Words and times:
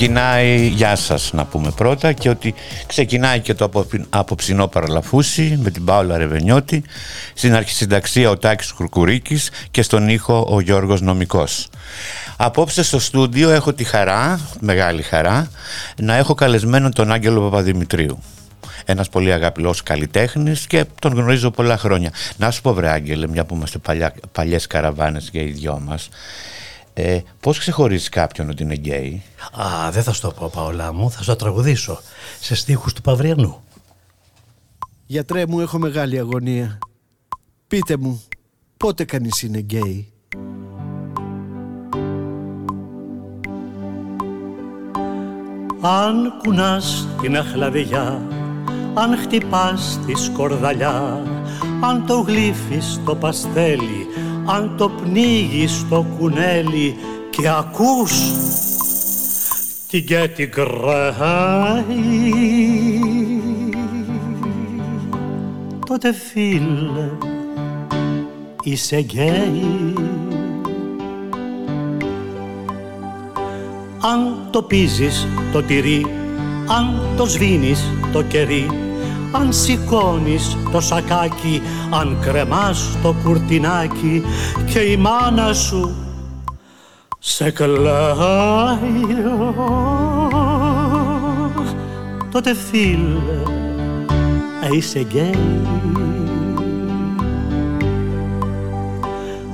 Ξεκινάει, 0.00 0.66
γεια 0.66 0.96
σας 0.96 1.32
να 1.32 1.44
πούμε 1.44 1.70
πρώτα 1.70 2.12
και 2.12 2.28
ότι 2.28 2.54
ξεκινάει 2.86 3.40
και 3.40 3.54
το 3.54 3.84
απόψινό 4.10 4.66
παραλαφούσι 4.66 5.58
με 5.62 5.70
την 5.70 5.84
Πάολα 5.84 6.18
Ρεβενιώτη 6.18 6.82
στην 7.34 7.54
αρχισυνταξία 7.54 8.30
ο 8.30 8.38
Τάκης 8.38 8.72
Κουρκουρίκης 8.72 9.50
και 9.70 9.82
στον 9.82 10.08
ήχο 10.08 10.46
ο 10.50 10.60
Γιώργος 10.60 11.00
Νομικός. 11.00 11.68
Απόψε 12.36 12.82
στο 12.82 12.98
στούντιο 12.98 13.50
έχω 13.50 13.72
τη 13.72 13.84
χαρά, 13.84 14.40
μεγάλη 14.60 15.02
χαρά, 15.02 15.50
να 15.96 16.14
έχω 16.14 16.34
καλεσμένο 16.34 16.88
τον 16.88 17.12
Άγγελο 17.12 17.40
Παπαδημητρίου. 17.40 18.22
Ένας 18.84 19.08
πολύ 19.08 19.32
αγαπηλός 19.32 19.82
καλλιτέχνης 19.82 20.66
και 20.66 20.84
τον 21.00 21.12
γνωρίζω 21.12 21.50
πολλά 21.50 21.78
χρόνια. 21.78 22.10
Να 22.36 22.50
σου 22.50 22.62
πω 22.62 22.74
βρε 22.74 22.90
Άγγελε, 22.90 23.28
μια 23.28 23.44
που 23.44 23.54
είμαστε 23.54 23.78
παλιά, 23.78 24.14
παλιές 24.32 24.66
καραβάνες 24.66 25.28
για 25.32 25.42
οι 25.42 25.50
δυο 25.50 25.82
μας. 25.84 26.08
Ε, 26.94 27.20
πώς 27.40 27.58
ξεχωρίζεις 27.58 28.08
κάποιον 28.08 28.48
ότι 28.50 28.62
είναι 28.62 28.74
γκέι; 28.74 29.22
Α, 29.52 29.90
δεν 29.90 30.02
θα 30.02 30.12
σου 30.12 30.20
το 30.20 30.30
πω 30.30 30.50
Παόλα 30.54 30.92
μου, 30.92 31.10
θα 31.10 31.18
σου 31.18 31.24
το 31.24 31.36
τραγουδήσω 31.36 32.00
σε 32.40 32.54
στίχους 32.54 32.92
του 32.92 33.00
Παυριανού. 33.00 33.62
Γιατρέ 35.06 35.46
μου 35.46 35.60
έχω 35.60 35.78
μεγάλη 35.78 36.18
αγωνία. 36.18 36.78
Πείτε 37.66 37.96
μου, 37.96 38.22
πότε 38.76 39.04
κανείς 39.04 39.42
είναι 39.42 39.58
γκέι; 39.58 40.12
Αν 45.80 46.32
κουνάς 46.42 47.06
την 47.20 47.36
αχλαδιά, 47.36 48.22
αν 48.94 49.16
χτυπάς 49.16 49.98
τη 50.06 50.14
σκορδαλιά, 50.14 51.22
αν 51.80 52.06
το 52.06 52.20
γλύφεις 52.20 53.00
το 53.04 53.14
παστέλι, 53.16 54.06
αν 54.46 54.74
το 54.76 54.88
πνίγεις 54.88 55.72
στο 55.72 56.06
κουνέλι 56.18 56.96
και 57.30 57.48
ακούς 57.48 58.12
την 59.88 60.06
και 60.06 60.30
την 60.34 60.50
τότε 65.86 66.12
φίλε 66.12 67.10
είσαι 68.62 69.00
γκέι. 69.00 69.94
Αν 74.02 74.48
το 74.50 74.62
πίζεις 74.62 75.26
το 75.52 75.62
τυρί 75.62 76.06
αν 76.66 77.00
το 77.16 77.26
σβήνεις 77.26 77.84
το 78.12 78.22
κερί 78.22 78.89
αν 79.32 79.52
σηκώνεις 79.52 80.56
το 80.72 80.80
σακάκι, 80.80 81.62
αν 81.90 82.16
κρεμάς 82.20 82.96
το 83.02 83.14
κουρτινάκι 83.24 84.22
και 84.72 84.78
η 84.78 84.96
μάνα 84.96 85.52
σου 85.52 85.94
σε 87.18 87.50
κλάει. 87.50 88.78
Τότε 92.30 92.54
φίλε 92.54 93.42
είσαι 94.72 95.00
γκέι. 95.00 95.60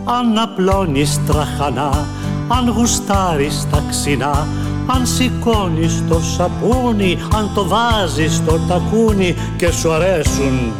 Αν 0.05 0.39
απλώνεις 0.39 1.21
τραχανά 1.27 2.07
αν 2.49 2.69
γουστάρεις 2.69 3.67
τα 3.71 3.83
ξινά 3.91 4.47
αν 4.87 5.07
σηκώνεις 5.07 6.03
το 6.09 6.21
σαπούνι, 6.21 7.19
αν 7.35 7.51
το 7.55 7.67
βάζεις 7.67 8.35
στο 8.35 8.61
τακούνι 8.69 9.35
και 9.57 9.71
σου 9.71 9.93
αρέσουν 9.93 10.73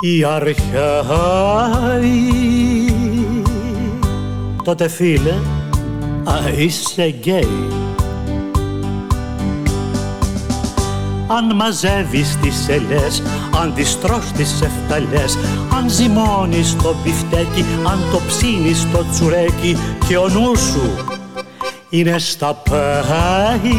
οι 0.00 0.24
αρχαίοι. 0.24 0.64
Τότε 4.64 4.88
φίλε, 4.88 5.34
α, 6.24 6.34
είσαι 6.56 7.08
γκέι. 7.08 7.68
Αν 11.28 11.54
μαζεύεις 11.54 12.38
τις 12.42 12.68
ελιές, 12.68 13.22
αν 13.62 13.74
τις 13.74 14.00
τρως 14.00 14.32
τις 14.36 14.62
εφταλιές 14.62 15.38
Αν 15.76 15.90
ζυμώνεις 15.90 16.76
το 16.82 16.94
πιφτέκι, 17.02 17.64
αν 17.86 17.98
το 18.12 18.20
ψήνεις 18.26 18.86
το 18.92 19.04
τσουρέκι 19.10 19.76
Και 20.08 20.16
ο 20.16 20.28
νους 20.28 20.60
σου 20.60 20.90
είναι 21.88 22.18
στα 22.18 22.54
πάγι 22.70 23.74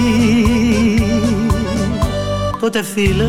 τότε 2.60 2.84
φίλε 2.84 3.24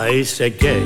α, 0.00 0.08
είσαι 0.18 0.48
γκέι 0.48 0.84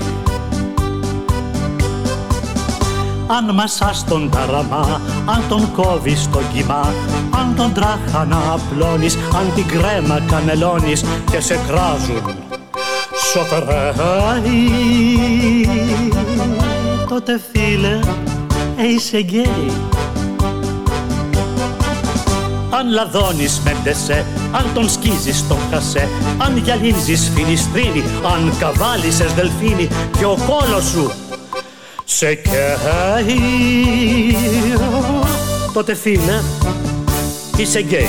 αν 3.26 3.54
μασάς 3.54 4.04
τον 4.04 4.30
ταραμά, 4.30 5.00
αν 5.24 5.42
τον 5.48 5.72
κόβεις 5.72 6.28
το 6.32 6.40
κύμα 6.52 6.94
αν 7.30 7.54
τον 7.56 7.72
τράχανα 7.72 8.38
απλώνεις, 8.52 9.14
αν 9.14 9.52
την 9.54 9.66
κρέμα 9.66 10.20
κανελώνεις 10.30 11.04
και 11.30 11.40
σε 11.40 11.58
κράζουν 11.66 12.34
σοφράει 13.32 14.66
τότε 17.08 17.40
φίλε 17.52 17.98
είσαι 18.76 19.20
γκέι 19.20 19.89
αν 22.80 22.90
λαδώνεις 22.90 23.60
με 23.64 23.76
ντεσέ, 23.82 24.26
αν 24.52 24.74
τον 24.74 24.90
σκίζεις 24.90 25.48
τον 25.48 25.58
χασέ, 25.70 26.08
αν 26.38 26.56
γυαλίζεις 26.56 27.30
φινιστρίνι, 27.34 28.02
αν 28.34 28.58
καβάλησες 28.58 29.32
δελφίνι 29.32 29.88
και 30.18 30.24
ο 30.24 30.38
κώλος 30.46 30.84
σου 30.84 31.10
σε 32.04 32.34
καίει, 32.34 33.36
τότε 35.72 35.94
φίλε 35.94 36.42
είσαι 37.56 37.80
γκέι. 37.80 38.08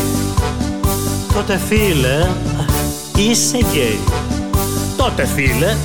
Τότε 1.33 1.57
φίλε 1.57 2.27
είσαι 3.15 3.57
γκέι. 3.57 3.99
Τότε 4.97 5.25
φίλε 5.25 5.77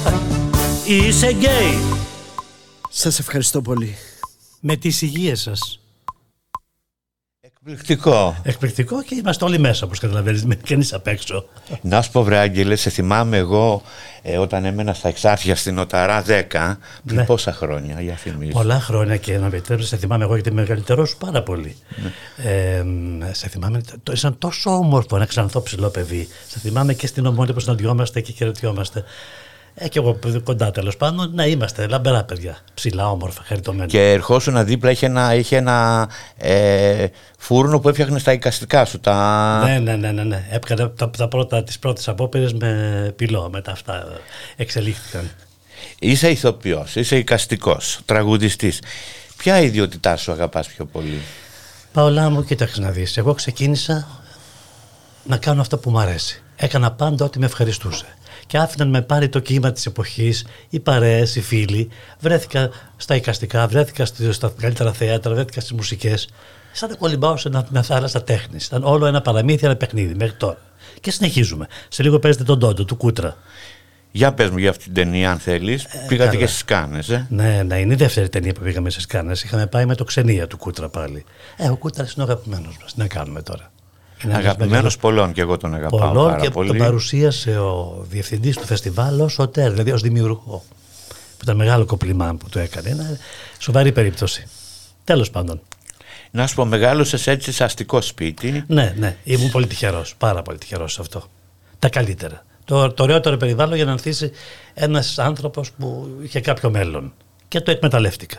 είσαι 0.86 1.32
γκέι. 1.32 1.78
Σας 2.91 3.19
ευχαριστώ 3.19 3.62
πολύ. 3.62 3.96
Με 4.60 4.76
τις 4.76 5.02
υγείες 5.02 5.41
σας. 5.41 5.80
Εκπληκτικό. 7.69 8.37
Εκπληκτικό 8.43 9.03
και 9.03 9.15
είμαστε 9.15 9.44
όλοι 9.44 9.59
μέσα, 9.59 9.84
όπως 9.87 9.99
καταλαβαίνεις, 9.99 10.44
με 10.44 10.54
κανεί 10.54 10.88
απ' 10.93 11.06
έξω. 11.06 11.44
Να 11.81 12.03
σου 12.03 12.10
πω, 12.10 12.22
βρε 12.22 12.38
Άγγελε, 12.38 12.76
σε 12.76 12.90
θυμάμαι 12.90 13.37
εγώ 13.37 13.82
ε, 14.23 14.38
όταν 14.38 14.64
έμενα 14.64 14.94
στα 14.94 15.08
εξάρχεια 15.08 15.56
στην 15.56 15.79
Οταρά 15.79 16.25
10, 16.26 16.76
πριν 17.05 17.17
ναι. 17.17 17.25
πόσα 17.25 17.52
χρόνια, 17.52 18.00
για 18.00 18.14
θυμίζω. 18.14 18.50
Πολλά 18.52 18.81
χρόνια 18.81 19.17
και 19.17 19.32
να 19.32 19.40
με 19.40 19.46
επιτρέψεις, 19.46 19.88
σε 19.88 19.96
θυμάμαι 19.96 20.25
εγώ 20.25 20.35
γιατί 20.35 20.52
μεγαλύτερό 20.52 21.05
σου 21.05 21.17
πάρα 21.17 21.43
πολύ. 21.43 21.76
Ναι. 21.96 22.12
Ε, 22.50 22.85
σε 23.32 23.49
θυμάμαι, 23.49 23.81
το, 24.02 24.12
ήταν 24.17 24.38
τόσο 24.38 24.70
όμορφο 24.70 25.17
ένα 25.17 25.26
ξανθό 25.26 25.62
ψηλό 25.62 25.88
παιδί. 25.88 26.29
Σε 26.49 26.58
θυμάμαι 26.58 26.94
και 26.94 27.06
στην 27.06 27.26
Ομόνια 27.26 27.55
που 27.55 27.61
συναντιόμαστε 27.61 28.20
και 28.20 28.32
χαιρετιόμαστε. 28.32 29.05
Ε, 29.78 29.88
και 29.88 29.99
εγώ 29.99 30.19
κοντά 30.44 30.70
τέλος 30.70 30.96
πάντων 30.96 31.31
να 31.34 31.46
είμαστε 31.46 31.87
λαμπερά 31.87 32.25
παιδιά. 32.25 32.58
Ψηλά, 32.75 33.11
όμορφα, 33.11 33.43
χαριτωμένα. 33.44 33.87
Και 33.87 34.12
ερχόσουν 34.12 34.64
δίπλα 34.64 34.90
είχε 34.90 35.06
ένα, 35.06 35.34
είχε 35.34 35.56
ένα 35.56 36.08
ε, 36.37 37.06
φούρνο 37.38 37.81
που 37.81 37.88
έφτιαχνε 37.88 38.19
στα 38.19 38.32
οικαστικά 38.32 38.84
σου. 38.84 39.00
Τα... 39.00 39.62
Ναι, 39.64 39.78
ναι, 39.78 39.96
ναι. 39.96 40.12
ναι, 40.12 40.23
ναι. 40.23 40.46
Έπαιρνε 40.50 40.88
τα, 40.88 41.11
τα 41.11 41.28
πρώτα, 41.28 41.62
τις 41.62 41.78
πρώτες 41.78 42.08
απόπειρες 42.08 42.52
με 42.52 43.12
πυλό, 43.17 43.49
μετά 43.52 43.73
αυτά 43.73 44.06
εξελίχθηκαν. 44.56 45.31
Είσαι 45.99 46.31
ηθοποιός, 46.31 46.96
είσαι 46.96 47.17
οικαστικός, 47.17 48.00
τραγουδιστής. 48.05 48.82
Ποια 49.37 49.61
ιδιότητά 49.61 50.17
σου 50.17 50.32
αγαπάς 50.32 50.67
πιο 50.67 50.84
πολύ; 50.84 51.20
Παολά 51.93 52.31
μου, 52.31 52.44
κοίταξε 52.44 52.81
να 52.81 52.90
δεις. 52.90 53.17
Εγώ 53.17 53.34
ξεκίνησα 53.34 54.08
να 55.25 55.37
κάνω 55.37 55.61
αυτό 55.61 55.78
που 55.78 55.90
μου 55.90 55.99
αρέσει. 55.99 56.43
Έκανα 56.56 56.93
πάντα 56.93 57.25
ό,τι 57.25 57.38
με 57.38 57.46
ευχαριστούσε 57.46 58.15
και 58.46 58.58
άφηναν 58.58 58.88
με 58.88 59.02
πάρει 59.02 59.28
το 59.28 59.38
κύμα 59.38 59.72
της 59.72 59.87
εποχής, 59.87 60.46
οι 60.69 60.81
παρέες, 60.81 61.37
οι 61.37 61.40
φίλοι. 61.40 61.88
Βρέθηκα 62.20 62.70
στα 62.96 63.14
οικαστικά, 63.14 63.66
βρέθηκα 63.66 64.04
στα 64.32 64.52
καλύτερα 64.60 64.93
θέατρα, 64.93 65.34
βρέθηκα 65.34 65.60
στις 65.60 65.72
μουσικές 65.72 66.28
σαν 66.72 66.88
να 66.90 66.96
κολυμπάω 66.96 67.37
σε 67.37 67.50
μια 67.70 67.82
θάλασσα 67.82 68.22
τέχνης. 68.22 68.66
Ήταν 68.66 68.84
όλο 68.84 69.06
ένα 69.06 69.20
παραμύθι, 69.20 69.64
ένα 69.64 69.76
παιχνίδι 69.76 70.14
μέχρι 70.14 70.37
τώρα. 70.37 70.58
Και 71.00 71.10
συνεχίζουμε. 71.10 71.66
Σε 71.88 72.02
λίγο 72.02 72.19
παίζετε 72.19 72.44
τον 72.44 72.58
Τόντο 72.58 72.84
του 72.84 72.96
Κούτρα. 72.96 73.37
Για 74.10 74.32
πες 74.32 74.50
μου 74.50 74.58
για 74.58 74.70
αυτή 74.70 74.84
την 74.84 74.94
ταινία 74.94 75.31
αν 75.31 75.38
θέλεις. 75.38 75.84
Ε, 75.84 76.04
Πήγατε 76.08 76.31
καλά. 76.31 76.40
και 76.40 76.46
στις 76.46 76.64
Κάνες, 76.64 77.08
ε. 77.08 77.26
Ναι, 77.31 77.62
ναι, 77.62 77.78
είναι 77.78 77.92
η 77.92 77.96
δεύτερη 77.96 78.28
ταινία 78.28 78.52
που 78.52 78.60
πήγαμε 78.60 78.90
στις 78.90 79.06
Κάνες. 79.06 79.42
Είχαμε 79.42 79.66
πάει 79.66 79.87
με 79.87 79.94
το 79.94 80.04
ξενία 80.04 80.46
του 80.46 80.56
Κούτρα 80.56 80.88
πάλι. 80.88 81.25
Ε, 81.56 81.69
ο 81.69 81.76
Κούτρας 81.76 82.12
είναι 82.12 82.25
ο 82.25 82.26
αγαπημένος 82.26 82.78
μας. 82.82 82.94
Τι 82.94 82.99
να 83.00 83.06
κάνουμε 83.06 83.42
τώρα. 83.42 83.70
Αγαπημένος 84.32 84.96
πολλών 84.96 85.32
και 85.32 85.40
εγώ 85.40 85.56
τον 85.56 85.74
αγαπάω 85.74 86.00
πολλών 86.00 86.28
πάρα 86.28 86.40
και 86.40 86.50
πολύ. 86.50 86.68
τον 86.68 86.78
παρουσίασε 86.78 87.58
ο 87.58 88.04
διευθυντής 88.08 88.56
του 88.56 88.66
φεστιβάλ 88.66 89.20
ως 89.20 89.38
ο 89.38 89.48
Τέρ, 89.48 89.70
δηλαδή 89.70 89.90
ως 89.90 90.02
δημιουργό. 90.02 90.64
Που 91.08 91.42
ήταν 91.42 91.56
μεγάλο 91.56 91.84
κοπλιμά 91.84 92.34
που 92.34 92.48
το 92.48 92.58
έκανε. 92.58 92.88
Είναι 92.88 93.18
σοβαρή 93.58 93.92
περίπτωση. 93.92 94.46
Τέλος 95.04 95.30
πάντων. 95.30 95.60
Να 96.30 96.46
σου 96.46 96.54
πω, 96.54 96.64
μεγάλωσες 96.64 97.26
έτσι 97.26 97.52
σε 97.52 97.64
αστικό 97.64 98.00
σπίτι. 98.00 98.64
Ναι, 98.66 98.94
ναι. 98.98 99.16
Ήμουν 99.24 99.50
πολύ 99.50 99.66
τυχερός. 99.66 100.14
Πάρα 100.18 100.42
πολύ 100.42 100.58
τυχερός 100.58 100.92
σε 100.92 101.00
αυτό. 101.00 101.24
Τα 101.78 101.88
καλύτερα. 101.88 102.44
Το, 102.64 102.92
το 102.92 103.02
ωραιότερο 103.02 103.36
περιβάλλον 103.36 103.76
για 103.76 103.84
να 103.84 103.90
ανθίσει 103.90 104.30
ένας 104.74 105.18
άνθρωπος 105.18 105.70
που 105.70 106.08
είχε 106.22 106.40
κάποιο 106.40 106.70
μέλλον. 106.70 107.12
Και 107.48 107.60
το 107.60 107.70
εκμεταλλεύτηκα. 107.70 108.38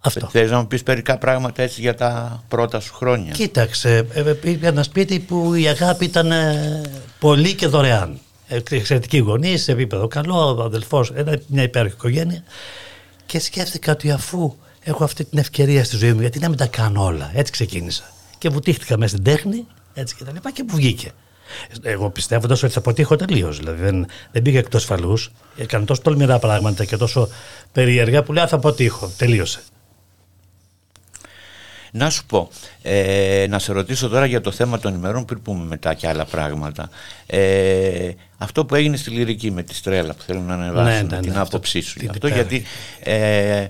Αυτό. 0.00 0.28
Θες 0.30 0.50
να 0.50 0.58
μου 0.58 0.66
πεις 0.66 0.82
μερικά 0.82 1.18
πράγματα 1.18 1.62
έτσι 1.62 1.80
για 1.80 1.94
τα 1.94 2.42
πρώτα 2.48 2.80
σου 2.80 2.94
χρόνια; 2.94 3.32
Κοίταξε, 3.32 4.06
ε, 4.12 4.20
ε, 4.20 4.58
ένα 4.60 4.82
σπίτι 4.82 5.18
που 5.18 5.54
η 5.54 5.68
αγάπη 5.68 6.04
ήταν 6.04 6.32
ε, 6.32 6.80
πολύ 7.18 7.54
και 7.54 7.66
δωρεάν. 7.66 8.18
Εξαιρετική 8.48 9.18
γονείς, 9.18 9.62
σε 9.62 9.72
επίπεδο 9.72 10.08
καλό, 10.08 10.62
αδελφός, 10.64 11.12
μια 11.46 11.62
υπέροχη 11.62 11.94
οικογένεια. 11.94 12.42
Και 13.26 13.40
σκέφτηκα 13.40 13.92
ότι 13.92 14.10
αφού 14.10 14.54
έχω 14.82 15.04
αυτή 15.04 15.24
την 15.24 15.38
ευκαιρία 15.38 15.84
στη 15.84 15.96
ζωή 15.96 16.12
μου, 16.12 16.20
γιατί 16.20 16.38
να 16.38 16.48
μην 16.48 16.58
τα 16.58 16.66
κάνω 16.66 17.04
όλα. 17.04 17.30
Έτσι 17.34 17.52
ξεκίνησα. 17.52 18.02
Και 18.38 18.48
βουτήχτηκα 18.48 18.96
μέσα 18.98 19.10
στην 19.10 19.24
τέχνη, 19.24 19.66
έτσι 19.94 20.14
και 20.14 20.24
τα 20.24 20.32
λοιπά, 20.32 20.50
και 20.50 20.64
που 20.64 20.76
βγήκε. 20.76 21.10
Εγώ 21.82 22.10
πιστεύοντας 22.10 22.62
ότι 22.62 22.72
θα 22.72 22.78
αποτύχω 22.78 23.16
τελείως. 23.16 23.58
Δηλαδή 23.58 23.82
δεν, 23.82 24.06
δεν 24.32 24.42
πήγα 24.42 24.58
εκτός 24.58 24.84
φαλούς. 24.84 25.30
Έκανε 25.56 25.84
τόσο 25.84 26.02
τολμηρά 26.02 26.38
πράγματα 26.38 26.84
και 26.84 26.96
τόσο 26.96 27.28
περίεργα 27.72 28.22
που 28.22 28.32
λέει 28.32 28.46
θα 28.46 28.56
αποτύχω. 28.56 29.10
Τελείωσε. 29.16 29.60
Να 31.90 32.10
σου 32.10 32.26
πω, 32.26 32.48
ε, 32.82 33.46
να 33.48 33.58
σε 33.58 33.72
ρωτήσω 33.72 34.08
τώρα 34.08 34.26
για 34.26 34.40
το 34.40 34.50
θέμα 34.50 34.78
των 34.78 34.94
ημερών 34.94 35.24
πριν 35.24 35.42
πούμε 35.42 35.64
μετά 35.64 35.94
και 35.94 36.08
άλλα 36.08 36.24
πράγματα. 36.24 36.88
Ε, 37.26 38.10
αυτό 38.38 38.64
που 38.64 38.74
έγινε 38.74 38.96
στη 38.96 39.10
Λυρική 39.10 39.50
με 39.50 39.62
τη 39.62 39.74
Στρέλλα 39.74 40.14
που 40.14 40.22
θέλουν 40.22 40.44
να 40.44 40.54
ανεβάσουν 40.54 41.06
ναι, 41.06 41.16
ναι, 41.16 41.20
την 41.20 41.32
ναι, 41.32 41.38
άποψή 41.38 41.80
σου. 41.80 42.00
Αυτό 42.10 42.28
γιατί 42.28 42.62
ε, 43.02 43.66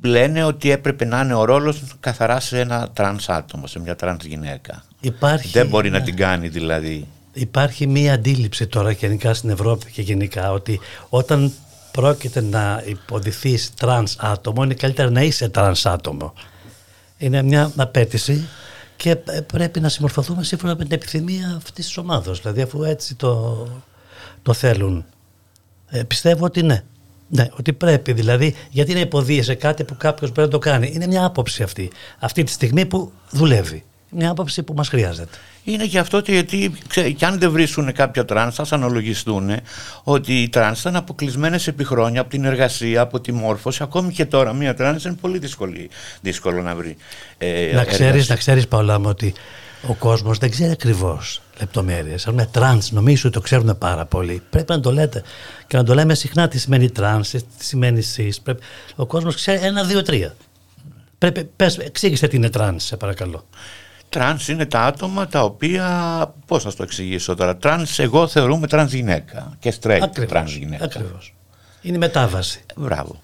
λένε 0.00 0.44
ότι 0.44 0.70
έπρεπε 0.70 1.04
να 1.04 1.20
είναι 1.20 1.34
ο 1.34 1.44
ρόλος 1.44 1.82
καθαρά 2.00 2.40
σε 2.40 2.60
ένα 2.60 2.90
τρανς 2.92 3.28
άτομο, 3.28 3.66
σε 3.66 3.80
μια 3.80 3.96
τρανς 3.96 4.24
γυναίκα. 4.24 4.84
Υπάρχει, 5.00 5.48
Δεν 5.48 5.68
μπορεί 5.68 5.90
να 5.90 6.00
την 6.00 6.16
κάνει 6.16 6.48
δηλαδή. 6.48 7.06
Υπάρχει 7.32 7.86
μία 7.86 8.12
αντίληψη 8.12 8.66
τώρα 8.66 8.90
γενικά 8.90 9.34
στην 9.34 9.50
Ευρώπη 9.50 9.90
και 9.90 10.02
γενικά 10.02 10.52
ότι 10.52 10.80
όταν 11.08 11.52
πρόκειται 11.90 12.40
να 12.40 12.82
υποδυθείς 12.86 13.74
τρανς 13.74 14.16
άτομο 14.18 14.62
είναι 14.62 14.74
καλύτερα 14.74 15.10
να 15.10 15.22
είσαι 15.22 15.48
τρανς 15.48 15.86
άτομο 15.86 16.32
είναι 17.18 17.42
μια 17.42 17.72
απαίτηση 17.76 18.48
και 18.96 19.16
πρέπει 19.46 19.80
να 19.80 19.88
συμμορφωθούμε 19.88 20.44
σύμφωνα 20.44 20.76
με 20.76 20.84
την 20.84 20.92
επιθυμία 20.92 21.54
αυτής 21.56 21.86
της 21.86 21.96
ομάδας. 21.96 22.32
Δηλαδή, 22.32 22.60
αφού 22.60 22.82
έτσι 22.82 23.14
το, 23.14 23.66
το 24.42 24.52
θέλουν. 24.52 25.04
Ε, 25.88 26.02
πιστεύω 26.02 26.44
ότι 26.44 26.62
ναι. 26.62 26.82
Ναι, 27.30 27.48
ότι 27.58 27.72
πρέπει 27.72 28.12
δηλαδή, 28.12 28.54
γιατί 28.70 28.94
να 28.94 29.00
υποδύεσαι 29.00 29.54
κάτι 29.54 29.84
που 29.84 29.96
κάποιος 29.96 30.32
πρέπει 30.32 30.46
να 30.48 30.52
το 30.52 30.58
κάνει. 30.58 30.90
Είναι 30.94 31.06
μια 31.06 31.24
άποψη 31.24 31.62
αυτή. 31.62 31.90
Αυτή 32.18 32.42
τη 32.42 32.50
στιγμή 32.50 32.86
που 32.86 33.12
δουλεύει. 33.30 33.84
Μια 34.10 34.30
άποψη 34.30 34.62
που 34.62 34.74
μας 34.76 34.88
χρειάζεται. 34.88 35.36
Είναι 35.64 35.86
και 35.86 35.98
αυτό 35.98 36.22
γιατί 36.26 36.78
και 37.16 37.24
αν 37.24 37.38
δεν 37.38 37.50
βρίσκουν 37.50 37.92
κάποια 37.92 38.24
τρανς 38.24 38.54
θα 38.54 38.66
αναλογιστούν 38.70 39.50
ότι 40.02 40.42
οι 40.42 40.48
τρανς 40.48 40.80
ήταν 40.80 40.96
αποκλεισμένες 40.96 41.66
επί 41.66 41.84
χρόνια 41.84 42.20
από 42.20 42.30
την 42.30 42.44
εργασία, 42.44 43.00
από 43.00 43.20
τη 43.20 43.32
μόρφωση. 43.32 43.82
Ακόμη 43.82 44.12
και 44.12 44.24
τώρα 44.26 44.52
μια 44.52 44.74
τρανς 44.74 45.04
είναι 45.04 45.16
πολύ 45.20 45.38
δύσκολη, 45.38 45.90
δύσκολο 46.20 46.62
να 46.62 46.74
βρει 46.74 46.96
ε, 47.38 47.72
να, 47.74 47.84
ξέρεις, 47.84 48.28
να 48.28 48.36
ξέρεις 48.36 48.68
Παόλα 48.68 48.98
μου 48.98 49.08
ότι 49.08 49.34
ο 49.86 49.94
κόσμος 49.94 50.38
δεν 50.38 50.50
ξέρει 50.50 50.70
ακριβώς 50.70 51.42
λεπτομέρειες. 51.58 52.26
Αν 52.26 52.34
με 52.34 52.46
τρανς 52.46 52.90
νομίζω 52.90 53.22
ότι 53.24 53.36
το 53.36 53.40
ξέρουν 53.42 53.78
πάρα 53.78 54.04
πολύ. 54.04 54.42
Πρέπει 54.50 54.72
να 54.72 54.80
το 54.80 54.92
λέτε 54.92 55.22
και 55.66 55.76
να 55.76 55.84
το 55.84 55.94
λέμε 55.94 56.14
συχνά 56.14 56.48
τι 56.48 56.58
σημαίνει 56.58 56.90
τρανς, 56.90 57.30
τι 57.30 57.42
σημαίνει 57.58 58.00
cis. 58.00 58.40
Πρέπει... 58.40 58.62
Ο 58.96 59.06
κόσμος 59.06 59.34
ξέρει 59.34 59.60
ένα, 59.62 59.84
δύο, 59.84 60.02
τρία. 60.02 60.34
Πρέπει, 61.18 61.44
πες, 61.56 61.78
εξήγησε 61.78 62.28
τι 62.28 62.36
είναι 62.36 62.50
τρανς, 62.50 62.84
σε 62.84 62.96
παρακαλώ. 62.96 63.44
Τρανς 64.08 64.48
είναι 64.48 64.66
τα 64.66 64.80
άτομα 64.80 65.26
τα 65.26 65.44
οποία, 65.44 66.34
πώς 66.46 66.64
να 66.64 66.72
το 66.72 66.82
εξηγήσω 66.82 67.34
τώρα, 67.34 67.56
τρανς 67.56 67.98
εγώ 67.98 68.28
θεωρούμε 68.28 68.66
τρανς 68.66 68.92
γυναίκα 68.92 69.56
και 69.60 69.74
straight 69.80 70.26
τρανς 70.28 70.54
γυναίκα. 70.54 70.84
Ακριβώς. 70.84 71.34
Είναι 71.82 71.96
η 71.96 71.98
μετάβαση. 71.98 72.60
Μπράβο. 72.76 73.20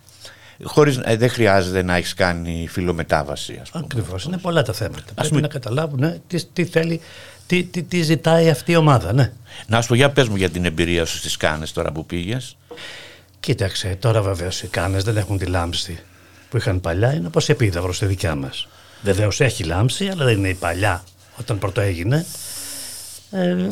Χωρίς, 0.63 1.01
ε, 1.05 1.17
δεν 1.17 1.29
χρειάζεται 1.29 1.83
να 1.83 1.97
έχεις 1.97 2.15
κάνει 2.15 2.67
φυλομετάβαση. 2.71 3.59
Ας 3.63 3.71
πούμε. 3.71 3.85
Ακριβώς. 3.87 4.25
Είναι 4.25 4.39
πολλά 4.39 4.63
τα 4.63 4.73
θέματα. 4.73 5.13
Ας 5.15 5.29
Πρέπει 5.29 5.43
να 5.43 5.49
καταλάβουν 5.49 6.01
ναι, 6.01 6.17
τι, 6.27 6.45
τι 6.45 6.65
θέλει, 6.65 7.01
τι, 7.47 7.63
τι, 7.65 7.83
τι, 7.83 8.03
ζητάει 8.03 8.51
αυτή 8.51 8.73
η 8.73 8.77
ομάδα. 8.77 9.13
Ναι. 9.13 9.33
Να 9.67 9.83
σου 9.83 9.89
πω, 9.89 9.95
για 9.95 10.11
πες 10.11 10.29
μου 10.29 10.37
για 10.37 10.51
την 10.51 10.65
εμπειρία 10.65 11.05
σου 11.05 11.17
στις 11.17 11.37
Κάννες 11.37 11.73
τώρα 11.73 11.93
που 11.93 12.07
πήγες. 12.07 12.57
Κοίταξε, 13.41 13.97
τώρα 14.01 14.23
βεβαίως 14.23 14.63
οι 14.63 14.67
Κάνες 14.67 15.05
δεν 15.05 15.17
έχουν 15.17 15.39
τη 15.39 15.47
λάμψη 15.47 15.99
που 16.51 16.57
είχαν 16.57 16.81
παλιά. 16.81 17.13
Είναι 17.13 17.27
όπως 17.27 17.49
επίδαυρο 17.49 17.93
στη 17.93 18.07
δικιά 18.07 18.35
μας. 18.35 18.69
Βεβαίως 19.05 19.41
έχει 19.41 19.65
λάμψη, 19.65 20.09
αλλά 20.09 20.25
δεν 20.25 20.39
είναι 20.39 20.49
η 20.49 20.55
παλιά 20.55 21.05
όταν 21.39 21.59
πρώτο 21.59 21.81
έγινε. 21.81 22.27
Ε, 23.31 23.69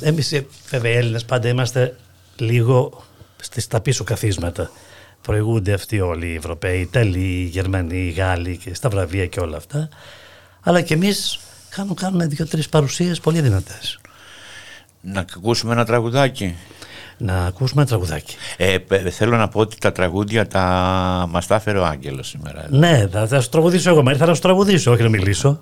Εμείς 0.00 0.42
βέβαια 0.68 0.92
οι 0.92 0.96
Έλληνες 0.96 1.24
πάντα 1.24 1.48
είμαστε 1.48 1.96
λίγο 2.36 3.04
στα 3.56 3.80
πίσω 3.80 4.04
καθίσματα. 4.04 4.70
Προηγούνται 5.22 5.72
αυτοί 5.72 6.00
όλοι 6.00 6.26
οι 6.26 6.34
Ευρωπαίοι, 6.34 6.78
οι 6.78 6.80
Ιταλοί, 6.80 7.40
οι 7.40 7.44
Γερμανοί, 7.44 8.06
οι 8.06 8.10
Γάλλοι 8.10 8.56
και 8.56 8.74
στα 8.74 8.88
βραβεία 8.88 9.26
και 9.26 9.40
όλα 9.40 9.56
αυτά. 9.56 9.88
Αλλά 10.60 10.80
και 10.80 10.94
εμείς 10.94 11.38
κάνουμε, 11.68 11.94
κάνουμε 11.94 12.26
δύο-τρει 12.26 12.62
παρουσίες 12.70 13.20
πολύ 13.20 13.40
δυνατές. 13.40 14.00
Να 15.00 15.20
ακούσουμε 15.20 15.72
ένα 15.72 15.84
τραγουδάκι 15.84 16.56
να 17.18 17.44
ακούσουμε 17.44 17.80
ένα 17.80 17.90
τραγουδάκι. 17.90 18.36
Ε, 18.56 18.78
θέλω 19.10 19.36
να 19.36 19.48
πω 19.48 19.60
ότι 19.60 19.76
τα 19.78 19.92
τραγούδια 19.92 20.46
τα 20.46 20.62
μας 21.28 21.46
τα 21.46 21.54
έφερε 21.54 21.78
ο 21.78 21.84
Άγγελος 21.84 22.28
σήμερα. 22.28 22.66
Ναι, 22.68 23.08
θα, 23.12 23.26
θα 23.26 23.40
σου 23.40 23.48
τραγουδήσω 23.48 23.90
εγώ. 23.90 24.02
Ήρθα 24.10 24.26
να 24.26 24.34
σου 24.34 24.40
τραγουδήσω, 24.40 24.92
όχι 24.92 25.02
να 25.02 25.08
μιλήσω. 25.08 25.60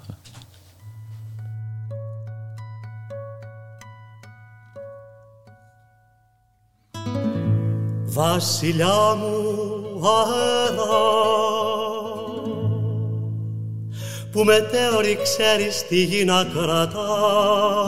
Βασιλιά 8.05 9.15
μου 9.19 9.35
αέρα 10.09 11.17
που 14.33 14.45
μετέωρη 14.45 15.19
ξέρεις 15.23 15.87
τι 15.89 16.03
γη 16.03 16.25
να 16.25 16.45
κρατάς 16.45 17.87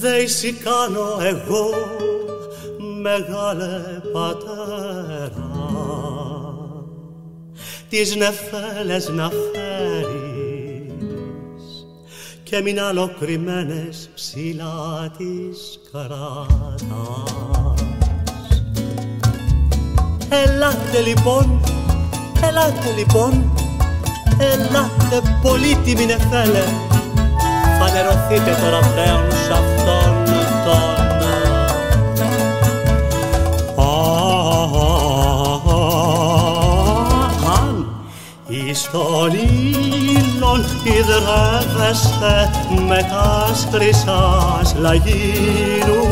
δέηση 0.00 0.52
κάνω 0.52 1.18
εγώ 1.20 1.70
μεγάλε 3.00 4.00
πατέρα. 4.12 5.48
Τις 7.88 8.16
νεφέλες 8.16 9.08
να 9.08 9.30
φέρεις 9.30 10.10
και 12.42 12.60
μην 12.60 12.80
αλλοκριμένες 12.80 14.10
ψηλά 14.14 15.10
τις 15.18 15.80
κρατάς 15.92 17.40
Ελάτε 20.28 21.00
λοιπόν, 21.06 21.60
ελάτε 22.42 22.94
λοιπόν, 22.96 23.52
ελάτε 24.38 25.38
πολύτιμη 25.42 26.06
νεφέλε 26.06 26.64
φανερωθείτε 27.80 28.56
τώρα 28.62 28.78
πλέον 28.78 29.30
σ' 29.30 29.50
αυτόν 29.50 30.12
τον. 30.64 30.98
Αν 37.58 37.86
εις 38.48 38.88
τον 38.92 39.32
ήλον 39.32 40.64
υδρεύεστε 40.82 42.50
με 42.88 43.06
τας 43.10 43.68
χρυσάς 43.72 44.74
λαγίνους 44.78 46.10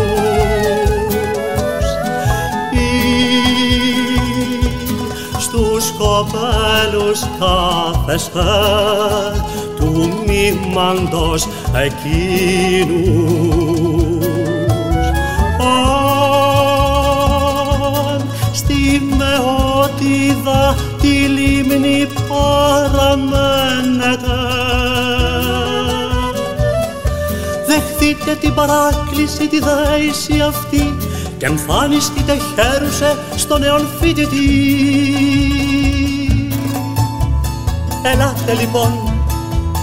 στους 5.39 5.93
κοπέλους 5.99 7.21
κάθεστε 7.39 8.41
του 9.99 10.09
μνημάντος 10.25 11.49
εκείνους. 11.85 12.07
Αν 18.11 18.21
στη 18.53 19.03
τη 21.01 21.09
λίμνη 21.09 22.07
παραμένετε 22.29 23.27
δεχθείτε 27.67 28.35
την 28.41 28.55
παράκληση 28.55 29.49
τη 29.49 29.59
δέηση 29.59 30.41
αυτή 30.41 30.97
και 31.39 31.47
εμφανιστείτε 31.47 32.33
χαίρουσε 32.33 33.17
στον 33.37 33.63
αιών 33.63 33.89
φοιτητή. 34.01 34.49
Ελάτε 38.03 38.53
λοιπόν 38.61 39.08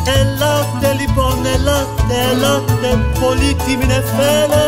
ελάτε 0.05 0.93
λοιπόν, 0.99 1.45
ελάτε, 1.45 2.17
ελάτε 2.31 2.99
πολύτιμη 3.19 3.85
νεφέλε 3.85 4.67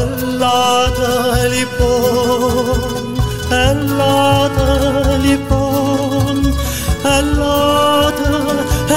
Ελάτε 0.00 1.48
λοιπόν, 1.56 3.22
ελάτε 3.50 4.72
λοιπόν, 5.24 6.54
ελάτε, 7.18 8.30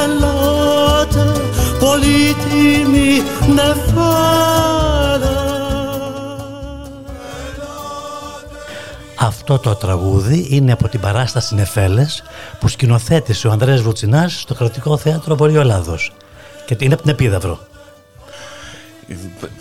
ελάτε 0.03 1.25
πολύτιμη 1.79 3.23
νεφέλε 3.47 3.72
Αυτό 9.43 9.59
το 9.59 9.75
τραγούδι 9.75 10.47
είναι 10.49 10.71
από 10.71 10.87
την 10.87 10.99
παράσταση 10.99 11.55
Νεφέλες 11.55 12.23
που 12.59 12.67
σκηνοθέτησε 12.67 13.47
ο 13.47 13.51
Ανδρέας 13.51 13.81
Βουτσινάς 13.81 14.39
στο 14.39 14.53
Κρατικό 14.53 14.97
Θέατρο 14.97 15.35
Βορειοελλάδος 15.35 16.13
και 16.65 16.75
είναι 16.79 16.93
από 16.93 17.03
την 17.03 17.11
Επίδαυρο. 17.11 17.59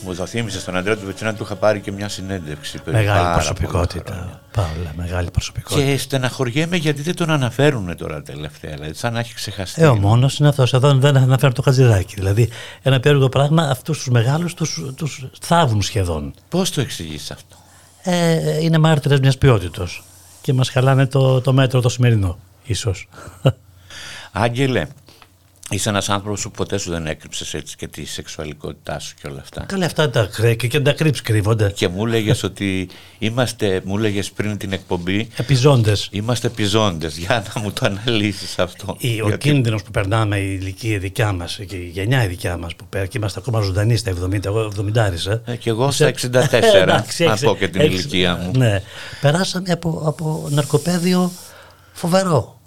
Μου 0.04 0.14
το 0.14 0.26
θύμισε 0.26 0.60
στον 0.60 0.76
Αντρέα 0.76 0.96
του 0.96 1.06
Βετσινά, 1.06 1.34
του 1.34 1.42
είχα 1.42 1.54
πάρει 1.54 1.80
και 1.80 1.92
μια 1.92 2.08
συνέντευξη. 2.08 2.78
πριν 2.82 2.96
Μεγάλη 2.96 3.18
πάρα 3.18 3.34
προσωπικότητα. 3.34 4.40
Παύλα, 4.52 4.92
μεγάλη 4.96 5.30
προσωπικότητα. 5.30 5.86
Και 5.86 5.98
στεναχωριέμαι 5.98 6.76
γιατί 6.76 7.02
δεν 7.02 7.16
τον 7.16 7.30
αναφέρουν 7.30 7.96
τώρα 7.96 8.22
τελευταία. 8.22 8.74
Δηλαδή, 8.74 8.94
σαν 8.94 9.12
να 9.12 9.18
έχει 9.18 9.34
ξεχαστεί. 9.34 9.82
Ε, 9.82 9.86
ο 9.86 9.96
μόνος 9.96 10.38
είναι 10.38 10.48
αυτός. 10.48 10.72
Εδώ 10.74 10.94
δεν 10.94 11.16
αναφέρει 11.16 11.52
το 11.52 11.62
χατζηδάκι. 11.62 12.14
Δηλαδή, 12.14 12.48
ένα 12.82 13.00
περίεργο 13.00 13.28
πράγμα, 13.28 13.62
αυτούς 13.62 13.98
τους 13.98 14.08
μεγάλους 14.08 14.54
τους 14.54 14.80
τους 14.96 15.24
θάβουν 15.40 15.82
σχεδόν. 15.82 16.34
Πώς 16.48 16.70
το 16.70 16.80
εξηγείς 16.80 17.30
αυτό; 17.30 17.56
Ε, 18.02 18.62
είναι 18.62 18.78
μάρτυρες 18.78 19.20
μιας 19.20 19.38
ποιότητα. 19.38 19.88
Και 20.40 20.52
μας 20.52 20.70
χαλάνε 20.70 21.06
το, 21.06 21.40
το 21.40 21.52
μέτρο 21.52 21.80
το 21.80 21.88
σημερινό, 21.88 22.38
ίσως. 22.64 23.08
Άγγελε, 24.32 24.86
είσαι 25.70 25.88
ένας 25.88 26.08
άνθρωπος 26.08 26.42
που 26.42 26.50
ποτέ 26.50 26.78
σου 26.78 26.90
δεν 26.90 27.06
έκρυψες 27.06 27.54
έτσι 27.54 27.76
και 27.76 27.88
τη 27.88 28.04
σεξουαλικότητά 28.04 28.98
σου 28.98 29.14
και 29.22 29.28
όλα 29.28 29.40
αυτά. 29.40 29.64
Καλά, 29.68 29.86
αυτά 29.86 30.10
τα 30.10 30.28
κρέ 30.32 30.54
και 30.54 30.80
τα 30.80 30.92
κρύψεις 30.92 31.22
κρύβονται. 31.24 31.70
Και 31.76 31.88
μου 31.88 32.06
έλεγε 32.06 32.32
ότι 32.44 32.88
είμαστε, 33.18 33.80
μου 33.84 33.96
έλεγε 33.98 34.22
πριν 34.34 34.56
την 34.56 34.72
εκπομπή, 34.72 35.28
Επιζώντες. 35.36 36.08
είμαστε 36.10 36.48
πιζόντε. 36.48 37.06
Για 37.08 37.44
να 37.54 37.60
μου 37.60 37.72
το 37.72 37.86
αναλύσεις 37.86 38.58
αυτό. 38.58 38.86
Ο 38.88 38.96
Γιατί- 39.00 39.36
κίνδυνος 39.38 39.82
που 39.82 39.90
περνάμε 39.90 40.38
η 40.38 40.58
ηλικία 40.60 40.98
δικιά 40.98 41.32
μας 41.32 41.60
και 41.66 41.76
η 41.76 41.90
γενιά 41.94 42.24
η 42.24 42.26
δικιά 42.26 42.56
μας 42.56 42.74
που 42.74 42.84
πέρα 42.88 43.06
και 43.06 43.18
είμαστε 43.18 43.38
ακόμα 43.40 43.60
ζωντανοί 43.60 43.96
στα 43.96 44.10
70, 44.10 44.44
εγώ 44.44 44.72
70 44.78 44.98
άρισα. 44.98 45.42
Ε, 45.44 45.56
και 45.56 45.70
εγώ 45.70 45.90
στα 45.90 46.06
64, 46.06 46.74
Εντάξει, 46.82 47.24
να 47.24 47.30
έξι- 47.32 47.44
πω 47.44 47.56
και 47.56 47.68
την 47.68 47.80
έξι- 47.80 47.92
ηλικία 47.98 48.36
μου. 48.36 48.50
Ναι. 48.58 48.82
Περάσαμε 49.20 49.72
από, 49.72 50.02
από 50.04 50.46
ναρκοπαίδιο 50.50 51.32
φοβερό. 51.92 52.60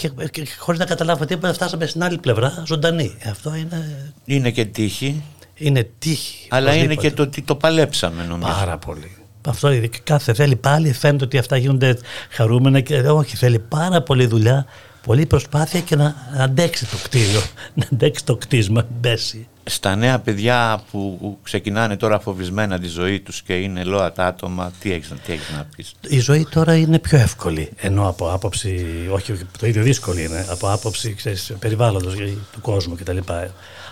Και, 0.00 0.10
και 0.30 0.48
χωρίς 0.58 0.80
να 0.80 0.86
καταλάβουμε 0.86 1.26
τίποτα, 1.26 1.52
φτάσαμε 1.52 1.86
στην 1.86 2.02
άλλη 2.02 2.18
πλευρά 2.18 2.62
ζωντανή. 2.66 3.16
Αυτό 3.30 3.54
είναι, 3.54 4.12
Είναι 4.24 4.50
και 4.50 4.64
τύχη, 4.64 5.22
είναι 5.54 5.88
τύχη. 5.98 6.46
αλλά 6.50 6.74
είναι 6.74 6.82
οπωσδήποτε. 6.82 7.08
και 7.08 7.14
το 7.14 7.22
ότι 7.22 7.42
το 7.42 7.54
παλέψαμε 7.56 8.24
νομίζω. 8.24 8.52
Πάρα 8.52 8.78
πολύ. 8.78 9.16
Αυτό 9.48 9.70
είναι, 9.72 9.88
κάθε 10.04 10.34
θέλει 10.34 10.56
πάλι, 10.56 10.92
φαίνεται 10.92 11.24
ότι 11.24 11.38
αυτά 11.38 11.56
γίνονται 11.56 11.98
χαρούμενα 12.30 12.80
και 12.80 12.98
όχι, 12.98 13.36
θέλει 13.36 13.58
πάρα 13.58 14.02
πολλή 14.02 14.26
δουλειά, 14.26 14.66
πολλή 15.06 15.26
προσπάθεια 15.26 15.80
και 15.80 15.96
να 15.96 16.14
αντέξει 16.38 16.86
το 16.86 16.96
κτίριο, 17.02 17.40
να 17.74 17.86
αντέξει 17.92 18.24
το 18.24 18.36
κτίσμα, 18.36 18.80
να 18.80 18.88
πέσει. 19.00 19.48
Στα 19.70 19.96
νέα 19.96 20.18
παιδιά 20.18 20.82
που 20.90 21.38
ξεκινάνε 21.42 21.96
τώρα 21.96 22.20
φοβισμένα 22.20 22.78
τη 22.78 22.86
ζωή 22.86 23.20
τους 23.20 23.42
και 23.42 23.54
είναι 23.54 23.84
λόατα 23.84 24.26
άτομα, 24.26 24.72
τι 24.80 24.92
έχεις, 24.92 25.12
τι 25.26 25.32
έχεις 25.32 25.50
να 25.56 25.66
πεις. 25.76 25.92
Η 26.08 26.18
ζωή 26.18 26.46
τώρα 26.50 26.76
είναι 26.76 26.98
πιο 26.98 27.18
εύκολη, 27.18 27.70
ενώ 27.76 28.08
από 28.08 28.30
άποψη, 28.32 28.86
όχι 29.10 29.32
το 29.58 29.66
ίδιο 29.66 29.82
δύσκολη 29.82 30.24
είναι, 30.24 30.46
από 30.50 30.70
άποψη 30.72 31.14
ξέρεις, 31.14 31.52
περιβάλλοντος 31.58 32.14
του 32.52 32.60
κόσμου 32.60 32.94
κτλ. 32.94 33.18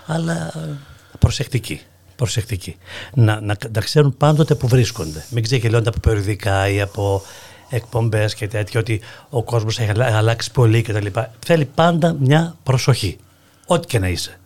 Αλλά 0.07 0.53
προσεκτική. 1.19 1.81
Προσεκτική. 2.17 2.77
Να, 3.15 3.41
να, 3.41 3.57
να 3.75 3.81
ξέρουν 3.81 4.17
πάντοτε 4.17 4.55
που 4.55 4.69
βρίσκονται. 4.69 5.25
Μην 5.31 5.43
ξεγελώνται 5.43 5.89
από 5.89 5.99
περιοδικά 6.01 6.69
ή 6.69 6.81
από 6.81 7.23
εκπομπές 7.71 8.35
και 8.35 8.49
τέτοια 8.49 8.81
ότι 8.81 9.01
ο 9.31 9.43
κόσμος 9.43 9.79
έχει 9.79 9.91
αλλα- 9.91 10.17
αλλάξει 10.17 10.51
πολύ 10.51 10.83
κτλ. 10.83 11.07
Θέλει 11.47 11.65
πάντα 11.65 12.17
μια 12.21 12.57
προσοχή. 12.63 13.17
Ό,τι 13.67 13.87
και 13.87 13.99
να 13.99 14.09
είσαι. 14.09 14.39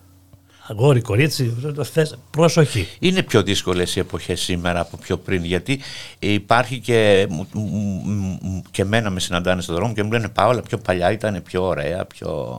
Αγόρι, 0.67 1.01
κορίτσι, 1.01 1.57
θες 1.93 2.17
προσοχή. 2.31 2.87
Είναι 2.99 3.23
πιο 3.23 3.43
δύσκολες 3.43 3.95
οι 3.95 3.99
εποχές 3.99 4.41
σήμερα 4.41 4.79
από 4.79 4.97
πιο 4.97 5.17
πριν 5.17 5.43
γιατί 5.43 5.79
υπάρχει 6.19 6.79
και, 6.79 7.27
μου- 7.29 7.47
μου- 7.53 8.01
μου- 8.41 8.61
και 8.71 8.81
εμένα 8.81 9.09
με 9.09 9.19
συναντάνε 9.19 9.61
στον 9.61 9.75
δρόμο 9.75 9.93
και 9.93 10.03
μου 10.03 10.11
λένε 10.11 10.29
Παόλα 10.29 10.61
πιο 10.61 10.77
παλιά 10.77 11.11
ήταν 11.11 11.41
πιο 11.43 11.63
ωραία, 11.67 12.05
πιο 12.05 12.57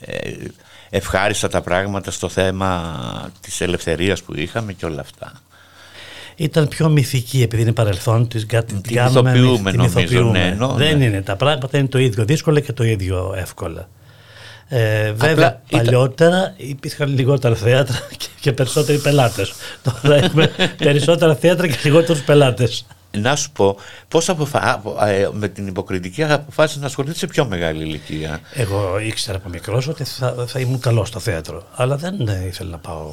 ε, 0.00 0.30
ευχάριστα 0.90 1.48
τα 1.48 1.60
πράγματα 1.60 2.10
στο 2.10 2.28
θέμα 2.28 2.94
της 3.40 3.60
ελευθερίας 3.60 4.22
που 4.22 4.36
είχαμε 4.36 4.72
και 4.72 4.86
όλα 4.86 5.00
αυτά. 5.00 5.32
Ήταν 6.36 6.68
πιο 6.68 6.88
μυθική 6.88 7.42
επειδή 7.42 7.62
είναι 7.62 7.72
παρελθόν 7.72 8.28
της 8.28 8.46
κα- 8.46 8.64
Την 8.64 8.82
κάνουμε 8.94 9.30
ηθοποιούμε, 9.30 9.70
την 9.70 9.78
νομίζω, 9.80 9.98
ηθοποιούμε. 10.00 10.38
ναι, 10.38 10.46
εννοώ, 10.46 10.72
Δεν 10.72 10.98
ναι. 10.98 11.04
είναι. 11.04 11.22
Τα 11.22 11.36
πράγματα 11.36 11.78
είναι 11.78 11.88
το 11.88 11.98
ίδιο 11.98 12.24
δύσκολα 12.24 12.60
και 12.60 12.72
το 12.72 12.84
ίδιο 12.84 13.34
εύκολα. 13.36 13.88
Ε, 14.72 15.12
βέβαια, 15.12 15.32
Απλά 15.32 15.60
ήταν- 15.68 15.84
παλιότερα 15.84 16.54
υπήρχαν 16.56 17.14
λιγότερα 17.14 17.54
θέατρα 17.54 17.98
και, 18.16 18.26
και 18.40 18.52
περισσότεροι 18.52 18.98
πελάτες. 18.98 19.52
Τώρα 20.02 20.14
έχουμε 20.16 20.50
περισσότερα 20.84 21.34
θέατρα 21.34 21.66
και 21.68 21.76
λιγότερους 21.84 22.22
πελάτες. 22.22 22.86
Να 23.18 23.36
σου 23.36 23.50
πω, 23.50 23.76
πώς 24.08 24.28
αποφα... 24.28 24.72
απο- 24.72 25.04
ε, 25.04 25.28
με 25.32 25.48
την 25.48 25.66
υποκριτική 25.66 26.22
αποφάσισες 26.24 26.80
να 26.80 26.86
ασχοληθείς 26.86 27.18
σε 27.18 27.26
πιο 27.26 27.44
μεγάλη 27.46 27.82
ηλικία. 27.84 28.40
Εγώ 28.54 28.98
ήξερα 28.98 29.36
από 29.38 29.48
μικρός 29.48 29.88
ότι 29.88 30.04
θα, 30.04 30.34
θα 30.46 30.60
ήμουν 30.60 30.80
καλός 30.80 31.08
στο 31.08 31.18
θέατρο. 31.18 31.66
Αλλά 31.74 31.96
δεν 31.96 32.28
ε, 32.28 32.44
ήθελα 32.46 32.70
να 32.70 32.78
πάω 32.78 33.06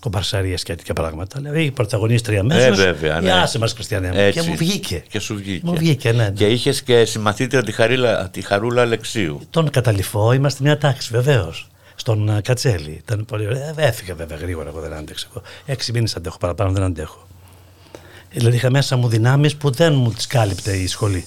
κομπαρσαρίε 0.00 0.54
και 0.54 0.74
τέτοια 0.74 0.94
πράγματα. 0.94 1.38
Δηλαδή 1.40 1.64
η 1.64 1.70
πρωταγωνίστρια 1.70 2.42
μέσα. 2.42 2.66
Ε, 2.66 2.70
βέβαια, 2.70 3.20
ναι. 3.20 3.32
άσε 3.32 3.58
μας, 3.58 3.72
Χριστιανέ 3.72 4.08
μου. 4.08 4.18
Έτσι. 4.18 4.40
Και 4.40 4.48
μου 4.48 4.56
βγήκε. 4.56 5.02
Και 5.08 5.18
σου 5.18 5.34
βγήκε. 5.34 5.66
Μου 5.66 5.74
βγήκε, 5.74 6.12
ναι. 6.12 6.24
ναι. 6.24 6.30
Και 6.30 6.46
είχες 6.46 6.82
και 6.82 7.04
συμμαθήτρια 7.04 7.62
τη, 7.62 7.72
Χαρίλα, 7.72 8.28
τη 8.28 8.40
Χαρούλα 8.40 8.82
Αλεξίου. 8.82 9.40
Τον 9.50 9.70
καταληφώ, 9.70 10.32
είμαστε 10.32 10.62
μια 10.62 10.78
τάξη 10.78 11.08
βεβαίως. 11.12 11.68
Στον 11.94 12.28
ε, 12.28 12.40
Κατσέλη. 12.40 12.90
Ήταν 12.90 13.24
πολύ 13.24 13.46
ωραία. 13.46 13.68
Ε, 13.76 13.86
Έφυγα 13.86 14.14
βέβαια 14.14 14.36
γρήγορα, 14.36 14.68
εγώ 14.68 14.80
δεν 14.80 14.92
άντεξα. 14.92 15.26
Εγώ 15.30 15.42
έξι 15.66 15.92
μήνες 15.92 16.16
αντέχω, 16.16 16.38
παραπάνω 16.38 16.72
δεν 16.72 16.82
αντέχω. 16.82 17.26
Δηλαδή 18.32 18.56
είχα 18.56 18.70
μέσα 18.70 18.96
μου 18.96 19.08
δυνάμεις 19.08 19.56
που 19.56 19.70
δεν 19.70 19.94
μου 19.94 20.12
τις 20.12 20.26
κάλυπτε 20.26 20.76
η 20.76 20.86
σχολή. 20.86 21.24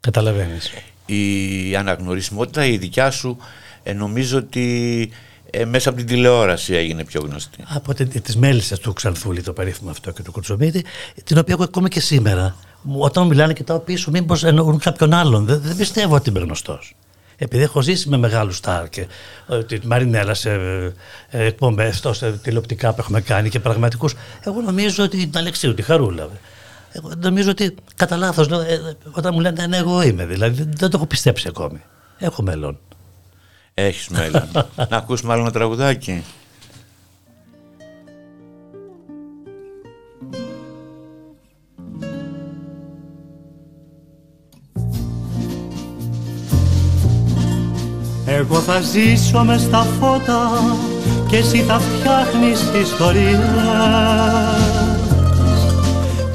Καταλαβαίνεις. 0.00 0.72
Η 1.06 1.76
αναγνωρισιμότητα 1.76 2.66
η 2.66 2.76
δικιά 2.76 3.10
σου 3.10 3.36
ε, 3.82 3.92
νομίζω 3.92 4.38
ότι 4.38 5.10
ε, 5.50 5.64
μέσα 5.64 5.88
από 5.88 5.98
την 5.98 6.06
τηλεόραση 6.06 6.74
έγινε 6.74 7.04
πιο 7.04 7.20
γνωστή. 7.24 7.64
Από 7.68 7.94
τις 7.94 8.36
μέλισσες 8.36 8.78
του 8.78 8.92
Ξανθούλη, 8.92 9.42
το 9.42 9.52
περίφημο 9.52 9.90
αυτό 9.90 10.10
και 10.10 10.22
του 10.22 10.32
Κουτσομίτη, 10.32 10.84
την 11.24 11.38
οποία 11.38 11.54
εγώ 11.54 11.64
ακόμα 11.64 11.88
και 11.88 12.00
σήμερα, 12.00 12.56
μου- 12.82 13.00
όταν 13.00 13.22
μου 13.22 13.28
μιλάνε, 13.28 13.52
κοιτάω 13.52 13.78
πίσω, 13.78 14.10
μήπως 14.10 14.44
εννοούν 14.44 14.78
κάποιον 14.78 15.12
άλλον. 15.12 15.44
Δεν, 15.44 15.60
δεν 15.60 15.76
πιστεύω 15.76 16.14
ότι 16.14 16.30
είμαι 16.30 16.40
γνωστός. 16.40 16.94
Επειδή 17.40 17.62
έχω 17.62 17.82
ζήσει 17.82 18.08
με 18.08 18.16
μεγάλους 18.16 18.56
στάρ 18.56 18.88
και 18.88 19.06
ε, 19.48 19.64
τη 19.64 19.86
Μαρινέλα 19.86 20.34
σε 20.34 20.50
ε, 21.30 21.44
εκπομπές, 21.46 22.02
σε 22.10 22.32
τηλεοπτικά 22.32 22.90
που 22.92 22.96
έχουμε 23.00 23.20
κάνει 23.20 23.48
και 23.48 23.60
πραγματικούς, 23.60 24.14
εγώ 24.40 24.60
νομίζω 24.60 25.04
ότι 25.04 25.16
την 25.16 25.38
Αλεξίου, 25.38 25.74
τη 25.74 25.82
Χαρούλα. 25.82 26.28
Εγώ 26.92 27.10
νομίζω 27.18 27.50
ότι 27.50 27.74
κατά 27.94 28.16
λάθος, 28.16 28.48
όταν 29.10 29.30
μου 29.34 29.40
λένε 29.40 29.66
ναι, 29.66 29.76
εγώ 29.76 30.02
είμαι, 30.02 30.26
δηλαδή 30.26 30.56
δεν, 30.62 30.70
δεν 30.76 30.90
το 30.90 30.96
έχω 30.96 31.06
πιστέψει 31.06 31.46
ακόμη. 31.48 31.80
Έχω 32.18 32.42
μέλλον. 32.42 32.78
Έχεις 33.80 34.08
μέλλον. 34.08 34.48
να 34.90 34.96
ακούσουμε 34.96 35.32
άλλο 35.32 35.42
ένα 35.42 35.50
τραγουδάκι. 35.50 36.24
Εγώ 48.26 48.60
θα 48.60 48.80
ζήσω 48.80 49.44
μες 49.44 49.60
στα 49.60 49.86
φώτα 50.00 50.50
και 51.28 51.36
εσύ 51.36 51.62
θα 51.62 51.78
φτιάχνεις 51.78 52.60
ιστορίες 52.82 53.38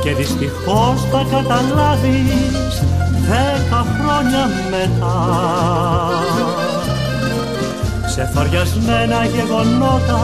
και 0.03 0.13
δυστυχώς 0.13 1.01
θα 1.11 1.25
καταλάβεις 1.31 2.83
δέκα 3.27 3.85
χρόνια 3.99 4.49
μετά 4.69 5.33
σε 8.13 8.29
φαριασμένα 8.33 9.25
γεγονότα 9.25 10.21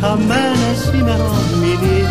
χαμένες 0.00 0.80
ημερομηνίες. 0.94 2.08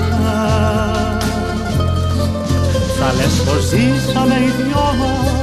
Θα 3.00 3.14
λες 3.14 3.42
πως 3.46 3.64
ζήσαμε 3.64 4.36
οι 4.36 4.52
δυο 4.58 4.96
μας 5.00 5.36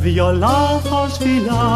δυο 0.00 0.32
λάθος 0.32 1.16
φιλιά 1.18 1.68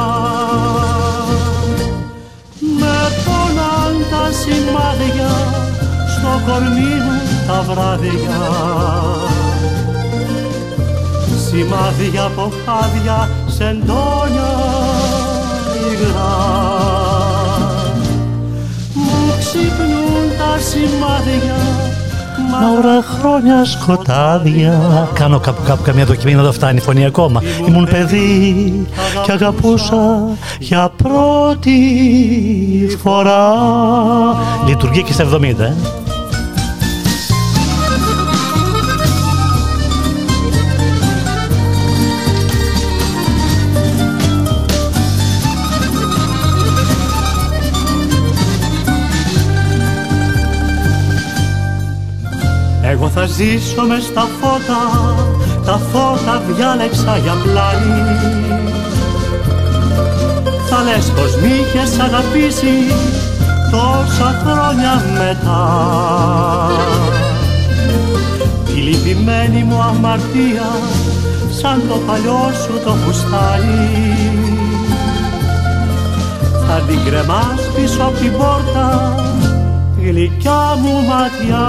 με 2.79 2.97
πονάν 3.25 3.95
τα 4.11 4.31
σημάδια 4.33 5.33
στο 6.19 6.41
κορμί 6.47 6.95
μου 7.05 7.21
τα 7.47 7.65
βράδια. 7.69 8.41
Σημάδια 11.47 12.25
από 12.25 12.53
χάδια 12.65 13.31
σεντόνια 13.47 14.53
υγρά. 15.91 16.55
μου 16.55 16.74
ξυπνούν 19.55 20.37
τα 20.39 20.59
σημάδια. 20.59 21.57
Μαύρα 22.51 23.03
χρόνια 23.03 23.65
σκοτάδια. 23.65 25.09
Κάνω 25.13 25.39
κάπου 25.39 25.63
κάπου 25.67 25.83
καμία 25.83 26.05
δοκιμή 26.05 26.35
να 26.35 26.43
το 26.43 26.53
φτάνει 26.53 26.77
η 26.77 26.81
φωνή 26.81 27.05
ακόμα. 27.05 27.43
Ήμουν 27.69 27.89
παιδί 27.91 28.87
και 29.25 29.33
αγαπούσα 29.33 30.29
για 30.59 30.91
πρώτη 31.03 31.79
φορά. 33.03 33.53
Λειτουργεί 34.67 35.03
και 35.03 35.13
στα 35.13 35.25
70 35.35 35.43
ε. 35.43 35.73
Εγώ 52.95 53.09
θα 53.09 53.27
ζήσω 53.27 53.83
μες 53.83 54.05
στα 54.05 54.29
φώτα, 54.41 54.83
τα 55.65 55.81
φώτα 55.93 56.43
διάλεξα 56.47 57.17
για 57.17 57.33
πλάνη. 57.43 58.03
Θα 60.69 60.83
λες 60.83 61.13
πως 61.17 61.37
μ' 61.37 61.45
είχες 61.45 61.99
αγαπήσει 61.99 62.75
τόσα 63.71 64.43
χρόνια 64.43 65.03
μετά. 65.19 65.63
Η 68.77 68.81
λυπημένη 68.81 69.63
μου 69.63 69.83
αμαρτία 69.83 70.71
σαν 71.51 71.83
το 71.89 71.95
παλιό 72.07 72.51
σου 72.65 72.81
το 72.85 72.91
φουστάνι 72.91 74.35
θα 76.67 76.81
την 76.87 76.99
κρεμάς 77.05 77.61
πίσω 77.75 78.03
από 78.03 78.19
την 78.19 78.33
πόρτα 78.33 79.15
γλυκιά 80.05 80.77
μου 80.83 80.93
ματιά 81.09 81.67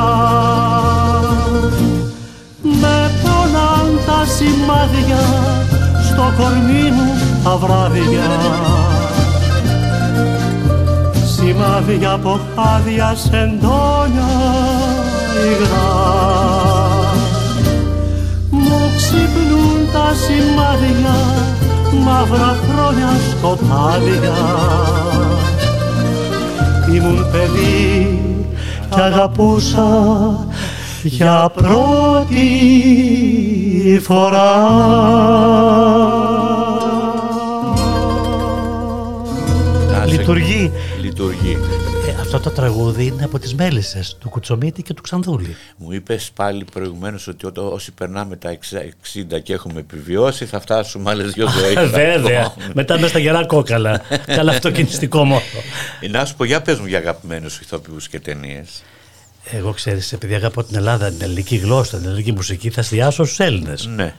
σημάδια 4.45 5.23
στο 6.07 6.33
κορμί 6.37 6.91
μου 6.91 7.13
τα 7.43 7.57
βράδια. 7.57 8.29
Σημάδια 11.35 12.11
από 12.11 12.39
χάδια 12.55 13.15
σεντόνια 13.15 14.31
υγρά. 15.49 15.93
Μου 18.49 18.79
ξυπνούν 18.95 19.91
τα 19.93 20.13
σημάδια 20.23 21.15
μαύρα 22.05 22.57
χρόνια 22.67 23.09
σκοτάδια 23.31 24.35
ήμουν 26.93 27.25
παιδί 27.31 28.19
και 28.89 29.01
αγαπούσα 29.01 29.88
για 31.08 31.52
πρώτη 31.54 32.39
φορά. 34.04 34.54
Λειτουργεί. 40.08 40.72
Λειτουργεί. 41.02 41.58
Ε, 42.08 42.22
αυτό 42.22 42.39
το 42.39 42.50
τραγούδι 42.50 43.06
είναι 43.06 43.24
από 43.24 43.39
τις 43.39 43.56
μέλισσες 43.56 44.18
του 44.20 44.30
Κουτσομίτη 44.30 44.84
και 44.84 44.94
του 44.94 45.02
Ξανδούλη. 45.02 45.56
Μου 45.78 45.91
είπες 45.91 46.32
πάλι 46.36 46.65
προηγουμένως 46.74 47.28
ότι 47.28 47.46
ό, 47.46 47.52
όσοι 47.56 47.91
περνάμε 47.91 48.36
τα 48.36 48.58
60 49.34 49.41
και 49.44 49.54
έχουμε 49.54 49.80
επιβιώσει 49.80 50.46
θα 50.46 50.60
φτάσουμε 50.60 51.10
άλλες 51.10 51.32
δυο 51.32 51.48
ζωές. 51.50 51.89
Βέβαια. 51.89 52.54
Μετά 52.74 53.00
με 53.00 53.08
στα 53.08 53.20
γερά 53.20 53.46
κόκαλα. 53.46 54.02
Καλά 54.36 54.52
αυτοκινηστικό 54.52 55.24
μόνο. 55.24 55.41
Ε, 56.00 56.08
Να 56.08 56.26
σου 56.26 56.36
πω, 56.36 56.44
για 56.44 56.62
πες 56.62 56.80
μου 56.80 56.86
για 56.86 56.98
αγαπημένους 56.98 57.60
ηθοποιούς 57.60 58.08
και 58.08 58.20
ταινίες. 58.20 58.84
Εγώ 59.51 59.71
ξέρεις, 59.71 60.13
επειδή 60.13 60.36
αγαπώ 60.36 60.63
την 60.63 60.75
Ελλάδα, 60.75 61.10
την 61.12 61.21
ελληνική 61.21 61.55
γλώσσα, 61.55 61.97
την 61.97 62.08
ελληνική 62.08 62.31
μουσική, 62.31 62.69
θα 62.69 62.81
εστιάσω 62.81 63.23
στους 63.23 63.39
Έλληνες. 63.39 63.86
Ναι. 63.86 64.13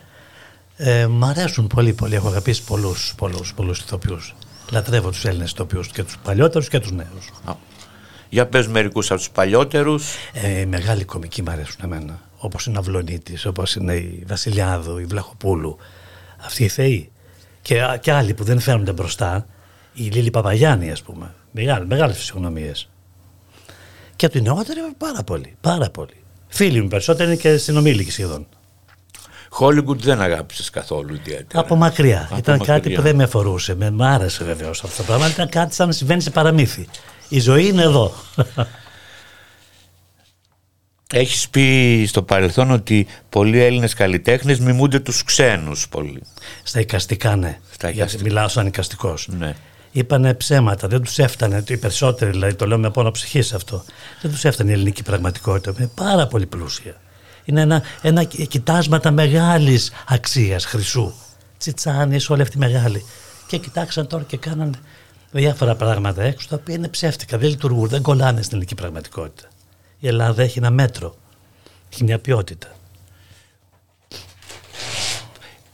Ε, 0.77 1.07
μ' 1.07 1.25
αρέσουν 1.25 1.67
πολύ, 1.67 1.93
πολύ. 1.93 2.15
Έχω 2.15 2.29
αγαπήσει 2.29 2.63
πολλούς, 2.65 3.15
πολλούς, 3.17 3.55
πολλούς 3.55 3.79
ηθοποιούς. 3.79 4.35
Λατρεύω 4.71 5.11
τους 5.11 5.25
Έλληνες 5.25 5.51
ηθοποιούς 5.51 5.89
και 5.89 6.03
τους 6.03 6.19
παλιότερους 6.23 6.69
και 6.69 6.81
τους 6.81 6.93
νέους. 6.93 7.33
Α. 7.45 7.53
Για 8.29 8.47
πες 8.47 8.67
μερικούς 8.67 9.11
από 9.11 9.21
τους 9.21 9.31
παλιότερους. 9.31 10.15
Ε, 10.33 10.61
οι 10.61 10.67
μεγάλοι 10.67 11.05
κομικοί 11.05 11.43
μου 11.43 11.51
αρέσουν 11.51 11.81
εμένα. 11.83 12.21
Όπως 12.39 12.67
είναι 12.67 12.77
ο 12.77 12.81
Αυλονίτης, 12.81 13.47
όπως 13.47 13.75
είναι 13.75 13.95
η 13.95 14.25
Βασιλιάδου, 14.27 14.99
η 14.99 15.05
Βλαχοπούλου. 15.05 15.77
Αυτοί 16.45 16.65
οι 16.65 16.69
θεοί. 16.69 17.11
Και, 17.63 17.99
και 18.01 18.13
άλλοι 18.13 18.35
που 18.35 18.45
δεν 18.45 18.61
φαίνονται 18.61 18.93
μπροστά. 18.93 19.47
Η 19.95 20.03
Λίλη 20.03 20.31
Παπαγιάννη, 20.31 20.91
ας 20.91 21.03
πούμε. 21.03 21.35
Μεγάλες, 21.51 21.87
μεγάλες 21.89 22.17
φυσιογνωμίες. 22.17 22.89
Και 24.17 24.27
από 24.27 24.35
την 24.35 24.45
νεότερη 24.45 24.81
πάρα 24.99 25.23
πολύ. 25.23 25.57
Πάρα 25.61 25.91
πολύ. 25.91 26.17
Φίλοι 26.49 26.83
μου 26.83 26.89
περισσότεροι 26.89 27.31
είναι 27.31 27.41
και 27.41 27.57
συνομήλικοι 27.57 28.11
σχεδόν. 28.11 28.47
Hollywood 29.61 29.97
δεν 29.97 30.21
αγάπησες 30.21 30.71
καθόλου 30.71 31.15
ιδιαίτερα. 31.15 31.61
Από 31.61 31.77
μακριά. 31.77 32.27
Από 32.31 32.37
Ήταν 32.39 32.57
μακριά. 32.57 32.75
κάτι 32.75 32.91
που 32.95 33.03
δεν 33.03 33.17
με 33.17 33.23
αφορούσε. 33.23 33.75
Με 33.75 33.91
μ' 33.91 34.03
άρεσε 34.03 34.45
βεβαίως 34.45 34.85
αυτό 34.85 34.97
το 34.97 35.03
πράγμα. 35.03 35.29
Ήταν 35.29 35.49
κάτι 35.49 35.75
σαν 35.75 35.87
να 35.87 35.93
συμβαίνει 35.93 36.21
σε 36.21 36.31
παραμύθι. 36.31 36.87
Η 37.29 37.41
ζωή 37.41 37.67
είναι 37.67 37.83
εδώ. 37.83 38.13
Έχεις 41.13 41.49
πει 41.49 42.05
στο 42.09 42.23
παρελθόν 42.23 42.71
ότι 42.71 43.07
πολλοί 43.29 43.61
Έλληνες 43.61 43.95
καλλιτέχνες 43.95 44.59
μιμούνται 44.61 44.99
τους 45.01 45.25
ξένους 45.25 45.89
πολύ. 45.89 46.23
Στα 46.63 46.81
εικαστικά, 46.81 47.37
ναι. 47.37 47.59
Στα 47.71 47.87
Γιατί 47.91 47.99
εικαστικά. 47.99 48.23
μιλάω 48.23 48.49
σαν 48.49 48.67
εικαστικός. 48.67 49.29
Ναι. 49.39 49.55
Είπανε 49.97 50.35
ψέματα, 50.35 50.89
δεν 50.89 51.03
τους 51.03 51.19
έφτανε. 51.19 51.65
Οι 51.69 51.77
περισσότεροι, 51.77 52.31
δηλαδή, 52.31 52.55
το 52.55 52.67
λέω 52.67 52.79
με 52.79 52.91
πόνο 52.91 53.11
ψυχής 53.11 53.53
αυτό. 53.53 53.85
Δεν 54.23 54.31
τους 54.31 54.45
έφτανε 54.45 54.71
η 54.71 54.73
ελληνική 54.73 55.03
πραγματικότητα. 55.03 55.75
Είναι 55.79 55.91
πάρα 55.95 56.27
πολύ 56.27 56.47
πλούσια. 56.47 57.01
Είναι 57.45 57.61
ένα, 57.61 57.83
ένα 58.03 58.25
κοιτάσματα 58.25 59.11
μεγάλης 59.11 59.93
αξίας 60.09 60.65
χρυσού. 60.65 61.13
Τσιτσάνι, 61.59 62.19
όλη 62.29 62.43
αυτή 62.43 62.59
μεγάλη. 62.59 63.05
Και 63.47 63.57
κοιτάξαν 63.57 64.07
τώρα 64.07 64.25
και 64.25 64.37
κάναν 64.37 64.77
διάφορα 65.31 65.75
πράγματα 65.75 66.23
έξω 66.23 66.49
τα 66.49 66.57
οποία 66.57 66.75
είναι 66.75 66.89
ψεύτικα. 66.89 67.39
Δεν 67.39 67.49
λειτουργούν, 67.49 67.89
δεν 67.89 68.03
κολλάνε 68.03 68.43
στην 68.43 68.51
ελληνική 68.53 68.75
πραγματικότητα. 68.75 69.49
Η 69.99 70.07
Ελλάδα 70.07 70.43
έχει 70.43 70.59
ένα 70.59 70.71
μέτρο. 70.71 71.17
Έχει 71.93 72.05
μια 72.05 72.19
ποιότητα. 72.19 72.69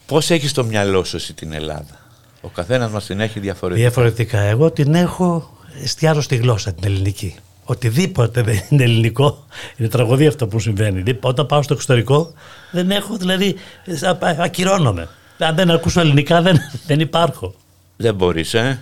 Πώς 0.05 0.29
έχεις 0.29 0.49
στο 0.49 0.63
μυαλό 0.63 1.03
σου 1.03 1.15
εσύ 1.15 1.33
την 1.33 1.53
Ελλάδα; 1.53 2.02
Ο 2.45 2.49
καθένας 2.49 2.91
μας 2.91 3.05
την 3.05 3.19
έχει 3.19 3.39
διαφορετικά. 3.39 3.85
Διαφορετικά. 3.85 4.39
Εγώ 4.39 4.71
την 4.71 4.93
έχω 4.95 5.57
εστιάζω 5.83 6.21
στη 6.21 6.35
γλώσσα 6.35 6.73
την 6.73 6.83
ελληνική. 6.85 7.35
Οτιδήποτε 7.65 8.41
δεν 8.41 8.61
είναι 8.69 8.83
ελληνικό, 8.83 9.45
είναι 9.77 9.89
τραγωδία 9.89 10.27
αυτό 10.27 10.47
που 10.47 10.59
συμβαίνει. 10.59 11.01
Δηλαδή, 11.01 11.19
Όταν 11.21 11.45
πάω 11.45 11.61
στο 11.61 11.73
εξωτερικό, 11.73 12.33
δεν 12.71 12.91
έχω, 12.91 13.17
δηλαδή, 13.17 13.55
α- 14.01 14.27
α- 14.27 14.35
ακυρώνομαι. 14.39 15.07
Αν 15.37 15.55
δεν 15.55 15.71
ακούσω 15.71 15.99
ελληνικά, 15.99 16.41
δεν, 16.41 16.57
δεν 16.87 16.99
υπάρχω. 16.99 17.53
Δεν 17.95 18.15
μπορείς, 18.15 18.53
ε. 18.53 18.79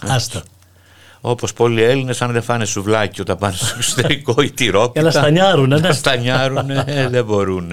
Άστα. 0.00 0.42
Όπως 1.20 1.52
πολλοί 1.52 1.82
Έλληνες 1.82 2.22
αν 2.22 2.32
δεν 2.32 2.42
φάνε 2.42 2.64
σουβλάκι 2.64 3.20
όταν 3.20 3.38
πάνε 3.38 3.54
στο 3.54 3.66
εξωτερικό 3.76 4.34
ή 4.42 4.50
τυρόπιτα. 4.50 5.00
Έλα 5.00 5.10
στανιάρουνε, 5.10 5.74
ναι. 5.74 5.80
Να 5.88 5.92
στανιάρουνε, 5.94 6.84
ε, 6.86 7.08
δεν 7.08 7.24
μπορούν. 7.24 7.72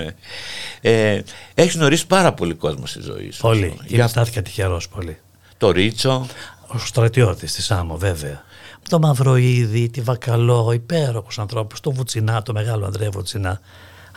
Ε, 0.86 1.22
έχεις 1.54 1.76
γνωρίσει 1.76 2.08
πάρα 2.08 2.34
πολύ 2.34 2.54
κόσμο 2.54 2.86
στη 2.86 3.02
ζωή 3.02 3.32
σου. 3.32 3.42
Πολύ. 3.42 3.78
Και 3.88 3.96
Για 3.96 4.08
στάθηκα 4.08 4.42
τυχερός 4.42 4.88
πολύ. 4.90 5.18
το 5.58 5.72
Ρίτσο. 5.72 6.28
Ο 6.68 6.78
στρατιώτης 6.78 7.54
της 7.54 7.66
Σάμο, 7.66 7.98
βέβαια. 7.98 8.44
Το 8.90 9.00
Μαυροίδη, 9.00 9.90
τη 9.90 10.02
Βακαλό, 10.02 10.72
υπέροχους 10.74 11.40
ανθρώπους, 11.40 11.80
το 11.80 11.92
Βουτσινά, 11.92 12.42
το 12.42 12.54
μεγάλο 12.54 12.86
Ανδρέα 12.86 13.10
Βουτσινά. 13.10 13.60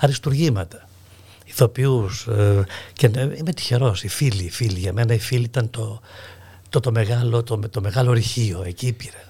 Αριστουργήματα. 0.01 0.89
Ηθοποιούς. 1.45 2.27
Ε, 2.27 2.65
και 2.93 3.07
ε, 3.15 3.21
είμαι 3.23 3.53
τυχερός. 3.53 4.03
Οι 4.05 4.09
φίλοι, 4.09 4.43
οι 4.45 4.51
φίλοι. 4.51 4.79
Για 4.79 4.93
μένα 4.93 5.15
οι 5.15 5.19
φίλοι 5.19 5.45
ήταν 5.45 5.71
το, 5.71 6.01
το, 6.69 6.81
το, 6.81 6.91
μεγάλο, 6.93 7.43
το, 7.43 7.59
το 7.71 7.81
μεγάλο 7.81 8.13
ρηχείο. 8.13 8.63
Εκεί 8.67 8.93
πήρα. 8.93 9.25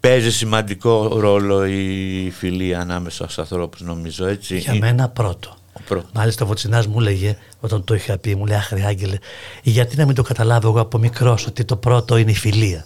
Παίζει 0.00 0.32
σημαντικό 0.32 1.20
ρόλο 1.20 1.66
η 1.66 2.30
φιλία 2.30 2.80
ανάμεσα 2.80 3.24
στους 3.24 3.38
ανθρώπους 3.38 3.80
νομίζω 3.80 4.26
έτσι. 4.26 4.58
Για 4.58 4.72
Ε, 4.72 4.78
μένα 4.78 5.08
πρώτο. 5.08 5.56
Ο 5.74 5.80
πρώτος. 5.86 6.10
Μάλιστα 6.14 6.44
ο 6.44 6.46
Βοτσινάς 6.46 6.86
μου 6.86 7.00
έλεγε 7.00 7.36
όταν 7.60 7.84
το 7.84 7.94
είχα 7.94 8.18
πει, 8.18 8.34
μου 8.34 8.46
λέει 8.46 8.56
Άχρη 8.56 8.82
Άγγελε, 8.82 9.18
γιατί 9.62 9.96
να 9.96 10.06
μην 10.06 10.14
το 10.14 10.22
καταλάβω 10.22 10.68
εγώ 10.68 10.80
από 10.80 10.98
μικρός 10.98 11.46
ότι 11.46 11.64
το 11.64 11.76
πρώτο 11.76 12.16
είναι 12.16 12.30
η 12.30 12.34
φιλία; 12.34 12.84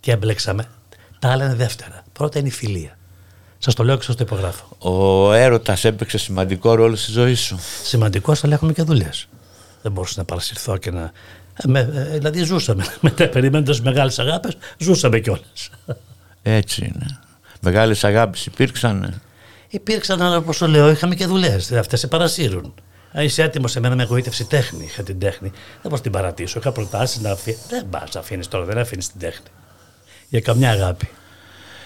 Και 0.00 0.12
έμπλεξαμε. 0.12 0.68
Τα 1.18 1.30
άλλα 1.30 1.44
είναι 1.44 1.54
δεύτερα. 1.54 2.04
Πρώτα 2.12 2.38
είναι 2.38 2.48
η 2.48 2.50
φιλία. 2.50 2.98
Σας 3.58 3.74
το 3.74 3.84
λέω 3.84 3.96
και 3.96 4.02
σας 4.02 4.16
το 4.16 4.24
υπογράφω. 4.24 4.76
Ο 4.78 5.32
έρωτας 5.32 5.84
έπαιξε 5.84 6.18
σημαντικό 6.18 6.74
ρόλο 6.74 6.96
στη 6.96 7.12
ζωή 7.12 7.34
σου. 7.34 7.58
Σημαντικό, 7.82 8.34
αλλά 8.42 8.54
έχουμε 8.54 8.72
και 8.72 8.82
δουλειές. 8.82 9.28
Δεν 9.82 9.92
μπορούσα 9.92 10.14
να 10.16 10.24
παρασυρθώ 10.24 10.76
και 10.76 10.90
να 10.90 11.12
με, 11.64 11.90
ε, 11.94 12.18
δηλαδή 12.18 12.42
ζούσαμε. 12.42 12.84
Μετά 13.00 13.28
περιμένοντας 13.28 13.80
μεγάλες 13.80 14.18
αγάπες, 14.18 14.56
ζούσαμε 14.78 15.18
κιόλας. 15.18 15.70
Έτσι 16.42 16.84
είναι. 16.84 17.18
Μεγάλες 17.60 18.04
αγάπη 18.04 18.38
υπήρξαν. 18.46 19.20
Υπήρξαν, 19.72 20.22
αλλά 20.22 20.36
όπως 20.36 20.58
το 20.58 20.66
λέω, 20.68 20.90
είχαμε 20.90 21.14
και 21.14 21.26
δουλειές. 21.26 21.72
Αυτές 21.72 22.00
σε 22.00 22.06
παρασύρουν. 22.06 22.74
Αν 23.12 23.24
είσαι 23.24 23.42
έτοιμος 23.42 23.70
σε 23.70 23.80
μένα 23.80 23.94
με 23.94 24.02
εγωίτευση 24.02 24.44
τέχνη, 24.44 24.84
είχα 24.84 25.02
την 25.02 25.18
τέχνη. 25.18 25.48
Δεν 25.50 25.60
μπορώ 25.82 25.96
να 25.96 26.00
την 26.00 26.12
παρατήσω. 26.12 26.58
Είχα 26.58 26.72
προτάσεις 26.72 27.20
να 27.20 27.30
αφήνει. 27.30 27.56
Δεν 27.68 27.86
πας 27.90 28.16
αφήνεις 28.16 28.48
τώρα, 28.48 28.64
δεν 28.64 28.78
αφήνεις 28.78 29.10
την 29.10 29.20
τέχνη. 29.20 29.46
Για 30.28 30.40
καμιά 30.40 30.70
αγάπη. 30.70 31.08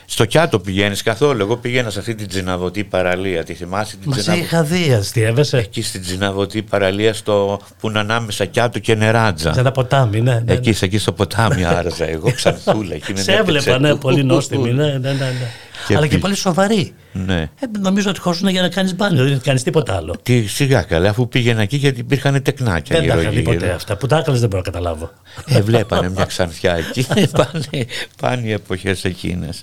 Στο 0.07 0.25
Κιάτο 0.25 0.59
πηγαίνεις 0.59 1.03
καθόλου. 1.03 1.41
Εγώ 1.41 1.57
πήγαινα 1.57 1.91
σε 1.91 1.99
αυτή 1.99 2.15
την 2.15 2.29
τζιναβωτή 2.29 2.85
παραλία. 2.85 3.45
Τη 3.45 3.55
θυμάσαι 3.55 3.97
την 3.97 4.09
Μας 4.11 4.17
σε 4.17 4.23
τζιναβωτή. 4.23 4.47
είχα 4.47 4.63
δει, 4.63 4.93
αστείευεσαι; 4.93 5.57
Εκεί 5.59 5.83
στην 5.83 6.01
τζιναβωτή 6.03 6.63
παραλία 6.63 7.15
στο... 7.15 7.61
που 7.81 7.89
είναι 7.89 7.99
ανάμεσα 7.99 8.45
Κιάτο 8.45 8.79
και 8.79 8.95
Νεράτζα. 8.95 9.53
Σε 9.53 9.61
ένα 9.61 9.73
ποτάμι, 9.73 10.21
ναι. 10.21 10.33
ναι, 10.33 10.41
ναι. 10.41 10.53
Εκεί, 10.53 10.75
εκεί 10.85 10.99
στο 10.99 11.13
ποτάμι 11.13 11.65
άραζα 11.65 12.09
εγώ, 12.09 12.33
ξανθούλα. 12.37 12.95
εκεί 12.95 13.13
με 13.13 13.19
Σε 13.21 13.31
μια 13.31 13.41
έβλεπα, 13.41 13.65
πετσέτα. 13.65 13.79
ναι, 13.79 13.97
πολύ 13.97 14.25
νόστιμη. 14.25 14.73
Ναι, 14.73 14.85
ναι, 14.85 14.99
ναι, 14.99 15.13
ναι. 15.13 15.51
Και 15.87 15.95
Αλλά 15.97 16.07
και 16.07 16.13
πι- 16.15 16.21
πολύ 16.21 16.35
σοβαρή. 16.35 16.95
Ναι. 17.13 17.41
Ε, 17.41 17.49
νομίζω 17.81 18.11
ότι 18.11 18.21
χωρούν 18.21 18.49
για 18.49 18.63
να 18.63 18.69
κάνεις 18.69 18.95
μπάνιο, 18.97 19.25
δεν 19.25 19.41
κάνεις 19.41 19.63
τίποτα 19.63 19.97
άλλο. 19.97 20.15
Τι 20.23 20.47
σιγά 20.47 20.83
καλά, 20.83 21.09
αφού 21.09 21.29
πήγαινα 21.29 21.63
εκεί 21.63 21.77
γιατί 21.77 22.01
υπήρχαν 22.01 22.43
τεκνάκια 22.43 22.99
Δεν 23.01 23.09
τα 23.09 23.13
είχα 23.15 23.21
γύρω 23.21 23.33
δει 23.33 23.43
ποτέ 23.43 23.57
γύρω. 23.59 23.75
αυτά. 23.75 23.97
Που 23.97 24.07
τα 24.07 24.19
έκανες 24.19 24.41
δεν 24.41 24.49
μπορώ 24.49 24.63
να 24.67 24.71
καταλάβω. 24.71 25.11
Ε, 25.47 25.61
βλέπανε 25.61 26.09
μια 26.11 26.25
ξανθιά 26.25 26.75
εκεί. 26.75 27.07
πάνε, 27.37 27.87
πάνε 28.21 28.47
οι 28.47 28.53
εποχές 28.53 29.05
εκείνες. 29.05 29.63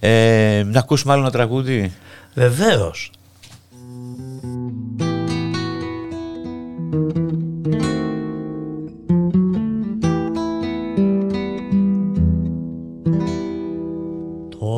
Ε, 0.00 0.62
να 0.66 0.78
ακούσουμε 0.78 1.12
άλλο 1.12 1.22
ένα 1.22 1.30
τραγούδι; 1.30 1.92
Βεβαίως. 2.34 3.10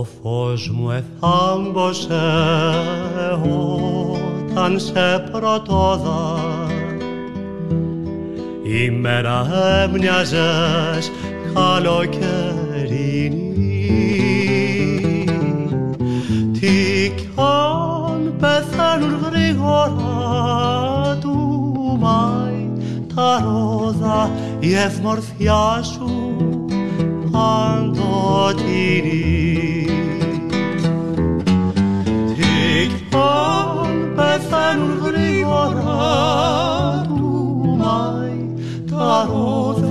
Το 0.00 0.06
φως 0.22 0.70
μου 0.70 0.90
εθάμπωσε 0.90 2.14
όταν 4.52 4.80
σε 4.80 5.28
πρωτόδα. 5.32 6.38
Η 8.62 8.90
μέρα 8.90 9.46
έμοιαζες 9.82 11.10
καλοκαιρινή. 11.54 12.84
Τι 16.60 17.12
κι 17.16 17.28
αν 17.36 18.34
πεθαίνουν 18.38 19.18
γρήγορα 19.30 21.18
του 21.20 21.36
Μάη 22.00 22.68
τα 23.14 23.42
ρόδα 23.44 24.30
η 24.60 24.74
ευμορφιά 24.74 25.82
σου 25.82 26.30
παντοτινή 27.30 28.10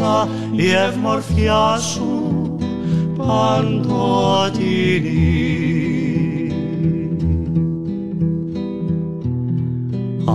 ρόδα 0.10 0.28
η 0.56 0.72
ευμορφιά 0.72 1.78
σου 1.78 2.58
παντοτινή 3.18 3.68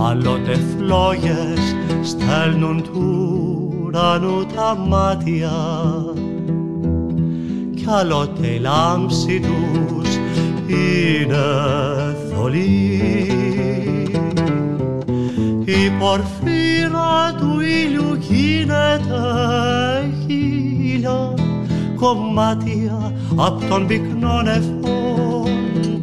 Άλλοτε 0.07 0.59
φλόγες 0.77 1.75
στέλνουν 2.03 2.83
του 2.83 3.73
ουρανού 3.83 4.45
τα 4.55 4.75
μάτια 4.87 5.51
κι 7.75 7.85
άλλοτε 7.87 8.47
η 8.47 8.59
λάμψη 8.59 9.39
τους 9.39 10.15
είναι 10.67 11.35
θολή. 12.29 13.01
Η 15.65 15.89
πορφύρα 16.95 17.33
του 17.39 17.59
ήλιου 17.59 18.17
γίνεται 18.19 19.23
χίλια 20.25 21.33
κομμάτια 21.95 23.13
απ' 23.35 23.69
τον 23.69 23.87
πυκνό 23.87 24.41
νεφών 24.41 25.49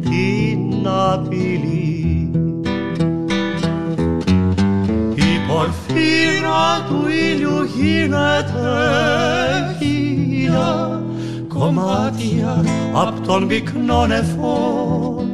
την 0.01 0.87
απειλή. 0.87 2.31
Η 5.15 5.47
πορφύρα 5.47 6.85
του 6.87 7.05
ήλιου 7.07 7.63
γίνεται 7.75 8.61
χίλια 9.79 11.01
κομμάτια 11.47 12.63
απ' 12.93 13.25
τον 13.25 13.47
πυκνό 13.47 14.05
νεφών 14.05 15.31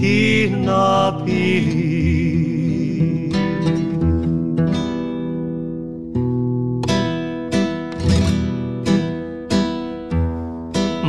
την 0.00 0.68
απειλή. 0.68 2.27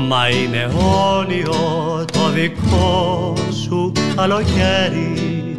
Μα 0.10 0.30
είναι 0.30 0.70
όνειρο 1.18 2.06
το 2.12 2.30
δικό 2.30 3.34
σου 3.64 3.92
καλοκαίρι. 4.16 5.58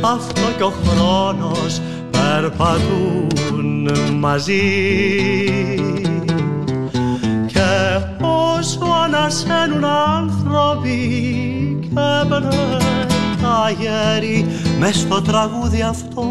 Αυτό 0.00 0.40
κι 0.56 0.62
ο 0.62 0.72
χρόνος 0.84 1.80
περπατούν 2.10 3.88
μαζί. 4.18 4.62
Και 7.46 8.00
όσο 8.20 8.86
ανασένουν 9.04 9.84
άνθρωποι 9.84 10.98
και 11.80 11.94
τα 13.42 13.70
γέρι 13.78 14.46
μες 14.78 14.96
στο 14.96 15.22
τραγούδι 15.22 15.82
αυτό 15.82 16.26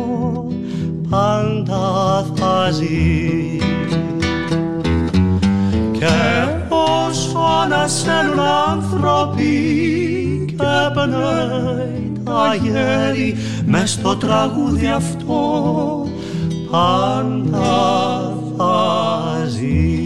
πάντα 1.09 2.25
θα 2.35 2.71
ζει 2.71 3.57
και 10.97 11.11
πνέει 11.11 12.11
τα 12.23 12.55
γέρι 12.55 13.35
μες 13.65 13.91
στο 13.91 14.15
τραγούδι 14.15 14.87
αυτό 14.87 16.05
πάντα 16.71 17.59
θα 18.57 19.45
ζει. 19.47 20.05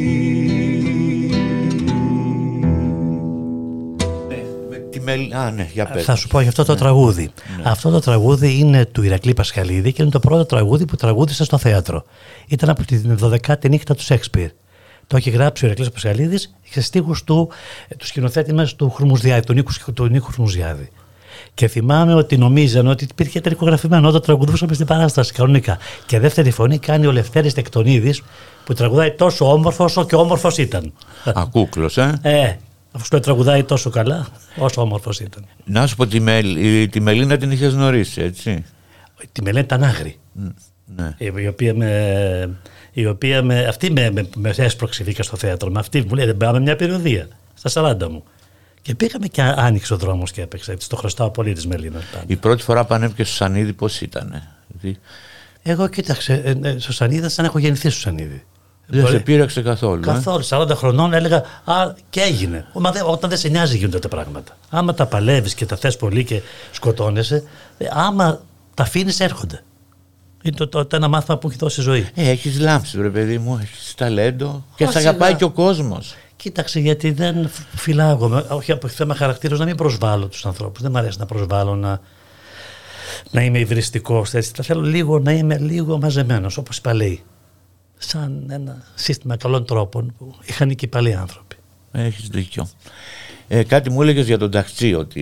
Τη 4.90 5.00
μελ... 5.00 5.34
Α, 5.34 5.52
ναι, 5.52 5.70
για 5.74 5.86
πες. 5.86 6.04
Θα 6.04 6.16
σου 6.16 6.28
πω 6.28 6.40
για 6.40 6.50
αυτό 6.50 6.66
το 6.66 6.76
τραγούδι. 6.76 7.32
Αυτό 7.64 7.90
το 7.90 8.00
τραγούδι 8.00 8.60
είναι 8.60 8.86
του 8.86 9.04
Ηρακλή 9.04 9.34
Πασχαλίδη 9.34 9.94
και 9.94 10.02
είναι 10.02 10.12
το 10.12 10.20
πρώτο 10.20 10.46
τραγούδι 10.46 10.86
που 10.86 10.96
τραγούδισε 10.96 11.44
στο 11.44 11.58
θέατρο. 11.58 12.04
Ήταν 12.48 12.70
από 12.70 12.86
την 12.86 13.18
12η 13.22 13.70
νύχτα 13.70 13.96
του 13.96 14.04
Σέξπιρ. 14.04 14.50
Το 15.12 15.18
έχει 15.18 15.30
γράψει 15.30 15.64
ο 15.64 15.68
Ηρακλής 15.68 15.90
Πασχαλίδης 15.90 16.54
σε 16.70 16.82
στίχους 16.82 17.24
του, 17.24 17.50
του 17.98 18.06
σκηνοθέτη 18.06 18.54
μας 18.54 18.76
του 18.76 18.90
Χρουμουζιάδη, 18.90 19.46
του 19.46 19.54
Νίκου, 19.54 19.72
του 19.94 20.06
Νίκου 20.08 20.32
Χρουμουζιάδη. 20.32 20.90
Και 21.54 21.68
θυμάμαι 21.68 22.14
ότι 22.14 22.38
νομίζαν 22.38 22.88
ότι 22.88 23.04
υπήρχε 23.04 23.40
τελικογραφημένο 23.42 24.08
όταν 24.08 24.22
τραγουδούσαμε 24.22 24.74
στην 24.74 24.86
παράσταση 24.86 25.34
κανονικά. 25.34 25.78
Και 26.06 26.20
δεύτερη 26.20 26.52
φωνή 26.52 26.78
κάνει 26.78 27.06
ο 27.06 27.12
Λευτέρης 27.12 27.54
Τεκτονίδης 27.54 28.22
που 28.66 28.74
τραγουδάει 28.74 29.12
τόσο 29.12 29.52
όμορφο 29.54 29.84
όσο 29.84 30.06
και 30.06 30.16
όμορφος 30.16 30.58
ήταν. 30.58 30.94
Ακούκλος, 31.26 31.98
ε. 31.98 32.20
Ε, 32.22 32.56
αφού 32.92 33.06
σου 33.06 33.20
τραγουδάει 33.20 33.64
τόσο 33.64 33.90
καλά, 33.90 34.28
όσο 34.58 34.82
όμορφος 34.82 35.20
ήταν. 35.20 35.46
Να 35.66 35.88
σου 35.88 35.96
πω, 35.96 36.08
τη, 36.08 36.20
Μελ... 36.20 36.56
η- 36.56 36.88
τη 36.88 37.00
Μελίνα 37.00 37.38
την 37.38 37.52
είχες 37.52 37.74
γνωρίσει, 37.74 38.22
έτσι. 38.22 38.66
Τη 39.32 39.42
Μελέτη 39.42 39.68
Τανάγρη. 39.68 40.18
Ναι. 40.96 41.16
η 41.18 41.48
οποία 41.48 41.74
με, 41.74 42.50
η 42.92 43.06
οποία 43.06 43.44
με, 43.44 43.64
αυτή 43.66 43.92
με, 43.92 44.12
με, 44.12 44.30
με 44.36 44.54
έσπρωξε 44.58 45.04
βγήκα 45.04 45.24
στο 45.24 45.38
θέατρο. 45.38 45.72
Με 45.72 45.80
αυτή 45.80 46.02
μου 46.08 46.16
λέει 46.16 46.26
δεν 46.26 46.38
πάμε 46.38 46.60
μια 46.60 46.76
περιοδία 46.76 47.28
στα 47.54 47.96
40 48.00 48.08
μου. 48.10 48.24
Και 48.82 48.96
πήγαμε 48.96 49.28
και 49.28 49.42
άνοιξε 49.42 49.94
ο 49.94 49.98
δρόμος 49.98 50.32
και 50.32 50.42
έπαιξε. 50.42 50.72
Έτσι, 50.72 50.90
το 50.90 50.96
χρωστάω 50.96 51.30
πολύ 51.30 51.54
της 51.54 51.68
Μελίνα. 51.68 52.00
Η 52.28 52.36
πρώτη 52.36 52.64
φορά 52.64 52.86
που 52.86 52.94
ανέβηκε 52.94 53.24
στο 53.24 53.34
Σανίδη 53.36 53.74
πώς 53.74 54.02
ήτανε. 54.02 54.48
Δηλαδή, 54.68 55.00
Εγώ 55.64 55.88
κοίταξε, 55.88 56.34
ε, 56.62 56.70
ε, 56.70 56.80
στο 56.80 56.94
Σανίδα 56.94 57.30
σαν 57.30 57.46
έχω 57.46 57.58
γεννηθεί 57.60 57.90
στο 57.90 58.00
Σανίδι. 58.00 58.46
δεν 58.88 59.08
σε 59.08 59.20
πείραξε 59.20 59.62
καθόλου. 59.62 60.02
ε; 60.02 60.06
Καθόλου, 60.06 60.44
40 60.50 60.70
χρονών 60.76 61.14
έλεγα 61.14 61.44
Α, 61.64 61.94
και 62.10 62.22
έγινε. 62.22 62.66
Μα 62.74 62.92
δε- 62.92 63.02
όταν 63.06 63.30
δεν 63.30 63.40
σε 63.40 63.48
νοιάζει 63.48 63.78
γίνονται 63.78 64.00
τα 64.00 64.08
πράγματα. 64.08 64.58
Άμα 64.70 64.94
τα 64.94 65.06
παλεύεις 65.06 65.54
και 65.54 65.66
τα 65.66 65.76
θες 65.76 65.98
πολύ 65.98 66.24
και 66.24 66.42
σκοτώνεσαι, 66.72 67.44
ε, 67.78 67.86
άμα 67.92 68.42
τα 68.74 68.84
αφήνεις, 68.84 69.20
έρχονται. 69.20 69.64
Είναι 70.42 70.56
το, 70.56 70.68
το, 70.68 70.86
το 70.86 70.96
ένα 70.96 71.08
μάθημα 71.08 71.38
που 71.38 71.48
έχει 71.48 71.58
δώσει 71.58 71.80
η 71.80 71.84
ζωή. 71.84 72.10
Ε, 72.14 72.30
έχεις 72.30 72.60
λάμψεις, 72.60 72.98
βρε 72.98 73.10
παιδί 73.10 73.38
μου, 73.38 73.60
έχεις 73.62 73.94
ταλέντο 73.98 74.66
και 74.76 74.84
Ω, 74.84 74.92
σε 74.92 74.98
σιγά. 74.98 75.10
αγαπάει 75.10 75.36
και 75.36 75.44
ο 75.44 75.50
κόσμος. 75.50 76.16
Κοίταξε, 76.36 76.80
γιατί 76.80 77.12
δεν 77.12 77.50
φυλάγομαι, 77.76 78.46
όχι 78.50 78.72
από 78.72 78.88
θέμα 78.88 79.16
χαρακτήρας, 79.16 79.60
να 79.60 79.66
μην 79.66 79.76
προσβάλλω 79.76 80.28
τους 80.28 80.46
ανθρώπους. 80.46 80.82
Δεν 80.82 80.92
μου 80.92 80.98
αρέσει 80.98 81.20
να 81.20 81.26
προσβάλλω, 81.26 81.76
να, 81.76 82.00
να 83.32 83.42
είμαι 83.44 83.60
υβριστικός. 83.60 84.30
Τα 84.30 84.64
θέλω 84.64 84.82
λίγο 84.82 85.20
να 85.20 85.32
είμαι 85.32 85.58
λίγο 85.58 85.98
μαζεμένος, 86.00 86.58
όπως 86.58 86.78
οι 86.78 86.82
παλαιοί. 86.82 87.24
σαν 87.98 88.46
ένα 88.50 88.84
σύστημα 88.96 89.38
καλών 89.38 89.66
τρόπων 89.66 90.14
που 90.18 90.36
είχαν 90.44 90.76
και 90.76 90.86
οι 90.86 90.88
παλιοί 90.88 91.14
άνθρωποι. 91.14 91.56
Έχεις 91.92 92.28
δίκιο. 92.28 92.68
Ε, 93.54 93.64
κάτι 93.64 93.90
μου 93.90 94.02
έλεγες 94.02 94.26
για 94.26 94.38
τον 94.38 94.52
ταξί 94.52 94.94
ότι 94.94 95.22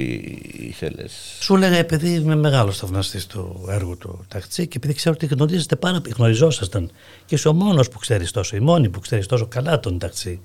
ήθελες. 0.59 1.11
Σου 1.39 1.55
έλεγα 1.55 1.77
επειδή 1.77 2.09
είμαι 2.09 2.35
μεγάλος 2.35 2.77
θαυμαστής 2.77 3.27
του 3.27 3.65
έργου 3.69 3.97
του 3.97 4.25
ταξί 4.27 4.67
και 4.67 4.77
επειδή 4.77 4.93
ξέρω 4.93 5.15
ότι 5.21 5.35
γνωρίζετε 5.35 5.75
πάρα 5.75 6.01
πολύ, 6.01 6.13
γνωριζόσασταν 6.17 6.91
και 7.25 7.35
είσαι 7.35 7.47
ο 7.47 7.53
μόνος 7.53 7.89
που 7.89 7.99
ξέρεις 7.99 8.31
τόσο, 8.31 8.55
η 8.55 8.59
μόνη 8.59 8.89
που 8.89 8.99
ξέρεις 8.99 9.25
τόσο 9.25 9.47
καλά 9.47 9.79
τον 9.79 9.99
ταξί. 9.99 10.41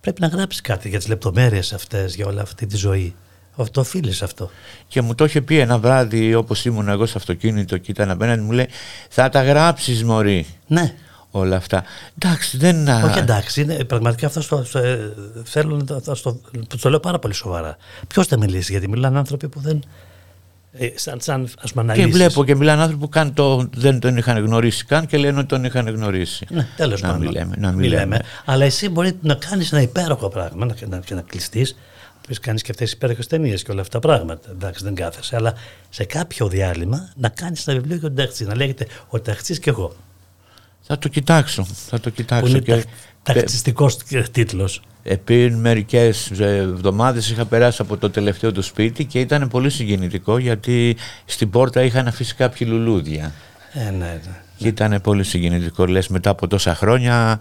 Πρέπει 0.00 0.20
να 0.20 0.26
γράψεις 0.26 0.60
κάτι 0.60 0.88
για 0.88 0.98
τις 0.98 1.08
λεπτομέρειες 1.08 1.72
αυτές, 1.72 2.14
για 2.14 2.26
όλη 2.26 2.40
αυτή 2.40 2.66
τη 2.66 2.76
ζωή. 2.76 3.14
Το 3.70 3.80
οφείλει 3.80 4.14
αυτό. 4.22 4.50
Και 4.88 5.00
μου 5.00 5.14
το 5.14 5.24
είχε 5.24 5.40
πει 5.40 5.58
ένα 5.58 5.78
βράδυ, 5.78 6.34
όπως 6.34 6.64
ήμουν 6.64 6.88
εγώ 6.88 7.06
στο 7.06 7.18
αυτοκίνητο 7.18 7.78
και 7.78 7.90
ήταν 7.90 8.10
απέναντι, 8.10 8.42
μου 8.42 8.52
λέει: 8.52 8.68
Θα 9.08 9.28
τα 9.28 9.42
γράψεις, 9.42 10.04
Μωρή. 10.04 10.46
Ναι. 10.66 10.94
Όλα 11.34 11.56
αυτά. 11.56 11.84
Εντάξει, 12.18 12.56
δεν. 12.56 12.88
Όχι 12.88 13.18
εντάξει, 13.18 13.60
είναι, 13.60 13.84
πραγματικά 13.84 14.26
αυτό 14.26 14.40
στο, 14.40 14.64
στο, 14.64 14.78
ε, 14.78 15.12
θέλω 15.44 15.76
να 15.76 16.00
το, 16.00 16.14
στο, 16.14 16.40
το 16.80 16.90
λέω 16.90 17.00
πάρα 17.00 17.18
πολύ 17.18 17.34
σοβαρά. 17.34 17.76
Ποιος 18.08 18.26
θα 18.26 18.38
μιλήσει, 18.38 18.72
γιατί 18.72 18.88
μιλάνε 18.88 19.18
άνθρωποι 19.18 19.48
που 19.48 19.60
δεν. 19.60 19.82
Ε, 20.72 20.88
σαν, 20.94 21.20
σαν 21.20 21.48
ας 21.62 21.72
πούμε, 21.72 21.94
και 21.94 22.06
βλέπω 22.06 22.44
και 22.44 22.54
μιλάνε 22.54 22.82
άνθρωποι 22.82 23.02
που 23.02 23.08
καν 23.08 23.34
το, 23.34 23.68
δεν 23.76 24.00
τον 24.00 24.16
είχαν 24.16 24.44
γνωρίσει 24.44 24.84
καν 24.84 25.06
και 25.06 25.16
λένε 25.16 25.38
ότι 25.38 25.48
τον 25.48 25.64
είχαν 25.64 25.88
γνωρίσει. 25.88 26.46
Ναι, 26.50 26.66
τέλος 26.76 27.00
πάντων. 27.00 27.26
Μιλάμε, 27.26 27.54
να 27.58 27.72
μιλάμε. 27.72 28.20
Αλλά 28.44 28.64
εσύ 28.64 28.88
μπορεί 28.88 29.18
να 29.20 29.34
κάνεις 29.34 29.72
ένα 29.72 29.82
υπέροχο 29.82 30.28
πράγμα 30.28 30.64
να, 30.64 30.74
να, 30.88 31.02
να 31.08 31.20
κλειστείς 31.20 31.76
πει 32.28 32.34
κάνεις 32.34 32.62
και 32.62 32.70
αυτές 32.70 32.86
τις 32.88 32.96
υπέροχες 32.96 33.26
ταινίες 33.26 33.62
και 33.62 33.70
όλα 33.70 33.80
αυτά 33.80 33.98
τα 33.98 34.08
πράγματα. 34.08 34.50
Εντάξει, 34.50 34.84
δεν 34.84 34.94
κάθεσαι. 34.94 35.36
Αλλά 35.36 35.54
σε 35.90 36.04
κάποιο 36.04 36.48
διάλειμμα 36.48 37.08
να 37.16 37.28
κάνεις 37.28 37.66
ένα 37.66 37.76
βιβλίο 37.76 37.96
για 37.96 38.08
τον 38.08 38.16
ταξί. 38.16 38.44
Να 38.44 38.56
λέγεται 38.56 38.86
Ο 39.08 39.20
ταξί 39.20 39.58
και 39.58 39.70
εγώ. 39.70 39.96
Θα 40.82 40.98
το 40.98 41.08
κοιτάξω. 41.08 41.66
Θα 41.88 42.00
το 42.00 42.10
κοιτάξω. 42.10 42.42
Που 42.42 42.48
είναι 42.48 42.58
και... 42.58 42.84
ταξιστικό 43.22 43.90
τίτλος. 44.32 44.82
Επί 45.02 45.50
μερικές 45.50 46.30
εβδομάδες 46.38 47.30
είχα 47.30 47.44
περάσει 47.44 47.82
από 47.82 47.96
το 47.96 48.10
τελευταίο 48.10 48.52
του 48.52 48.62
σπίτι 48.62 49.04
και 49.04 49.20
ήταν 49.20 49.48
πολύ 49.48 49.70
συγκινητικό 49.70 50.38
γιατί 50.38 50.96
στην 51.24 51.50
πόρτα 51.50 51.82
είχαν 51.82 52.06
αφήσει 52.06 52.34
κάποιοι 52.34 52.66
λουλούδια. 52.70 53.32
Ε, 53.72 53.90
ναι, 53.90 53.90
ναι. 53.90 54.20
Και 54.56 54.68
ήταν 54.68 55.00
πολύ 55.02 55.24
συγκινητικό. 55.24 55.86
Λες 55.86 56.08
μετά 56.08 56.30
από 56.30 56.46
τόσα 56.46 56.74
χρόνια 56.74 57.40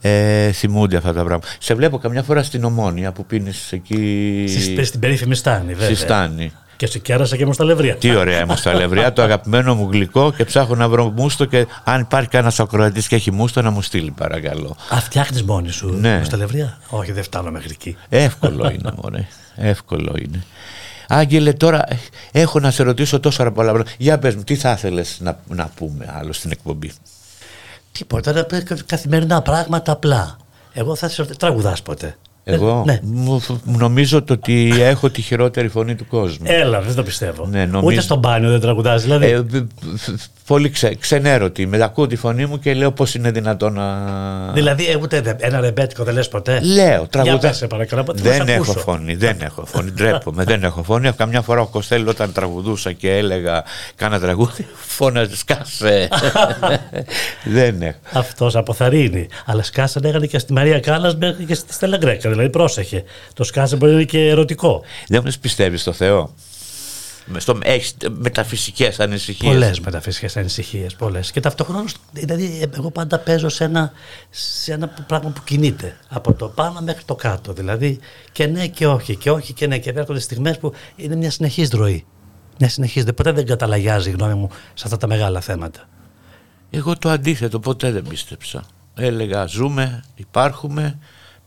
ε, 0.00 0.52
θυμούνται 0.52 0.96
αυτά 0.96 1.12
τα 1.12 1.24
πράγματα. 1.24 1.48
Σε 1.58 1.74
βλέπω 1.74 1.98
καμιά 1.98 2.22
φορά 2.22 2.42
στην 2.42 2.64
Ομόνια 2.64 3.12
που 3.12 3.26
πίνεις 3.26 3.72
εκεί. 3.72 4.44
Στην 4.82 5.00
περίφημη 5.00 5.34
Στάνη, 5.34 5.72
βέβαια. 5.72 5.86
Στη 5.86 5.94
Στάνη. 5.94 6.52
Και 6.82 6.88
σε 6.88 6.98
κέρασα 6.98 7.36
και 7.36 7.46
μοσταλευρία. 7.46 7.96
Τι 7.96 8.14
ωραία 8.14 8.46
μοσταλευρία, 8.46 9.12
το 9.12 9.22
αγαπημένο 9.22 9.74
μου 9.74 9.88
γλυκό 9.90 10.32
και 10.32 10.44
ψάχνω 10.44 10.74
να 10.74 10.88
βρω 10.88 11.10
μούστο 11.10 11.44
και 11.44 11.66
αν 11.84 12.00
υπάρχει 12.00 12.28
κανένας 12.28 12.60
ακροατής 12.60 13.08
και 13.08 13.14
έχει 13.14 13.30
μούστο 13.30 13.62
να 13.62 13.70
μου 13.70 13.82
στείλει 13.82 14.10
παρακαλώ. 14.10 14.76
Α, 14.94 15.00
φτιάχνεις 15.00 15.42
μόνη 15.42 15.70
σου 15.70 15.88
ναι. 15.88 16.18
μοσταλευρία. 16.18 16.78
Όχι, 16.88 17.12
δεν 17.12 17.22
φτάνω 17.22 17.50
μέχρι 17.50 17.68
εκεί. 17.70 17.96
Εύκολο 18.08 18.70
είναι, 18.70 18.92
μωρέ. 19.02 19.26
Εύκολο 19.56 20.14
είναι. 20.18 20.44
Άγγελε, 21.08 21.52
τώρα 21.52 21.84
έχω 22.32 22.60
να 22.60 22.70
σε 22.70 22.82
ρωτήσω 22.82 23.20
τόσα 23.20 23.52
πολλά 23.52 23.70
πράγματα. 23.70 23.90
Για 23.98 24.18
πες 24.18 24.34
μου, 24.34 24.42
τι 24.42 24.56
θα 24.56 24.72
ήθελες 24.72 25.16
να, 25.20 25.38
να 25.48 25.70
πούμε 25.74 26.14
άλλο 26.18 26.32
στην 26.32 26.50
εκπομπή; 26.50 26.92
Τίποτα, 27.92 28.32
να 28.32 28.46
καθημερινά 28.86 29.42
πράγματα 29.42 29.92
απλά. 29.92 30.36
Εγώ 30.72 30.94
θα 30.94 31.08
σε 31.08 31.24
τραγουδάς 31.24 31.82
ποτέ; 31.82 32.16
Εγώ 32.44 32.82
ναι. 32.86 33.00
νομίζω 33.64 34.18
ότι 34.18 34.72
έχω 34.78 35.10
τη 35.10 35.22
χειρότερη 35.22 35.68
φωνή 35.68 35.94
του 35.94 36.06
κόσμου. 36.06 36.46
Έλα, 36.48 36.80
δεν 36.80 36.94
το 36.94 37.02
πιστεύω. 37.02 37.46
Ναι, 37.46 37.64
νομίζω... 37.64 37.86
Ούτε 37.86 38.00
στο 38.00 38.16
μπάνιο 38.16 38.50
δεν 38.50 38.60
τραγουδάς, 38.60 39.02
δηλαδή. 39.02 39.26
Ε, 39.26 39.42
πολύ 40.46 40.70
ξε, 40.70 40.94
ξενέρωτη. 40.94 41.66
Με 41.66 41.82
ακούω 41.82 42.06
τη 42.06 42.16
φωνή 42.16 42.46
μου 42.46 42.58
και 42.58 42.74
λέω 42.74 42.92
πώς 42.92 43.14
είναι 43.14 43.30
δυνατόν 43.30 43.72
να. 43.72 44.52
Δηλαδή, 44.52 44.86
ε, 44.86 44.96
ούτε 44.96 45.36
ένα 45.38 45.60
ρεμπέτικο 45.60 46.04
δεν 46.04 46.14
λες 46.14 46.28
ποτέ; 46.28 46.60
Λέω, 46.60 47.06
τραγουδά. 47.06 47.54
Δεν 48.12 48.48
έχω 48.48 48.72
φωνή, 48.72 49.14
δεν 49.14 49.36
έχω 49.40 49.66
φωνή. 49.66 49.90
Ντρέπομαι, 49.90 50.44
δεν 50.44 50.62
έχω 50.64 50.82
φωνή. 50.82 51.12
Καμιά 51.12 51.42
φορά 51.42 51.60
ο 51.60 51.66
Κοστέλ 51.66 52.08
όταν 52.08 52.32
τραγουδούσα 52.32 52.92
και 52.92 53.16
έλεγα 53.16 53.64
κάνα 53.94 54.20
τραγούδι, 54.20 54.66
φώναζε 54.74 55.36
σκάσε. 55.36 56.08
δεν 57.44 57.82
έχω. 57.82 57.98
Αυτός 58.12 58.56
αποθαρρύνει. 58.56 59.28
Αλλά 59.46 59.62
σκάσε 59.62 60.00
λέγανε 60.00 60.26
και 60.26 60.38
στη 60.38 60.52
Μαρία 60.52 60.80
Κάλλας 60.80 61.16
μέχρι 61.16 61.44
και 61.44 61.54
στη 61.54 61.72
Στέλλα 61.72 61.96
Γκρέκα. 61.96 62.30
Δηλαδή, 62.32 62.50
πρόσεχε. 62.50 63.04
Το 63.34 63.44
σκάσε 63.44 63.76
μπορεί 63.76 63.92
να 63.92 63.96
είναι 63.96 64.06
και 64.06 64.28
ερωτικό. 64.28 64.82
Δεν 65.08 65.22
μου 65.24 65.32
πιστεύεις 65.40 65.80
στο 65.80 65.92
Θεό; 65.92 66.34
Στο, 67.36 67.58
έχεις 67.62 67.96
μεταφυσικές 68.10 69.00
ανησυχίες. 69.00 69.52
Πολλές 69.52 69.80
μεταφυσικές 69.80 70.36
ανησυχίες, 70.36 70.94
πολλές. 70.94 71.30
Και 71.30 71.40
ταυτόχρονα, 71.40 71.84
δηλαδή 72.12 72.70
εγώ 72.76 72.90
πάντα 72.90 73.18
παίζω 73.18 73.48
σε 73.48 73.64
ένα, 73.64 73.92
σε 74.30 74.72
ένα 74.72 74.88
πράγμα 75.06 75.30
που 75.30 75.40
κινείται. 75.44 75.96
Από 76.08 76.32
το 76.32 76.48
πάνω 76.48 76.80
μέχρι 76.80 77.02
το 77.04 77.14
κάτω. 77.14 77.52
Δηλαδή 77.52 77.98
και 78.32 78.46
ναι 78.46 78.66
και 78.66 78.86
όχι, 78.86 79.16
και 79.16 79.30
όχι 79.30 79.52
και 79.52 79.66
ναι. 79.66 79.78
Και 79.78 79.90
έρχονται 79.90 80.20
στιγμές 80.20 80.58
που 80.58 80.72
είναι 80.96 81.16
μια 81.16 81.30
συνεχής 81.30 81.70
ροή. 81.70 82.04
Μια 82.58 82.68
συνεχής, 82.68 83.04
ποτέ 83.04 83.32
δεν 83.32 83.46
καταλαγιάζει 83.46 84.08
η 84.08 84.12
γνώμη 84.12 84.34
μου 84.34 84.48
σε 84.74 84.82
αυτά 84.84 84.96
τα 84.96 85.06
μεγάλα 85.06 85.40
θέματα. 85.40 85.88
Εγώ 86.70 86.98
το 86.98 87.08
αντίθετο 87.08 87.60
ποτέ 87.60 87.90
δεν 87.90 88.02
πίστεψα. 88.08 88.64
Έλεγα 88.94 89.46
ζούμε, 89.46 90.04
υπάρχουμε, 90.14 90.98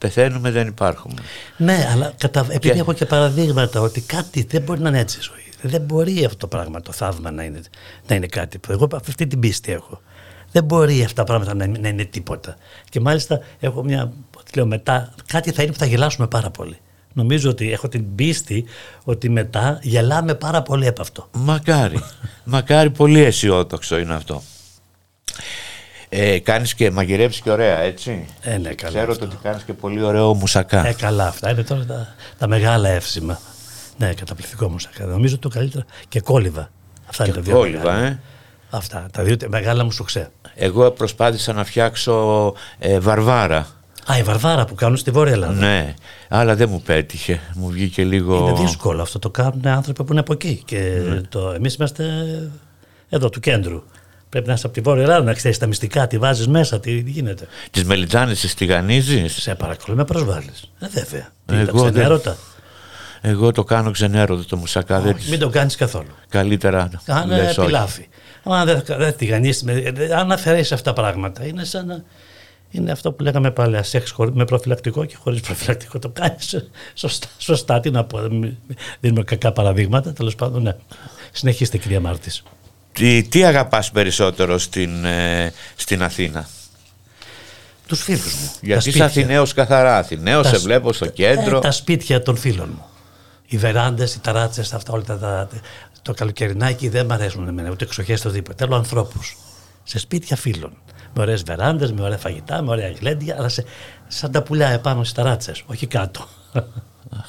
πεθαίνουμε, 0.06 0.52
δεν 0.52 0.68
υπάρχουμε. 0.68 1.22
Ναι, 1.58 1.88
αλλά 1.92 2.14
κατα... 2.18 2.46
επειδή 2.50 2.80
έχω 2.80 2.94
και 2.94 3.06
παραδείγματα 3.06 3.82
ότι 3.82 4.02
κάτι 4.02 4.46
δεν 4.50 4.62
μπορεί 4.62 4.82
να 4.82 4.90
είναι 4.90 5.00
έτσι 5.00 5.18
η 5.18 5.22
ζωή. 5.22 5.72
Δεν 5.72 5.82
μπορεί 5.82 6.26
αυτό 6.26 6.38
το 6.38 6.48
πράγμα, 6.48 6.82
το 6.82 6.92
θαύμα 6.92 7.32
να 7.32 7.44
είναι, 7.44 7.62
να 8.08 8.16
είναι 8.16 8.26
κάτι 8.26 8.58
που 8.58 8.72
εγώ 8.72 8.88
αυτή 8.94 9.28
την 9.28 9.40
πίστη 9.40 9.72
έχω. 9.72 10.02
Δεν 10.52 10.64
μπορεί 10.64 11.04
αυτά 11.04 11.24
τα 11.24 11.24
πράγματα 11.24 11.54
να, 11.54 11.80
να 11.80 11.88
είναι 11.88 12.04
τίποτα. 12.04 12.56
Και 12.90 13.00
μάλιστα 13.00 13.40
έχω 13.60 13.84
μια, 13.84 14.14
λέω 14.56 14.66
μετά, 14.66 15.14
κάτι 15.28 15.52
θα 15.52 15.64
είναι 15.64 15.72
που 15.72 15.78
θα 15.78 15.86
γελάσουμε 15.86 16.28
πάρα 16.28 16.50
πολύ. 16.50 16.78
Νομίζω 17.14 17.50
ότι 17.50 17.72
έχω 17.72 17.88
την 17.88 18.16
πίστη 18.16 18.66
ότι 19.04 19.30
μετά 19.30 19.80
γελάμε 19.82 20.36
πάρα 20.36 20.62
πολύ 20.62 20.88
από 20.88 21.02
αυτό. 21.02 21.30
Μακάρι. 21.32 22.00
Μακάρι 22.44 22.90
πολύ 22.90 23.24
αισιόδοξο 23.24 23.98
είναι 23.98 24.14
αυτό. 24.14 24.44
Ε, 26.18 26.40
κάνεις 26.40 26.74
και 26.74 26.92
μαγειρεύεις 26.92 27.40
και 27.40 27.52
ωραία 27.52 27.80
έτσι 27.80 28.26
ε, 28.42 28.58
ναι, 28.58 28.74
καλά 28.74 28.98
Ξέρω 28.98 29.16
ότι 29.22 29.38
κάνεις 29.44 29.64
και 29.64 29.74
πολύ 29.74 30.04
ωραίο 30.04 30.34
μουσακά 30.34 30.88
Ε 30.88 30.94
καλά 30.94 31.28
αυτά 31.28 31.52
είναι 31.52 31.64
τώρα 31.64 31.86
τα, 31.86 32.16
τα 32.38 32.48
μεγάλα 32.48 32.90
εύσημα 32.90 33.40
ναι, 33.98 34.14
καταπληκτικό 34.14 34.70
μουσακά. 34.70 35.06
Νομίζω 35.06 35.38
το 35.38 35.50
καλύτερο. 35.50 35.86
Και 36.08 36.20
κόλληβα. 36.20 36.70
Αυτά 37.06 37.24
και 37.24 37.30
είναι 37.30 37.40
τα 37.40 37.46
δύο. 37.46 37.56
Κόλληβα, 37.56 37.96
ε. 37.96 38.20
Αυτά. 38.70 39.08
Τα 39.12 39.24
δύο 39.24 39.38
μεγάλα 39.48 39.84
μου 39.84 39.92
σουξέ. 39.92 40.32
Εγώ 40.56 40.92
προσπάθησα 40.92 41.54
να 41.54 41.64
φτιάξω 41.64 42.54
ε, 42.80 43.00
βαρβάρα. 43.00 43.68
Α, 44.12 44.18
η 44.18 44.24
βαρβάρα 44.24 44.66
που 44.66 44.76
κάνουν 44.76 44.98
στη 44.98 45.12
Βόρεια 45.12 45.34
Ελλάδα. 45.34 45.54
Ναι, 45.54 45.94
αλλά 46.30 46.56
δεν 46.56 46.70
μου 46.70 46.82
πέτυχε. 46.82 47.40
Μου 47.54 47.70
βγήκε 47.70 48.04
λίγο. 48.04 48.38
Είναι 48.38 48.60
δύσκολο 48.60 49.02
αυτό. 49.02 49.20
Το 49.20 49.30
κάνουν 49.30 49.68
άνθρωποι 49.68 50.04
που 50.04 50.12
είναι 50.12 50.20
από 50.20 50.34
εκεί. 50.34 50.62
Και 50.66 51.02
ναι. 51.08 51.22
το... 51.22 51.50
εμείς 51.50 51.76
είμαστε 51.76 52.04
εδώ 53.10 53.30
του 53.30 53.40
κέντρου. 53.40 53.84
Πρέπει 54.36 54.50
να 54.50 54.56
είσαι 54.56 54.66
από 54.66 54.76
τη 54.76 54.82
Βόρεια 54.82 55.04
Ελλάδα, 55.04 55.24
να 55.24 55.34
ξέρεις 55.34 55.58
τα 55.58 55.68
μυστικά, 55.68 56.08
τι 56.08 56.18
βάζεις 56.18 56.48
μέσα, 56.48 56.80
τι 56.80 57.00
γίνεται. 57.00 57.48
Τις 57.72 57.84
μελιτζάνες 57.84 58.40
τις 58.40 58.54
τηγανίζεις; 58.54 59.34
Σε 59.34 59.56
παρακαλώ, 59.56 59.98
με 59.98 60.06
προσβάλλεις. 60.06 60.72
Ε, 60.80 60.88
βέβαια. 60.88 61.28
Εγώ 61.46 61.92
δεν... 61.92 62.22
Εγώ 63.22 63.52
το 63.52 63.64
κάνω 63.64 63.92
ξενέρωτο 63.92 64.46
το 64.46 64.58
μουσακά. 64.58 64.98
Όχι, 64.98 65.06
δεν... 65.06 65.16
Μην 65.30 65.40
το 65.40 65.50
κάνεις 65.50 65.76
καθόλου. 65.76 66.10
Καλύτερα. 66.30 66.90
Κάνε 67.06 67.54
πιλάφι. 67.66 68.08
Αν 68.44 68.66
δεν, 68.66 68.84
δεν 68.98 69.16
τηγανίσει, 69.18 69.66
αν 70.16 70.32
αφαιρέσεις 70.32 70.72
αυτά 70.72 70.94
τα 70.94 71.02
πράγματα, 71.02 71.46
είναι 71.46 71.64
σαν 71.64 71.86
να. 71.86 72.04
Είναι 72.70 72.92
αυτό 72.92 73.12
που 73.12 73.24
λέγαμε 73.24 73.52
πάλι, 73.52 73.84
σεξ 73.84 74.16
με 74.34 74.46
προφυλακτικό 74.46 75.06
και 75.06 75.16
χωρίς 75.16 75.42
προφυλακτικό. 75.42 76.00
Το 76.00 76.10
κάνεις 76.10 76.70
σωστά, 76.94 77.28
σωστά. 77.38 77.80
Τι 77.80 77.92
να 77.92 78.04
πω, 78.04 78.20
δίνουμε 79.00 79.24
κακά 79.24 79.52
παραδείγματα. 79.52 80.14
Τέλος 80.14 80.36
πάντων, 80.36 80.62
ναι. 80.62 80.76
Συνεχίστε, 81.32 81.78
κυρία 81.78 82.00
Μάρτης. 82.00 82.44
Τι, 82.96 83.24
τι 83.24 83.46
αγαπάς 83.46 83.92
περισσότερο 83.92 84.58
στην, 84.58 85.06
ε, 85.06 85.54
στην 85.76 86.04
Αθήνα; 86.04 86.48
Τους 87.88 88.02
φίλους 88.04 88.34
μου. 88.34 88.52
Γιατί 88.62 88.90
είσαι 88.90 89.04
Αθηναίος 89.04 89.54
καθαρά. 89.54 89.98
Αθηναίος 89.98 90.48
σε 90.48 90.58
βλέπω 90.58 90.94
στο 90.94 91.06
κέντρο. 91.06 91.58
Ε, 91.58 91.62
τα 91.62 91.72
σπίτια 91.72 92.22
των 92.22 92.38
φίλων 92.38 92.70
μου 92.76 92.86
οι 93.48 93.58
βεράντες, 93.58 94.16
οι 94.16 94.20
ταράτσες, 94.20 94.74
αυτά 94.74 94.94
όλα 94.94 95.04
τα, 95.04 95.48
το 96.02 96.14
καλοκαιρινάκι 96.14 96.90
δεν 96.90 97.06
μ' 97.06 97.12
αρέσουν 97.12 97.48
εμένα, 97.48 97.70
ούτε 97.70 97.84
εξοχέ 97.84 98.14
το 98.14 98.32
τίποτα. 98.32 98.56
Θέλω 98.58 98.76
ανθρώπους. 98.76 99.38
Σε 99.84 100.00
σπίτια 100.00 100.36
φίλων. 100.36 100.74
Με 101.14 101.22
ωραίες 101.22 101.44
βεράντες, 101.44 101.92
με 101.92 102.02
ωραία 102.02 102.18
φαγητά, 102.18 102.62
με 102.62 102.70
ωραία 102.70 102.92
γλέντια, 102.92 103.36
αλλά 103.38 103.50
σε, 103.50 103.64
σαν 104.08 104.32
τα 104.32 104.44
πουλιά 104.44 104.70
επάνω 104.70 105.04
στις 105.04 105.14
ταράτσες, 105.16 105.64
όχι 105.66 105.88
κάτω. 105.88 106.28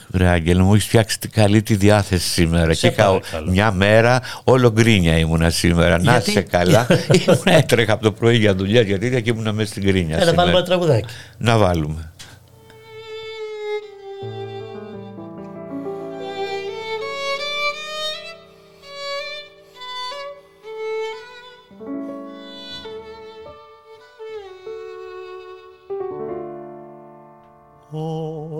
Βρε 0.08 0.26
Άγγελο, 0.26 0.64
μου 0.64 0.74
έχεις 0.74 0.86
φτιάξει 0.86 1.18
καλή 1.30 1.62
τη 1.62 1.74
διάθεση 1.74 2.28
σήμερα. 2.28 2.74
και 2.74 2.86
είχα 2.86 3.20
μια 3.46 3.72
μέρα 3.72 4.20
όλο 4.44 4.70
γκρίνια 4.70 5.18
ήμουνα 5.18 5.50
σήμερα. 5.50 6.02
Να 6.02 6.22
είσαι 6.26 6.40
καλά. 6.40 6.86
Ήμουν 7.26 7.42
έτρεχα 7.44 7.92
από 7.92 8.02
το 8.02 8.12
πρωί 8.12 8.36
για 8.36 8.54
δουλειάς 8.54 8.84
γιατί 8.84 9.22
και 9.22 9.30
ήμουνα 9.30 9.52
μέσα 9.52 9.70
στην 9.70 9.82
γκρίνια. 9.82 10.24
Να 10.24 10.32
βάλουμε 10.32 10.56
ένα 10.56 10.66
τραγουδάκι. 10.66 11.14
Να 11.38 11.58
βάλουμε. 11.58 12.10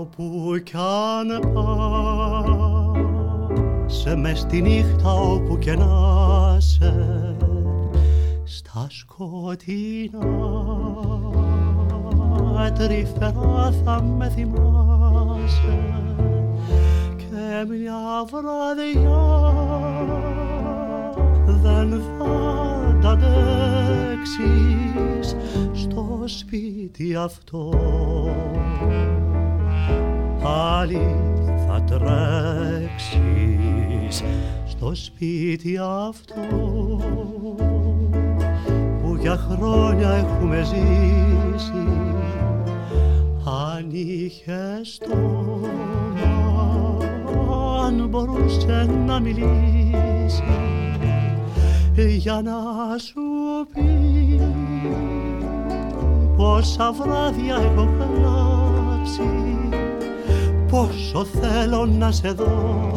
Όπου 0.07 0.55
κι 0.65 0.77
αν 0.77 1.53
πας 1.55 2.87
μες 4.17 4.39
στη 4.39 4.61
νύχτα 4.63 5.13
όπου 5.13 5.59
και 5.59 5.75
να 5.75 5.87
σε 6.61 7.37
στα 8.45 8.87
σκοτεινά 8.89 10.23
τρυφερά 12.73 13.73
θα 13.85 14.03
με 14.03 14.29
θυμάσαι. 14.29 15.95
Και 17.17 17.67
μια 17.69 18.25
βραδιά 18.31 19.53
δεν 21.47 22.01
θα 22.19 22.99
τα 23.01 23.11
αντέξεις 23.11 24.47
στο 25.73 26.23
σπίτι 26.25 27.15
αυτό 27.15 27.71
πάλι 30.47 31.17
θα 31.67 31.83
τρέξεις 31.83 33.35
στο 34.67 34.95
σπίτι 34.95 35.79
αυτό 36.09 36.35
που 39.03 39.17
για 39.21 39.37
χρόνια 39.37 40.11
έχουμε 40.11 40.63
ζήσει. 40.63 41.87
Αν 43.45 43.87
είχες 43.91 45.01
αν 47.85 48.09
μπορούσε 48.09 48.89
να 49.07 49.21
μιλήσεις 49.21 50.43
για 52.17 52.41
να 52.45 52.53
σου 52.99 53.21
πει 53.75 54.41
πόσα 56.37 56.93
βράδια 56.93 57.55
έχω 57.55 57.89
κλάψει 57.99 59.66
πόσο 60.77 61.25
θέλω 61.25 61.87
να 61.87 62.13
σε 62.13 62.29
δω 62.29 62.91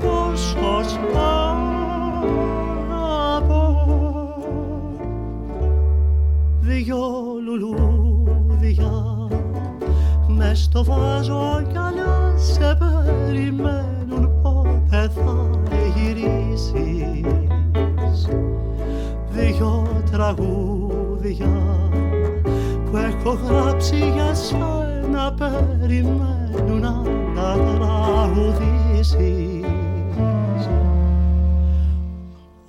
πόσο 0.00 0.82
σ' 0.82 0.96
δυο 6.60 6.98
λουλούδια 7.44 8.92
μες 10.28 10.58
στο 10.58 10.84
βάζο 10.84 11.62
κι 11.72 11.78
αλλιώς 11.78 12.52
σε 12.52 12.78
περιμένουν 12.78 14.30
πότε 14.42 15.10
θα 15.14 15.50
γυρίσεις. 15.96 16.72
Δυο 19.30 20.02
τραγούδια 20.10 21.62
που 22.90 22.96
έχω 22.96 23.38
γράψει 23.48 23.96
για 23.96 24.34
σένα 24.34 25.34
περιμένουν 25.38 26.80
να 26.80 27.09
τα 27.50 27.58
τραγουδήσεις 27.74 29.16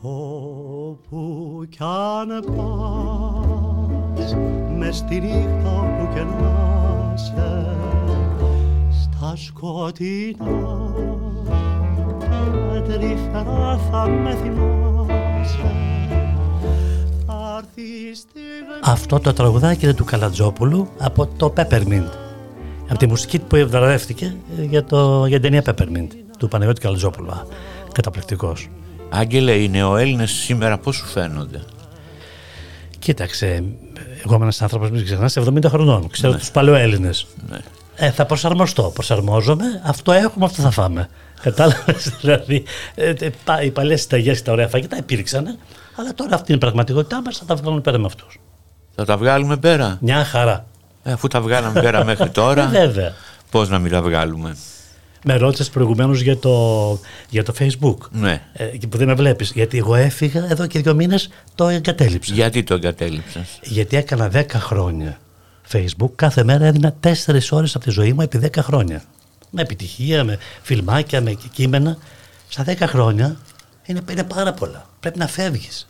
όπου 0.02 1.66
κι 1.70 1.78
αν 1.82 2.44
πας 2.56 4.36
μες 4.78 4.96
στη 4.96 5.20
νύχτα 5.20 5.80
όπου 5.80 6.14
και 6.14 6.22
να 6.22 7.18
σε 7.18 7.76
στα 9.02 9.36
σκοτεινά 9.36 10.94
τρυφερά 12.88 13.80
θα 13.92 14.08
με 14.08 14.36
θυμάσαι 14.44 15.82
αυτό 18.84 19.20
το 19.20 19.34
τραγουδάκι 19.34 19.86
είναι 19.86 19.94
του 19.94 20.06
Καλατζόπουλου 20.06 20.88
από 21.00 21.28
το 21.38 21.54
Peppermint. 21.58 22.21
Από 22.92 23.00
τη 23.00 23.08
μουσική 23.08 23.40
που 23.40 23.56
ευδραδεύτηκε 23.56 24.36
για, 24.70 24.84
το, 24.84 25.26
για 25.26 25.40
την 25.40 25.52
ταινία 25.52 25.64
Peppermint 25.66 26.08
του 26.38 26.48
Παναγιώτη 26.48 26.82
Καλατζόπουλου. 26.82 27.34
Καταπληκτικός. 27.92 28.70
Άγγελε, 29.10 29.52
οι 29.52 29.70
νεοέλληνες 29.70 30.32
σήμερα 30.32 30.78
πώς 30.78 30.96
σου 30.96 31.06
φαίνονται; 31.06 31.64
Κοίταξε, 33.00 33.64
εγώ 34.26 34.34
είμαι 34.36 34.44
ένας 34.44 34.62
άνθρωπος, 34.62 34.90
μην 34.92 35.06
ξεχνάς, 35.06 35.38
70 35.38 35.66
χρονών. 35.68 36.10
Ξέρω 36.10 36.34
ναι. 36.34 36.40
τους 36.40 36.52
παλαιοέλληνες. 36.52 37.28
Ναι. 37.50 37.58
Ε, 37.96 38.12
θα 38.12 38.26
προσαρμοστώ. 38.26 38.84
Προσαρμόζομαι. 38.94 39.66
Αυτό 39.84 40.12
έχουμε, 40.12 40.46
αυτό 40.46 40.62
θα 40.62 40.72
φάμε. 40.72 41.10
Κατάλαβες. 41.42 42.14
δηλαδή, 42.22 42.64
ε, 42.96 43.10
ε, 43.10 43.66
οι 43.66 43.72
παλιές 43.72 44.02
συνταγέ 44.02 44.34
και 44.34 44.42
τα 44.42 44.52
ωραία 44.52 44.68
φαγητά 44.68 44.98
υπήρξαν. 44.98 45.58
Αλλά 45.96 46.14
τώρα 46.14 46.36
αυτή 46.36 46.46
είναι 46.48 46.58
η 46.58 46.62
πραγματικότητά 46.62 47.22
μας, 47.22 47.38
θα 47.38 47.46
τα 47.46 47.56
βγάλουμε 47.56 47.82
πέρα 47.82 47.98
με 47.98 48.06
αυτούς. 48.06 48.40
Θα 48.96 49.06
τα 49.06 49.18
βγάλουμε 49.18 49.58
πέρα; 49.58 49.98
Μια 50.02 50.24
χαρά. 50.24 50.66
Ε, 51.04 51.12
αφού 51.12 51.28
τα 51.28 51.42
βγάλαμε 51.42 51.82
πέρα 51.82 52.04
μέχρι 52.12 52.30
τώρα. 52.30 52.64
Ε, 52.64 52.68
βέβαια. 52.68 53.14
Πώς 53.52 53.70
να 53.70 53.80
μην 53.80 53.92
τα 53.92 54.02
βγάλουμε; 54.02 54.56
Με 55.26 55.36
ρώτησες 55.36 55.70
προηγουμένως 55.70 56.22
για 56.22 56.38
το, 56.38 57.00
για 57.30 57.44
το 57.44 57.54
Facebook. 57.60 57.98
Ναι. 58.12 58.42
Ε, 58.54 58.66
που 58.90 58.98
δεν 58.98 59.08
με 59.08 59.14
βλέπεις. 59.14 59.52
Γιατί 59.52 59.78
εγώ 59.78 59.96
έφυγα 59.96 60.46
εδώ 60.50 60.68
και 60.68 60.80
δύο 60.80 60.94
μήνες 60.94 61.30
το 61.56 61.68
εγκατέλειψα. 61.68 62.34
Γιατί 62.34 62.64
το 62.64 62.74
εγκατέλειψα. 62.74 63.46
Γιατί 63.62 63.98
έκανα 63.98 64.32
10 64.34 64.46
χρόνια 64.52 65.18
Facebook. 65.72 66.12
Κάθε 66.16 66.44
μέρα 66.44 66.66
έδινα 66.66 66.96
4 67.04 67.10
ώρες 67.50 67.76
από 67.76 67.84
τη 67.84 67.90
ζωή 67.92 68.14
μου 68.14 68.22
επί 68.22 68.40
10 68.44 68.58
χρόνια. 68.58 69.04
Με 69.50 69.62
επιτυχία, 69.62 70.24
με 70.24 70.38
φιλμάκια, 70.62 71.22
με 71.22 71.38
κείμενα. 71.54 71.98
Στα 72.48 72.64
10 72.68 72.76
χρόνια 72.80 73.38
είναι, 73.86 74.02
είναι 74.12 74.24
πάρα 74.24 74.54
πολλά. 74.54 74.86
Πρέπει 75.00 75.18
να 75.18 75.28
φεύγεις. 75.28 75.90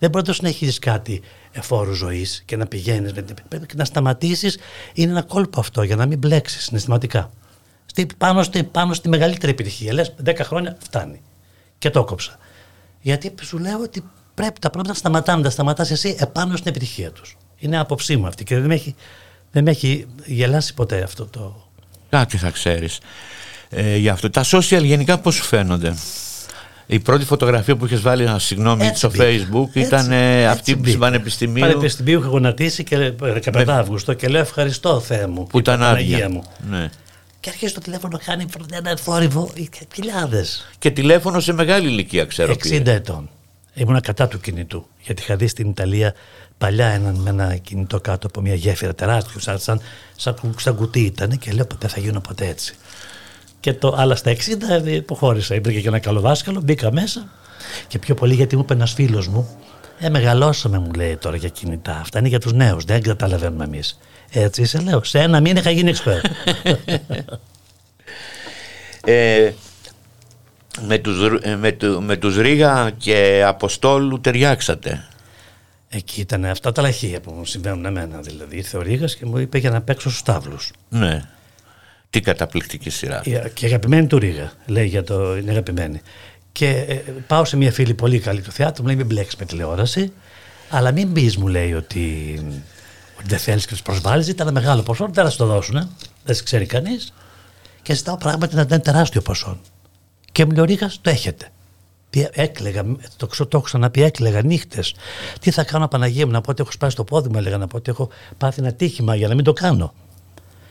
Δεν 0.00 0.10
μπορεί 0.10 0.24
να 0.26 0.32
συνεχίζει 0.32 0.78
κάτι 0.78 1.22
εφόρου 1.52 1.92
ζωής 1.92 2.42
και 2.44 2.56
να 2.56 2.66
πηγαίνεις. 2.66 3.12
Πρέπει 3.48 3.76
να 3.76 3.84
σταματήσεις. 3.84 4.58
Είναι 4.94 5.10
ένα 5.10 5.22
κόλπο 5.22 5.60
αυτό 5.60 5.82
για 5.82 5.96
να 5.96 6.06
μην 6.06 6.18
μπλέξεις 6.18 6.62
συναισθηματικά. 6.62 7.30
Στη, 7.86 8.06
πάνω, 8.18 8.42
στη, 8.42 8.64
πάνω 8.64 8.94
στη 8.94 9.08
μεγαλύτερη 9.08 9.52
επιτυχία. 9.52 9.92
Λες 9.92 10.14
10 10.24 10.34
χρόνια 10.42 10.76
φτάνει. 10.82 11.22
Και 11.78 11.90
το 11.90 12.04
κόψα. 12.04 12.38
Γιατί 13.00 13.34
σου 13.42 13.58
λέω 13.58 13.78
ότι 13.78 14.04
πρέπει 14.34 14.60
τα 14.60 14.70
πράγματα 14.70 14.88
να 14.88 14.98
σταματάνε. 14.98 15.42
Να 15.42 15.50
σταματάς 15.50 15.90
εσύ 15.90 16.16
επάνω 16.18 16.56
στην 16.56 16.70
επιτυχία 16.70 17.10
τους. 17.10 17.36
Είναι 17.56 17.78
άποψή 17.78 18.16
μου 18.16 18.26
αυτή 18.26 18.44
και 18.44 18.54
δεν 18.54 18.66
με 18.66 18.74
έχει, 18.74 18.94
δεν 19.50 19.64
με 19.64 19.70
έχει 19.70 20.06
γελάσει 20.24 20.74
ποτέ 20.74 21.02
αυτό 21.02 21.26
το. 21.26 21.68
Κάτι 22.08 22.36
θα 22.36 22.50
ξέρεις. 22.50 22.98
Ε, 23.68 23.96
για 23.96 24.12
αυτό. 24.12 24.30
Τα 24.30 24.44
social 24.44 24.82
γενικά 24.82 25.18
πώς 25.18 25.34
σου 25.34 25.44
φαίνονται; 25.44 25.94
Η 26.92 26.98
πρώτη 26.98 27.24
φωτογραφία 27.24 27.76
που 27.76 27.84
είχες 27.84 28.00
βάλει, 28.00 28.22
ένα 28.22 28.38
συγγνώμη, 28.38 28.90
στο 28.94 29.10
facebook 29.18 29.68
ήταν 29.74 30.12
ε, 30.12 30.46
αυτή 30.46 30.76
που 30.76 30.86
στην 30.86 30.98
Πανεπιστημίου. 30.98 31.60
Πανεπιστημίου 31.60 32.18
είχα 32.18 32.28
γονατίσει 32.28 32.84
και 32.84 33.12
15 33.20 33.50
με... 33.52 33.72
Αύγουστο 33.72 34.12
και 34.14 34.28
λέω 34.28 34.40
ευχαριστώ 34.40 35.00
Θεέ 35.00 35.26
μου. 35.26 35.46
Που 35.46 35.58
ήταν 35.58 35.82
άδεια. 35.82 36.30
Μου. 36.30 36.44
Ναι. 36.70 36.90
Και 37.40 37.48
αρχίζει 37.48 37.72
το 37.72 37.80
τηλέφωνο, 37.80 38.18
κάνει 38.24 38.46
ένα 38.72 38.96
θόρυβο, 38.96 39.50
χιλιάδες. 39.94 40.70
Και 40.78 40.90
τηλέφωνο 40.90 41.40
σε 41.40 41.52
μεγάλη 41.52 41.88
ηλικία, 41.88 42.24
ξέρω 42.24 42.52
60 42.52 42.86
ετών. 42.86 43.30
Ήμουν 43.74 44.00
κατά 44.00 44.28
του 44.28 44.40
κινητού. 44.40 44.86
Γιατί 45.02 45.22
είχα 45.22 45.36
δει 45.36 45.46
στην 45.46 45.68
Ιταλία 45.68 46.14
παλιά 46.58 46.86
έναν 46.86 47.14
με 47.14 47.30
ένα 47.30 47.56
κινητό 47.56 48.00
κάτω 48.00 48.26
από 48.26 48.40
μια 48.40 48.54
γέφυρα 48.54 48.94
τεράστιο, 48.94 49.40
σαν, 49.40 49.58
σαν, 49.58 49.80
σαν, 50.16 50.54
σαν 50.58 50.76
κουτί 50.76 51.00
ήταν 51.00 51.38
και 51.38 51.52
λέω 51.52 51.66
δεν 51.78 51.88
θα 51.88 52.00
γίνω 52.00 52.20
ποτέ 52.20 52.46
έτσι. 52.46 52.74
Και 53.60 53.72
το 53.72 53.94
άλλα 53.98 54.14
στα 54.16 54.32
60 54.82 54.86
υποχώρησα. 54.86 55.54
Υπήρχε 55.54 55.80
και 55.80 55.88
ένα 55.88 55.98
καλό 55.98 56.20
δάσκαλο, 56.20 56.60
μπήκα 56.64 56.92
μέσα. 56.92 57.28
Και 57.88 57.98
πιο 57.98 58.14
πολύ 58.14 58.34
γιατί 58.34 58.56
μου 58.56 58.62
είπε 58.62 58.74
ένας 58.74 58.92
φίλος 58.92 59.28
μου, 59.28 59.48
Ε, 59.98 60.08
μεγαλώσαμε, 60.08 60.78
μου 60.78 60.90
λέει 60.92 61.16
τώρα 61.16 61.36
για 61.36 61.48
κινητά. 61.48 61.96
Αυτά 62.00 62.18
είναι 62.18 62.28
για 62.28 62.40
τους 62.40 62.52
νέους. 62.52 62.84
Δεν 62.84 63.02
καταλαβαίνουμε 63.02 63.64
εμείς. 63.64 63.98
Έτσι 64.32 64.64
σε 64.64 64.80
λέω. 64.80 65.04
Σε 65.04 65.18
ένα 65.18 65.40
μήνα 65.40 65.60
είχα 65.60 65.70
γίνει 65.70 65.88
εξπέρ. 65.90 66.20
ε, 69.04 69.52
με, 70.86 70.98
τους, 70.98 71.40
ε, 71.42 71.56
με, 71.56 71.76
με 72.00 72.16
τους 72.16 72.36
Ρίγα 72.36 72.90
και 72.98 73.42
Αποστόλου 73.46 74.20
ταιριάξατε. 74.20 75.04
Εκεί 75.88 76.20
ήταν 76.20 76.44
αυτά 76.44 76.72
τα 76.72 76.82
λαχεία 76.82 77.20
που 77.20 77.32
μου 77.32 77.44
συμβαίνουν 77.44 77.84
εμένα. 77.84 78.20
Δηλαδή 78.20 78.56
ήρθε 78.56 78.76
ο 78.76 78.82
Ρίγας 78.82 79.16
και 79.16 79.26
μου 79.26 79.38
είπε 79.38 79.58
για 79.58 79.70
να 79.70 79.80
παίξω 79.80 80.08
στους 80.10 80.22
τάβλους. 80.22 80.72
Ναι. 80.88 81.22
Τι 82.10 82.20
καταπληκτική 82.20 82.90
σειρά. 82.90 83.22
Και 83.54 83.66
αγαπημένη 83.66 84.06
του 84.06 84.18
Ρίγα, 84.18 84.52
λέει 84.66 84.86
για 84.86 85.04
το. 85.04 85.36
Είναι 85.36 85.50
αγαπημένη. 85.50 86.00
Και 86.52 86.68
ε, 86.68 86.94
πάω 87.26 87.44
σε 87.44 87.56
μια 87.56 87.72
φίλη 87.72 87.94
πολύ 87.94 88.18
καλή 88.18 88.40
του 88.40 88.52
θεάτρου, 88.52 88.82
μου 88.82 88.88
λέει: 88.88 88.96
Μην 88.96 89.06
μπλέξεις 89.06 89.36
με 89.38 89.44
τηλεόραση, 89.44 90.12
αλλά 90.70 90.92
μην 90.92 91.12
πεις, 91.12 91.36
μου 91.36 91.48
λέει, 91.48 91.72
ότι, 91.72 92.34
ότι 93.18 93.28
δεν 93.28 93.38
θέλεις 93.38 93.66
και 93.66 93.72
τους 93.72 93.82
προσβάλλεις. 93.82 94.28
Ήταν 94.28 94.48
ένα 94.48 94.60
μεγάλο 94.60 94.82
ποσό, 94.82 95.08
δεν 95.12 95.24
θα 95.24 95.30
σου 95.30 95.36
το 95.36 95.46
δώσουν, 95.46 95.96
δεν 96.24 96.34
σε 96.34 96.42
ξέρει 96.42 96.66
κανείς. 96.66 97.12
Και 97.82 97.94
ζητάω 97.94 98.16
πράγματι 98.16 98.54
να 98.54 98.60
ήταν 98.60 98.82
τεράστιο 98.82 99.20
ποσό. 99.20 99.60
Και 100.32 100.44
μου 100.44 100.50
λέει: 100.50 100.62
Ο 100.62 100.64
Ρίγας, 100.64 100.98
το 101.00 101.10
έχετε. 101.10 101.48
Έκλεγα, 102.32 102.84
το, 103.16 103.26
το 103.26 103.48
έχω 103.52 103.60
ξαναπεί, 103.60 104.02
έκλεγα 104.02 104.42
νύχτες. 104.42 104.94
Τι 105.40 105.50
θα 105.50 105.64
κάνω, 105.64 105.88
Παναγία 105.88 106.26
μου, 106.26 106.32
να 106.32 106.40
πω 106.40 106.50
ότι 106.50 106.62
έχω 106.62 106.72
σπάσει 106.72 106.96
το 106.96 107.04
πόδι 107.04 107.28
μου, 107.28 107.38
έλεγα 107.38 107.56
να 107.56 107.66
πω 107.66 107.76
ότι 107.76 107.90
έχω 107.90 108.08
πάθει 108.38 108.60
ένα 108.60 108.72
τύχημα 108.72 109.14
για 109.14 109.28
να 109.28 109.34
μην 109.34 109.44
το 109.44 109.52
κάνω. 109.52 109.94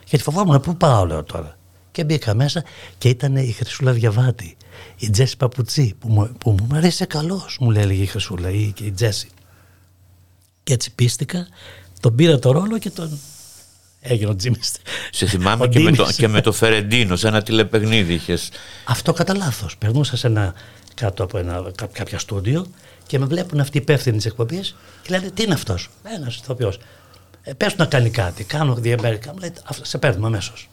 Γιατί 0.09 0.23
φοβόμουν 0.23 0.59
πού 0.61 0.77
πάω, 0.77 1.05
λέω 1.05 1.23
τώρα. 1.23 1.57
Και 1.91 2.03
μπήκα 2.03 2.33
μέσα 2.33 2.63
και 2.97 3.09
ήταν 3.09 3.35
η 3.35 3.51
Χρυσούλα 3.51 3.91
Διαβάτη, 3.91 4.57
η 4.97 5.09
Τζέσι 5.09 5.37
Παπουτσί, 5.37 5.95
που 5.99 6.09
μου, 6.09 6.35
που 6.37 6.51
μου 6.51 6.75
αρέσει 6.75 7.05
καλώς, 7.05 7.57
μου 7.59 7.71
λέει 7.71 7.97
η 7.97 8.05
Χρυσούλα 8.05 8.49
ή 8.49 8.71
και 8.71 8.83
η 8.83 8.91
Τζέσι. 8.91 9.29
Και 10.63 10.73
έτσι 10.73 10.91
πίστηκα, 10.95 11.47
τον 11.99 12.15
πήρα 12.15 12.39
το 12.39 12.51
ρόλο 12.51 12.77
και 12.77 12.89
τον 12.89 13.19
Έγινε 14.01 14.29
ο 14.29 14.35
Τζίμις. 14.35 14.71
Σε 15.11 15.25
θυμάμαι 15.25 15.67
και 15.67 15.79
με, 15.79 15.91
το, 15.91 16.07
και 16.17 16.27
με 16.27 16.41
το 16.41 16.51
Φερεντίνο, 16.51 17.15
σε 17.15 17.27
ένα 17.27 17.41
τηλεπαιχνίδι 17.41 18.13
είχες. 18.13 18.49
Αυτό 18.85 19.13
κατά 19.13 19.35
λάθος. 19.35 19.77
Περνούσα 19.77 20.17
σε 20.17 20.27
ένα, 20.27 20.53
κάτω 20.93 21.23
από 21.23 21.37
ένα, 21.37 21.71
κάποια 21.91 22.19
στούντιο 22.19 22.65
και 23.07 23.19
με 23.19 23.25
βλέπουν 23.25 23.59
αυτοί 23.59 23.77
οι 23.77 23.81
υπεύθυνοι 23.81 24.17
της 24.17 24.25
εκπομπής 24.25 24.75
και 25.01 25.09
λένε 25.09 25.29
Τι 25.29 25.43
είναι 25.43 25.53
αυτός; 25.53 25.89
Ένας 26.03 26.35
ηθοποιός. 26.35 26.79
Ε, 27.43 27.53
πες 27.53 27.75
να 27.75 27.85
κάνει 27.85 28.09
κάτι. 28.09 28.43
Κάνω 28.43 28.73
διαμέρικα. 28.73 29.31
Μου 29.31 29.39
λέει 29.39 29.53
Σε 29.81 29.97
παίρνουμε 29.97 30.27
αμέσως. 30.27 30.69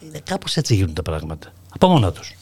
Είναι 0.00 0.20
κάπως 0.24 0.56
έτσι 0.56 0.74
γίνουν 0.74 0.94
τα 0.94 1.02
πράγματα. 1.02 1.52
Από 1.74 1.88
μόνα 1.88 2.12
τους. 2.12 2.34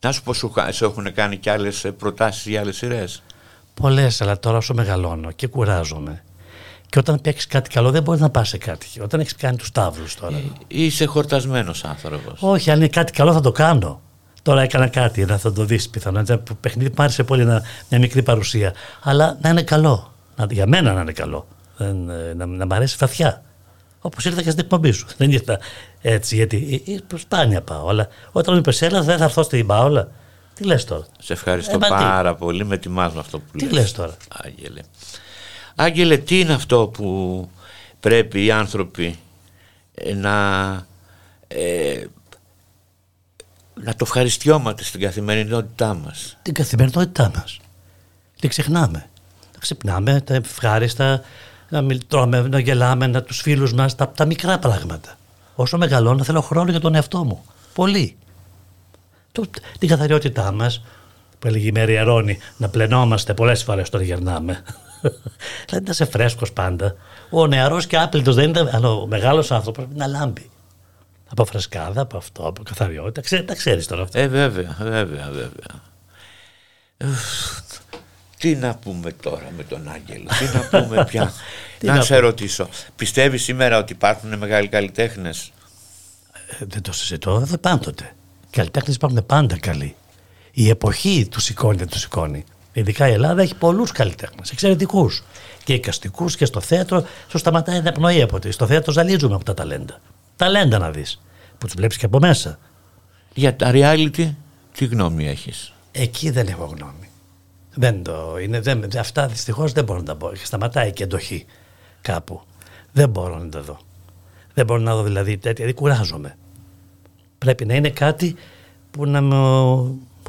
Να 0.00 0.12
σου 0.12 0.22
πω, 0.22 0.32
σου, 0.34 0.52
έχουν 0.80 1.12
κάνει 1.12 1.36
και 1.36 1.50
άλλες 1.50 1.86
προτάσεις 1.98 2.46
για 2.46 2.60
άλλες 2.60 2.76
σειρές; 2.76 3.22
Πολλές, 3.74 4.20
αλλά 4.20 4.38
τώρα 4.38 4.56
όσο 4.56 4.74
μεγαλώνω 4.74 5.32
και 5.32 5.46
κουράζομαι. 5.46 6.22
Και 6.88 6.98
όταν 6.98 7.20
παίξεις 7.20 7.46
κάτι 7.46 7.70
καλό, 7.70 7.90
δεν 7.90 8.02
μπορείς 8.02 8.20
να 8.20 8.30
πας 8.30 8.48
σε 8.48 8.58
κάτι. 8.58 8.86
Όταν 9.00 9.20
έχεις 9.20 9.34
κάνει 9.34 9.56
τους 9.56 9.72
τάβλους 9.72 10.14
τώρα. 10.14 10.36
Ε, 10.36 10.42
είσαι 10.66 11.04
χορτασμένος 11.04 11.84
άνθρωπος. 11.84 12.38
Όχι, 12.42 12.70
αν 12.70 12.76
είναι 12.76 12.88
κάτι 12.88 13.12
καλό 13.12 13.32
θα 13.32 13.40
το 13.40 13.52
κάνω. 13.52 14.00
Τώρα 14.42 14.62
έκανα 14.62 14.88
κάτι, 14.88 15.24
να 15.24 15.38
θα 15.38 15.52
το 15.52 15.64
δεις 15.64 15.88
πιθανόν. 15.88 16.24
Ένα 16.28 16.42
παιχνίδι 16.60 16.88
μου 16.88 17.02
άρεσε 17.02 17.24
πολύ 17.24 17.44
να, 17.44 17.62
μια 17.88 18.00
μικρή 18.00 18.22
παρουσία. 18.22 18.74
Αλλά 19.02 19.38
να 19.40 19.48
είναι 19.48 19.62
καλό. 19.62 20.07
Να, 20.38 20.46
για 20.50 20.66
μένα 20.66 20.92
να 20.92 21.00
είναι 21.00 21.12
καλό. 21.12 21.46
Δεν, 21.76 22.10
ε, 22.10 22.34
να, 22.34 22.46
να 22.46 22.66
μ' 22.66 22.72
αρέσει 22.72 22.96
βαθιά. 22.98 23.42
Όπως 24.00 24.24
ήρθα 24.24 24.42
και 24.42 24.50
στην 24.50 24.62
εκπομπή 24.62 24.90
σου. 24.90 25.06
Δεν 25.16 25.32
ήρθα 25.32 25.58
έτσι, 26.00 26.34
γιατί 26.34 26.82
ε, 26.86 26.92
ε 26.92 27.18
σπάνια 27.18 27.62
πάω. 27.62 27.88
Αλλά 27.88 28.08
όταν 28.32 28.54
μου 28.54 28.60
είπες, 28.60 28.82
έλα, 28.82 29.02
δεν 29.02 29.18
θα 29.18 29.24
έρθω 29.24 29.42
στην 29.42 29.66
Πάολα. 29.66 30.08
Τι 30.54 30.64
λες 30.64 30.84
τώρα; 30.84 31.06
Σε 31.18 31.32
ευχαριστώ 31.32 31.76
ε, 31.76 31.88
πάρα 31.88 32.32
τι; 32.32 32.38
πολύ. 32.38 32.64
Με 32.64 32.76
τιμάς 32.76 33.14
αυτό 33.16 33.38
που 33.38 33.58
Τι 33.58 33.68
λες 33.68 33.92
τώρα; 33.92 34.16
Άγγελε. 34.28 34.80
Άγγελε, 35.74 36.16
τι 36.16 36.40
είναι 36.40 36.52
αυτό 36.52 36.88
που 36.88 37.48
πρέπει 38.00 38.44
οι 38.44 38.50
άνθρωποι 38.50 39.18
ε, 39.94 40.14
να, 40.14 40.36
ε, 41.48 42.04
να 43.74 43.92
το 43.92 43.98
ευχαριστιόμαστε 44.02 44.84
στην 44.84 45.00
καθημερινότητά 45.00 45.94
μας; 45.94 46.36
Την 46.42 46.54
καθημερινότητά 46.54 47.30
μας. 47.34 47.58
Την 48.40 48.48
ξεχνάμε. 48.48 49.08
Να 49.58 49.64
ξυπνάμε, 49.64 50.20
τα 50.20 50.34
ευχάριστα, 50.34 51.20
να 51.68 51.82
μιλτρώμε, 51.82 52.40
να 52.40 52.58
γελάμε, 52.58 53.06
να 53.06 53.22
τους 53.22 53.40
φίλους 53.40 53.72
μας, 53.72 53.94
τα, 53.94 54.08
τα 54.08 54.24
μικρά 54.24 54.58
πράγματα. 54.58 55.16
Όσο 55.54 55.78
μεγαλώνω 55.78 56.24
θέλω 56.24 56.40
χρόνο 56.40 56.70
για 56.70 56.80
τον 56.80 56.94
εαυτό 56.94 57.24
μου. 57.24 57.44
Πολύ. 57.74 58.16
Το, 59.32 59.44
την 59.78 59.88
καθαριότητά 59.88 60.52
μας, 60.52 60.84
που 61.38 61.46
έλεγε 61.46 61.68
η 61.68 61.72
Μέρη 61.72 61.98
Αρώνη, 61.98 62.38
να 62.56 62.68
πλενόμαστε 62.68 63.34
πολλές 63.34 63.62
φορές 63.62 63.88
όταν 63.88 64.00
γερνάμε. 64.00 64.62
δηλαδή 65.66 65.84
να 65.84 65.90
είσαι 65.90 66.04
φρέσκος 66.04 66.52
πάντα. 66.52 66.94
Ο 67.30 67.46
νεαρός 67.46 67.86
και 67.86 67.98
άπλητος 67.98 68.34
δεν 68.34 68.48
είναι, 68.48 68.70
αλλά 68.72 68.88
ο 68.90 69.06
μεγάλος 69.06 69.50
άνθρωπος 69.50 69.84
πρέπει 69.84 69.98
να 69.98 70.06
λάμπει. 70.06 70.50
Από 71.30 71.44
φρεσκάδα, 71.44 72.00
από 72.00 72.16
αυτό, 72.16 72.46
από 72.46 72.62
καθαριότητα. 72.62 73.20
Ξέ, 73.20 73.42
τα 73.42 73.54
ξέρεις 73.54 73.86
τώρα 73.86 74.02
αυτά. 74.02 74.18
Ε, 74.18 74.28
βέβαια, 74.28 74.76
βέβαια, 74.78 75.30
βέβαια. 75.30 75.82
Τι 78.38 78.54
να 78.54 78.74
πούμε 78.74 79.12
τώρα 79.12 79.52
με 79.56 79.64
τον 79.64 79.88
Άγγελο, 79.88 80.28
τι 80.38 80.56
να 80.56 80.84
πούμε 80.84 81.04
πια; 81.04 81.32
να, 81.80 81.94
να 81.94 82.02
σε 82.02 82.16
ρωτήσω, 82.16 82.68
πιστεύεις 82.96 83.42
σήμερα 83.42 83.78
ότι 83.78 83.92
υπάρχουν 83.92 84.38
μεγάλοι 84.38 84.68
καλλιτέχνες; 84.68 85.52
Ε, 86.60 86.64
δεν 86.64 86.82
το 86.82 86.92
συζητώ, 86.92 87.38
δεν 87.38 87.60
πάντοτε. 87.60 88.14
Οι 88.44 88.50
καλλιτέχνες 88.50 88.94
υπάρχουν 88.94 89.26
πάντα 89.26 89.58
καλοί. 89.58 89.94
Η 90.52 90.68
εποχή 90.68 91.28
τους 91.30 91.44
σηκώνει, 91.44 91.76
δεν 91.76 91.88
τους 91.88 92.00
σηκώνει. 92.00 92.44
Ειδικά 92.72 93.08
η 93.08 93.12
Ελλάδα 93.12 93.42
έχει 93.42 93.54
πολλούς 93.54 93.92
καλλιτέχνες, 93.92 94.50
εξαιρετικούς. 94.50 95.22
Και 95.64 95.74
εικαστικούς 95.74 96.36
και 96.36 96.44
στο 96.44 96.60
θέατρο 96.60 97.04
σου 97.28 97.38
σταματάει 97.38 97.80
να 97.80 97.92
πνοή 97.92 98.22
από 98.22 98.38
τη. 98.38 98.50
Στο 98.50 98.66
θέατρο 98.66 98.92
ζαλίζουμε 98.92 99.34
από 99.34 99.44
τα 99.44 99.54
ταλέντα. 99.54 100.00
Ταλέντα 100.36 100.78
να 100.78 100.90
δεις. 100.90 101.20
Που 101.58 101.66
τους 101.66 101.74
βλέπεις 101.74 101.96
και 101.96 102.06
από 102.06 102.18
μέσα. 102.18 102.58
Για 103.34 103.56
τα 103.56 103.70
reality, 103.74 104.34
τι 104.76 104.84
γνώμη 104.84 105.28
έχεις; 105.28 105.72
Εκεί 105.92 106.30
δεν 106.30 106.46
έχω 106.46 106.64
γνώμη. 106.64 107.07
Δεν 107.78 108.02
το 108.02 108.38
είναι. 108.42 108.60
Δεν, 108.60 108.98
αυτά 108.98 109.26
δυστυχώς 109.26 109.72
δεν 109.72 109.84
μπορώ 109.84 109.98
να 109.98 110.04
τα 110.04 110.16
πω. 110.16 110.30
Σταματάει 110.34 110.92
και 110.92 111.02
εντοχή 111.02 111.46
κάπου. 112.00 112.40
Δεν 112.92 113.08
μπορώ 113.08 113.38
να 113.38 113.48
τα 113.48 113.60
δω. 113.60 113.78
Δεν 114.54 114.66
μπορώ 114.66 114.80
να 114.80 114.94
δω 114.94 115.02
δηλαδή 115.02 115.32
τέτοια. 115.32 115.52
Δηλαδή 115.52 115.72
κουράζομαι. 115.72 116.36
Πρέπει 117.38 117.64
να 117.64 117.74
είναι 117.74 117.90
κάτι 117.90 118.34
που 118.90 119.06
να 119.06 119.20
με 119.20 119.36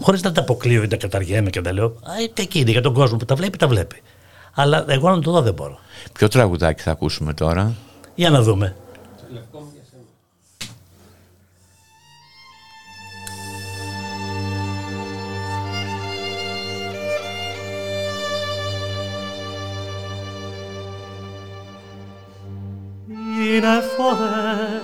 χωρίς 0.02 0.22
να 0.22 0.32
τα 0.32 0.41
αποκλείω 0.41 0.84
ή 0.84 0.88
να 0.88 0.97
καταργέμαι 0.97 1.50
και 1.50 1.62
τα 1.62 1.74
λέω. 1.74 1.86
Α, 1.86 2.12
εκείνη 2.36 2.72
για 2.72 2.82
τον 2.82 2.93
κόσμο 2.93 3.18
που 3.18 3.26
τα 3.26 3.36
βλέπει, 3.36 3.58
τα 3.58 3.68
βλέπει. 3.68 4.02
Αλλά 4.54 4.86
εγώ 4.88 5.10
να 5.10 5.22
το 5.22 5.32
δω 5.32 5.41
δεν 5.41 5.54
μπορώ. 5.54 5.80
Ποιο 6.14 6.28
τραγουδάκι 6.28 6.82
θα 6.82 6.91
ακούσουμε 6.91 7.34
τώρα; 7.34 7.76
Για 8.16 8.30
να 8.30 8.41
δούμε. 8.41 8.76
Είναι 23.40 23.82
φορές 23.98 24.82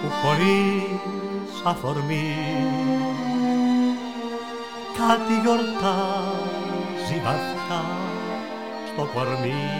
που 0.00 0.08
χωρίς 0.22 1.62
αφορμή. 1.64 2.36
Κάτι 4.98 5.34
γιορτάζει 5.42 7.18
βαθιά 7.24 7.82
στο 8.86 9.02
κορμί. 9.14 9.70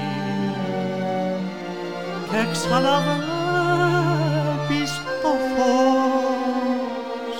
Και 2.31 2.43
ξαναβλέπεις 2.53 3.33
το 5.23 5.33
φως 5.55 7.37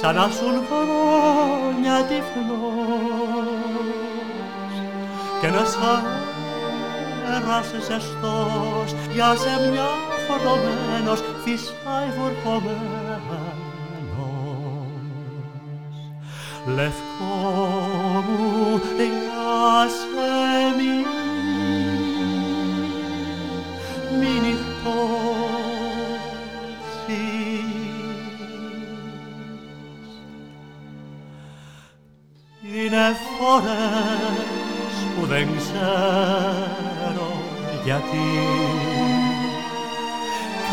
σαν 0.00 0.14
να 0.14 0.28
σου 0.28 0.48
χρόνια 0.68 1.96
τυφλός 2.04 3.54
και 5.40 5.46
ένας 5.46 5.76
αέρας 7.34 7.66
ζεστός 7.86 8.94
για 9.12 9.34
σε 9.36 9.70
μια 9.70 9.88
φορτωμένος 10.26 11.20
φυσάει 11.44 12.08
βουρκωμένος 12.16 13.54
λευκό 16.66 17.24
μου 18.26 18.80
για 18.96 19.88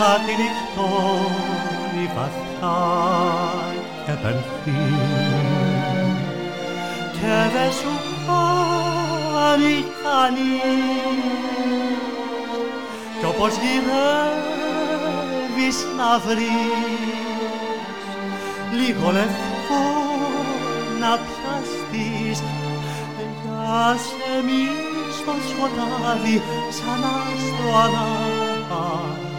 κάτι 0.02 0.34
νυχτώνει 0.40 2.06
βαθιά 2.16 2.80
και 4.06 4.14
πενθεί 4.22 4.84
και 7.12 7.36
δεν 7.54 7.72
σου 7.72 7.94
κάνει 8.26 9.76
κανείς 10.04 11.32
κι 13.20 13.26
όπως 13.26 13.54
γυρεύεις 13.62 14.58
να 15.98 16.10
βρεις 16.20 17.20
λίγο 18.74 19.08
λευκό 19.12 19.86
να 21.00 21.12
πιαστείς. 21.26 22.40
Για 23.44 23.98
σε 23.98 24.32
μη 24.46 24.64
στο 25.18 25.34
σκοτάδι 25.50 26.38
σαν 26.70 27.02
άστρο 27.04 27.70
ανάβει 27.84 29.31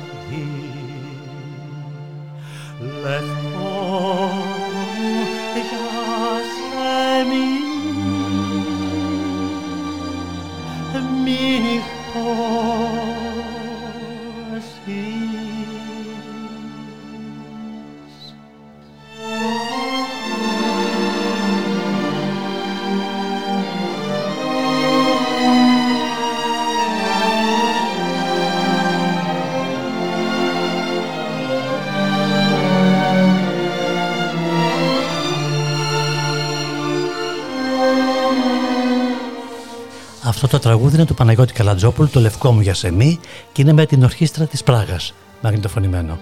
τραγούδι 40.62 40.94
είναι 40.94 41.04
του 41.04 41.14
Παναγιώτη 41.14 41.52
Καλατζόπουλου, 41.52 42.08
το 42.08 42.20
λευκό 42.20 42.52
μου 42.52 42.60
για 42.60 42.74
σεμί 42.74 43.18
και 43.52 43.62
είναι 43.62 43.72
με 43.72 43.86
την 43.86 44.02
ορχήστρα 44.02 44.46
της 44.46 44.62
Πράγας, 44.62 45.14
μαγνητοφωνημένο. 45.42 46.18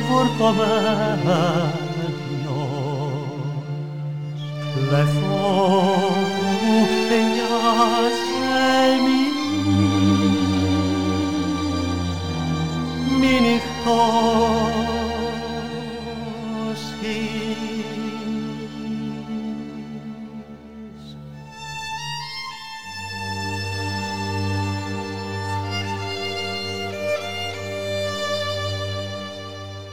Φυσικά 0.00 0.08
βουρκωμένος 0.08 1.79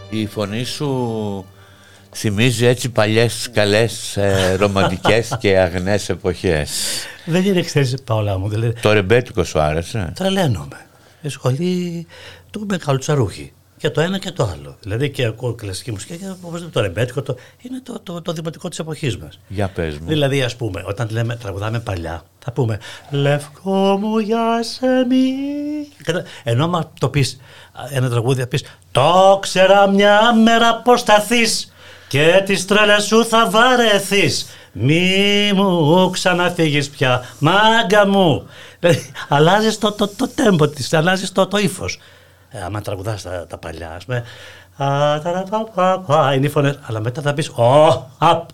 Η 0.09 0.25
φωνή 0.25 0.63
σου 0.63 1.45
Θυμίζει 2.19 2.65
έτσι 2.65 2.89
παλιές 2.89 3.49
καλές 3.53 4.17
ε, 4.17 4.55
ρομαντικές 4.55 5.37
και 5.39 5.57
αγνές 5.57 6.09
εποχές. 6.09 6.69
Δεν 7.25 7.45
είναι 7.45 7.61
ξέρεις 7.61 7.95
Παόλα 8.03 8.37
μου. 8.37 8.49
Δηλαδή, 8.49 8.73
το 8.81 8.91
ρεμπέτικο 8.91 9.43
σου 9.43 9.59
άρεσε; 9.59 10.11
Τρελαίνομαι. 10.15 10.85
Η 11.21 11.29
σχολή 11.29 12.07
του 12.51 12.65
Μεγάλου 12.69 12.97
Τσαρούχη. 12.97 13.53
Και 13.77 13.89
το 13.89 14.01
ένα 14.01 14.17
και 14.17 14.31
το 14.31 14.43
άλλο. 14.43 14.77
Δηλαδή 14.81 15.09
και 15.09 15.25
ακούω 15.25 15.53
κλασική 15.53 15.91
μουσική 15.91 16.17
και 16.17 16.25
το 16.71 16.81
ρεμπέτικο 16.81 17.21
το, 17.21 17.35
είναι 17.61 17.81
το, 17.83 17.99
το, 18.03 18.21
το 18.21 18.33
δημοτικό 18.33 18.69
της 18.69 18.79
εποχής 18.79 19.17
μας. 19.17 19.39
Για 19.47 19.67
πες 19.67 19.97
μου. 19.97 20.07
Δηλαδή, 20.07 20.41
ας 20.41 20.55
πούμε, 20.55 20.83
όταν 20.85 21.07
λέμε, 21.11 21.35
τραγουδάμε 21.35 21.79
παλιά, 21.79 22.23
θα 22.39 22.51
πούμε 22.51 22.79
Λευκό 23.09 23.97
μου 24.01 24.17
για 24.17 24.63
σε 24.63 24.87
μη. 25.09 25.33
Ενώ 26.43 26.63
άμα 26.63 26.91
το 26.99 27.09
πεις 27.09 27.39
ένα 27.89 28.09
τραγούδι, 28.09 28.41
θα 28.41 28.47
πεις 28.47 28.63
Το 28.91 29.39
ξέρα 29.41 29.89
μια 29.89 30.33
μέρα 30.33 30.75
πώς 30.75 31.03
θα 31.03 31.23
και 32.07 32.41
τις 32.45 32.65
τρέλες 32.65 33.03
σου 33.03 33.25
θα 33.25 33.49
βαρεθείς. 33.49 34.47
Μη 34.71 35.51
μου 35.55 36.09
ξαναφύγεις 36.09 36.89
πια, 36.89 37.25
μάγκα 37.39 38.07
μου. 38.07 38.47
Δηλαδή, 38.79 39.11
αλλάζεις 39.27 39.77
το, 39.77 39.91
το, 39.91 40.07
το 40.07 40.27
τέμπο 40.27 40.67
της, 40.67 40.93
αλλάζεις 40.93 41.31
το, 41.31 41.47
το 41.47 41.57
ύφος. 41.57 41.99
Ε, 42.49 42.61
άμα 42.61 42.81
τραγουδάς 42.81 43.21
τα, 43.21 43.47
τα 43.47 43.57
παλιά, 43.57 43.91
ας 43.91 44.05
πούμε, 44.05 44.23
είναι 46.35 46.45
οι 46.45 46.49
φωνές, 46.49 46.79
αλλά 46.81 46.99
μετά 46.99 47.21
θα 47.21 47.33
πεις, 47.33 47.49
ο, 47.49 47.87
απ. 48.17 48.49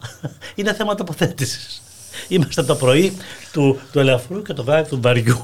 Είναι 0.55 0.73
θέμα 0.73 0.95
τοποθέτησης. 0.95 1.81
Είμαστε 2.27 2.63
το 2.63 2.75
πρωί 2.75 3.17
του, 3.51 3.79
του 3.91 3.99
ελαφρού 3.99 4.41
και 4.41 4.53
το 4.53 4.63
βράδυ 4.63 4.89
του 4.89 5.01
βαριού. 5.01 5.37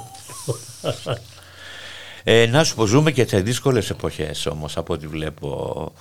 Ε, 2.24 2.46
να 2.46 2.64
σου 2.64 2.76
πω, 2.76 2.86
ζούμε 2.86 3.12
και 3.12 3.28
σε 3.28 3.40
δύσκολες 3.40 3.90
εποχές 3.90 4.46
όμως 4.46 4.78
από 4.78 4.94
ό,τι 4.94 5.08
βλέπω 5.08 5.92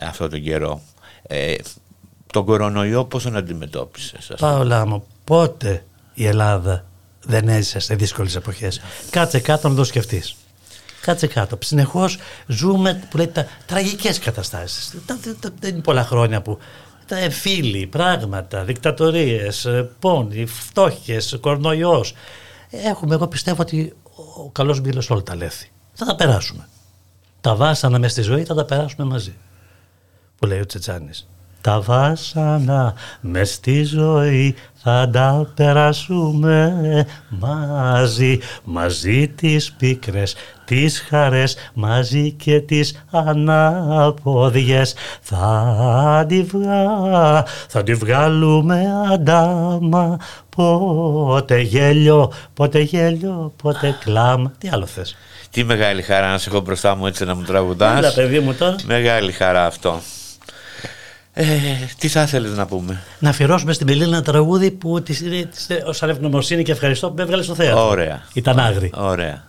αυτό 0.00 0.28
τον 0.28 0.42
καιρό. 0.42 0.80
Ε, 1.22 1.54
τον 2.32 2.44
κορονοϊό 2.44 3.04
πώς 3.04 3.22
τον 3.22 3.36
αντιμετώπισες. 3.36 4.32
Πάολα 4.38 4.86
μου, 4.86 5.06
πότε 5.24 5.84
η 6.14 6.26
Ελλάδα 6.26 6.84
δεν 7.22 7.48
έζησε 7.48 7.78
σε 7.78 7.94
δύσκολες 7.94 8.36
εποχές; 8.36 8.80
Κάτσε 9.10 9.40
κάτω 9.40 9.68
να 9.68 9.74
το 9.74 9.84
σκεφτείς. 9.84 10.36
Κάτσε 11.08 11.26
κάτω. 11.26 11.58
Συνεχώς 11.60 12.18
ζούμε 12.46 13.06
που 13.10 13.16
λέει, 13.16 13.26
τα 13.26 13.46
τραγικές 13.66 14.18
καταστάσεις. 14.18 14.94
Δεν 15.58 15.74
είναι 15.74 15.80
πολλά 15.80 16.04
χρόνια 16.04 16.42
που 16.42 16.58
τα 17.06 17.16
εφήλοι, 17.16 17.86
πράγματα, 17.86 18.64
δικτατορίες, 18.64 19.68
πόνοι, 19.98 20.46
φτώχειες, 20.46 21.38
κορονοϊός. 21.40 22.14
Έχουμε, 22.70 23.14
εγώ 23.14 23.26
πιστεύω 23.26 23.62
ότι 23.62 23.94
ο 24.36 24.50
καλός 24.50 24.80
μήλος 24.80 25.10
όλα 25.10 25.22
τα 25.22 25.36
λέθη. 25.36 25.70
Θα 25.92 26.04
τα 26.04 26.14
περάσουμε. 26.14 26.68
Τα 27.40 27.54
βάσανα 27.54 27.98
μες 27.98 28.12
στη 28.12 28.22
ζωή 28.22 28.44
θα 28.44 28.54
τα 28.54 28.64
περάσουμε 28.64 29.06
μαζί 29.06 29.34
που 30.38 30.46
λέει 30.46 30.60
ο 30.60 30.66
Τσετσάνης. 30.66 31.28
Τα 31.60 31.80
βάσανα 31.80 32.94
μες 33.20 33.52
στη 33.52 33.84
ζωή 33.84 34.54
θα 34.82 35.10
τα 35.12 35.46
περάσουμε 35.54 37.06
μαζί, 37.28 38.38
μαζί 38.64 39.28
τις 39.28 39.72
πίκρες, 39.72 40.34
τις 40.64 41.00
χαρές, 41.08 41.56
μαζί 41.74 42.30
και 42.30 42.60
τις 42.60 43.04
ανάποδιες. 43.10 44.94
Θα 45.20 46.24
τη, 46.28 46.42
βγα... 46.42 47.44
θα 47.68 47.82
τη 47.82 47.94
βγάλουμε 47.94 48.84
αντάμα, 49.12 50.16
πότε 50.56 51.60
γέλιο, 51.60 52.32
πότε 52.54 52.78
γέλιο, 52.78 53.52
πότε 53.62 53.96
κλάμα. 54.00 54.52
Τι 54.58 54.68
άλλο 54.72 54.86
θες; 54.86 55.16
Τι 55.50 55.64
μεγάλη 55.64 56.02
χαρά 56.02 56.30
να 56.30 56.38
σε 56.38 56.50
έχω 56.50 56.60
μπροστά 56.60 56.94
μου 56.94 57.06
έτσι 57.06 57.24
να 57.24 57.34
μου 57.34 57.42
τραγουδάς. 57.42 57.98
Έλα 57.98 58.12
παιδί 58.12 58.38
μου 58.38 58.54
τώρα. 58.54 58.76
Μεγάλη 58.86 59.32
χαρά 59.32 59.66
αυτό. 59.66 60.00
Ε, 61.40 61.44
τι 61.98 62.08
θα 62.08 62.22
ήθελες 62.22 62.56
να 62.56 62.66
πούμε; 62.66 63.02
Να 63.18 63.28
αφιερώσουμε 63.28 63.72
στην 63.72 63.86
Πελίνα 63.86 64.06
ένα 64.06 64.22
τραγούδι 64.22 64.70
που 64.70 65.02
της 65.02 65.22
ως 65.86 66.02
ανευγνωμοσύνη 66.02 66.62
και 66.62 66.72
ευχαριστώ 66.72 67.08
που 67.08 67.14
με 67.16 67.22
έβγαλε 67.22 67.42
στο 67.42 67.54
θέατρο. 67.54 67.88
Ωραία. 67.88 68.22
Ήταν 68.32 68.58
άγρι. 68.58 68.90
Ωραία. 68.94 69.44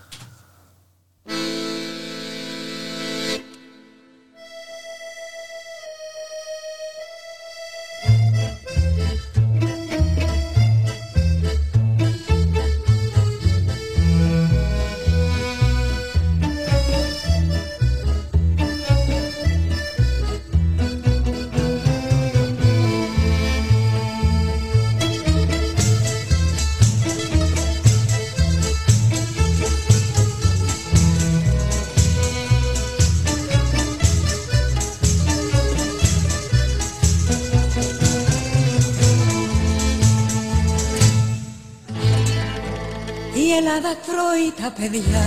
Τα 44.69 44.81
παιδιά 44.81 45.25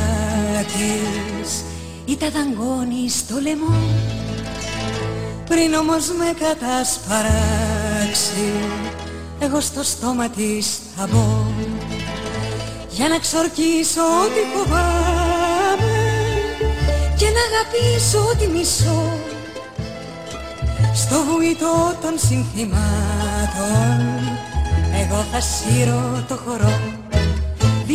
της. 0.67 1.65
Ή 2.05 2.17
τα 2.17 2.31
δαγκώνει 2.31 3.09
στο 3.09 3.39
λαιμό. 3.41 3.75
Πριν 5.49 5.75
όμως 5.75 6.13
με 6.19 6.35
κατασπαράξει 6.41 8.53
εγώ 9.39 9.61
στο 9.61 9.83
στόμα 9.83 10.29
της 10.29 10.79
θα 10.97 11.07
μπω. 11.07 11.47
Για 12.91 13.09
να 13.09 13.19
ξορκίσω 13.19 14.03
ό,τι 14.25 14.41
φοβάμαι 14.55 15.93
και 17.17 17.25
να 17.25 17.41
αγαπήσω 17.51 18.19
ό,τι 18.33 18.47
μισώ. 18.47 19.13
Στο 20.95 21.25
βουητό 21.25 21.97
των 22.03 22.19
συνθημάτων 22.19 24.01
εγώ 25.01 25.25
θα 25.33 25.41
σύρω 25.41 26.25
το 26.29 26.37
χορό 26.37 27.02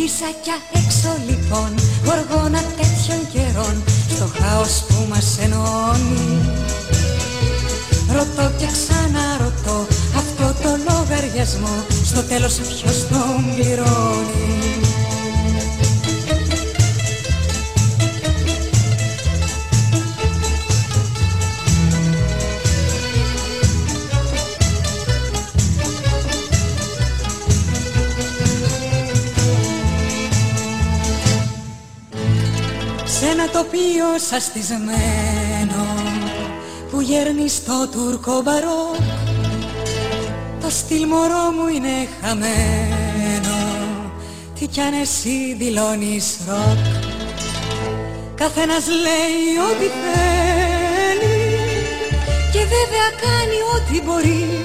Βυσακιά 0.08 0.58
έξω 0.72 1.10
λοιπόν, 1.28 1.70
γοργόνα 2.04 2.62
τέτοιων 2.78 3.20
καιρών 3.32 3.82
Στο 4.14 4.26
χάος 4.38 4.84
που 4.88 5.06
μας 5.08 5.38
ενώνει. 5.40 6.40
Ρωτώ 8.12 8.50
και 8.58 8.66
ξαναρωτώ 8.76 9.86
αυτό 10.16 10.62
το 10.62 10.70
λογαριασμό 10.88 11.84
Στο 12.04 12.22
τέλος 12.22 12.54
ποιος 12.54 13.06
τον 13.08 13.54
πληρώνει 13.54 14.78
ένα 33.48 33.62
τοπίο 33.62 34.18
σαστισμένο 34.30 35.86
που 36.90 37.00
γέρνει 37.00 37.48
στο 37.48 37.88
τουρκο 37.92 38.42
μπαρόκ. 38.42 38.96
Το 40.60 40.70
στυλ 40.70 41.06
μωρό 41.06 41.50
μου 41.56 41.68
είναι 41.74 42.08
χαμένο 42.20 43.56
Τι 44.58 44.66
κι 44.66 44.80
αν 44.80 44.92
εσύ 44.92 45.54
δηλώνεις 45.58 46.38
ροκ. 46.48 46.84
Καθένας 48.34 48.86
λέει 48.86 49.56
ό,τι 49.70 49.86
θέλει 50.02 51.38
Και 52.52 52.58
βέβαια 52.58 53.08
κάνει 53.24 53.58
ό,τι 53.74 54.02
μπορεί. 54.02 54.64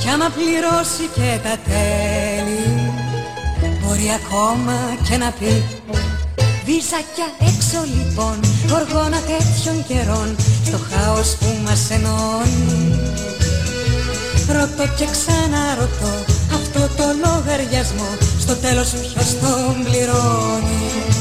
Κι 0.00 0.08
άμα 0.08 0.30
πληρώσει 0.34 1.08
και 1.14 1.38
τα 1.42 1.56
τέλη 1.70 2.92
Μπορεί 3.82 4.10
ακόμα 4.24 4.96
και 5.08 5.16
να 5.16 5.30
πει 5.30 5.79
Βίζακια 6.70 7.28
έξω 7.50 7.80
λοιπόν 7.96 8.36
Γοργόνα 8.68 9.20
τέτοιων 9.30 9.86
καιρών 9.88 10.36
Στο 10.66 10.78
χάος 10.90 11.36
που 11.36 11.46
μας 11.64 11.90
ενώνει. 11.90 12.98
Ρωτώ 14.56 14.84
και 14.98 15.06
ξαναρωτώ 15.14 16.12
αυτό 16.58 16.80
το 16.96 17.04
λογαριασμό 17.24 18.10
Στο 18.40 18.54
τέλος 18.54 18.90
ποιος 18.90 19.30
τον 19.40 19.84
πληρώνει 19.84 21.19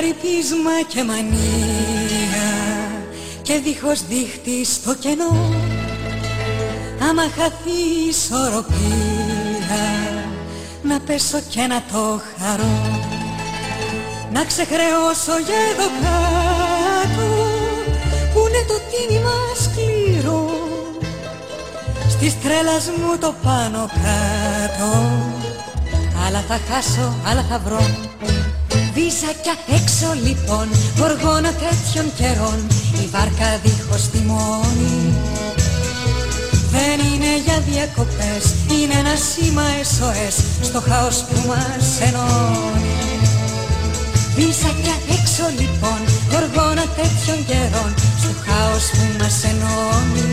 Με 0.00 0.06
χαριτίσμα 0.06 0.70
και 0.88 1.04
μανία 1.04 2.48
και 3.42 3.58
δίχως 3.58 4.06
δίχτυ 4.06 4.64
στο 4.64 4.94
κενό. 4.94 5.54
Άμα 7.08 7.22
χαθείς 7.22 8.04
η 8.04 8.08
ισορροπία 8.08 9.84
να 10.82 11.00
πέσω 11.00 11.40
και 11.48 11.60
να 11.60 11.82
το 11.92 12.20
χαρώ. 12.38 13.00
Να 14.32 14.44
ξεχρεώσω 14.44 15.38
για 15.46 15.60
εδώ 15.70 15.88
κάτω 16.02 17.26
που 18.32 18.40
είναι 18.48 18.64
το 18.68 18.76
τίμημα 18.90 19.38
σκληρό. 19.62 20.50
Στις 22.08 22.40
τρέλας 22.42 22.90
μου 22.98 23.18
το 23.18 23.34
πάνω 23.42 23.90
κάτω 24.02 24.88
άλλα 26.26 26.40
θα 26.48 26.58
χάσω, 26.68 27.14
άλλα 27.24 27.42
θα 27.42 27.58
βρω 27.58 28.10
Βίζακια 29.00 29.56
έξω 29.78 30.08
λοιπόν, 30.26 30.66
γοργόνα 30.98 31.52
τέτοιων 31.64 32.06
καιρών 32.18 32.58
Η 33.02 33.04
βάρκα 33.12 33.48
δίχως 33.62 34.04
τιμόνι 34.12 34.98
Δεν 36.74 36.98
είναι 37.08 37.32
για 37.44 37.58
διακοπές, 37.70 38.44
είναι 38.74 38.96
ένα 39.02 39.14
σήμα 39.28 39.68
SOS 39.94 40.36
Στο 40.68 40.80
χάος 40.88 41.18
που 41.26 41.36
μας 41.48 41.86
ενώνει. 42.08 42.98
Βίζακια 44.36 44.96
έξω 45.16 45.44
λοιπόν, 45.60 46.00
γοργόνα 46.30 46.84
τέτοιων 46.98 47.38
καιρών 47.50 47.90
Στο 48.22 48.32
χάος 48.44 48.84
που 48.96 49.04
μας 49.18 49.36
ενώνει. 49.50 50.28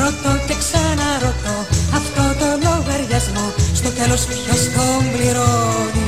Ρωτώ 0.00 0.32
και 0.46 0.56
ξαναρωτώ 0.62 1.56
αυτό 1.98 2.24
το 2.40 2.48
λογαριασμό 2.64 3.46
Στο 3.78 3.88
τέλος 3.98 4.22
ποιος 4.30 4.62
τον 4.74 5.00
πληρώνει 5.12 6.05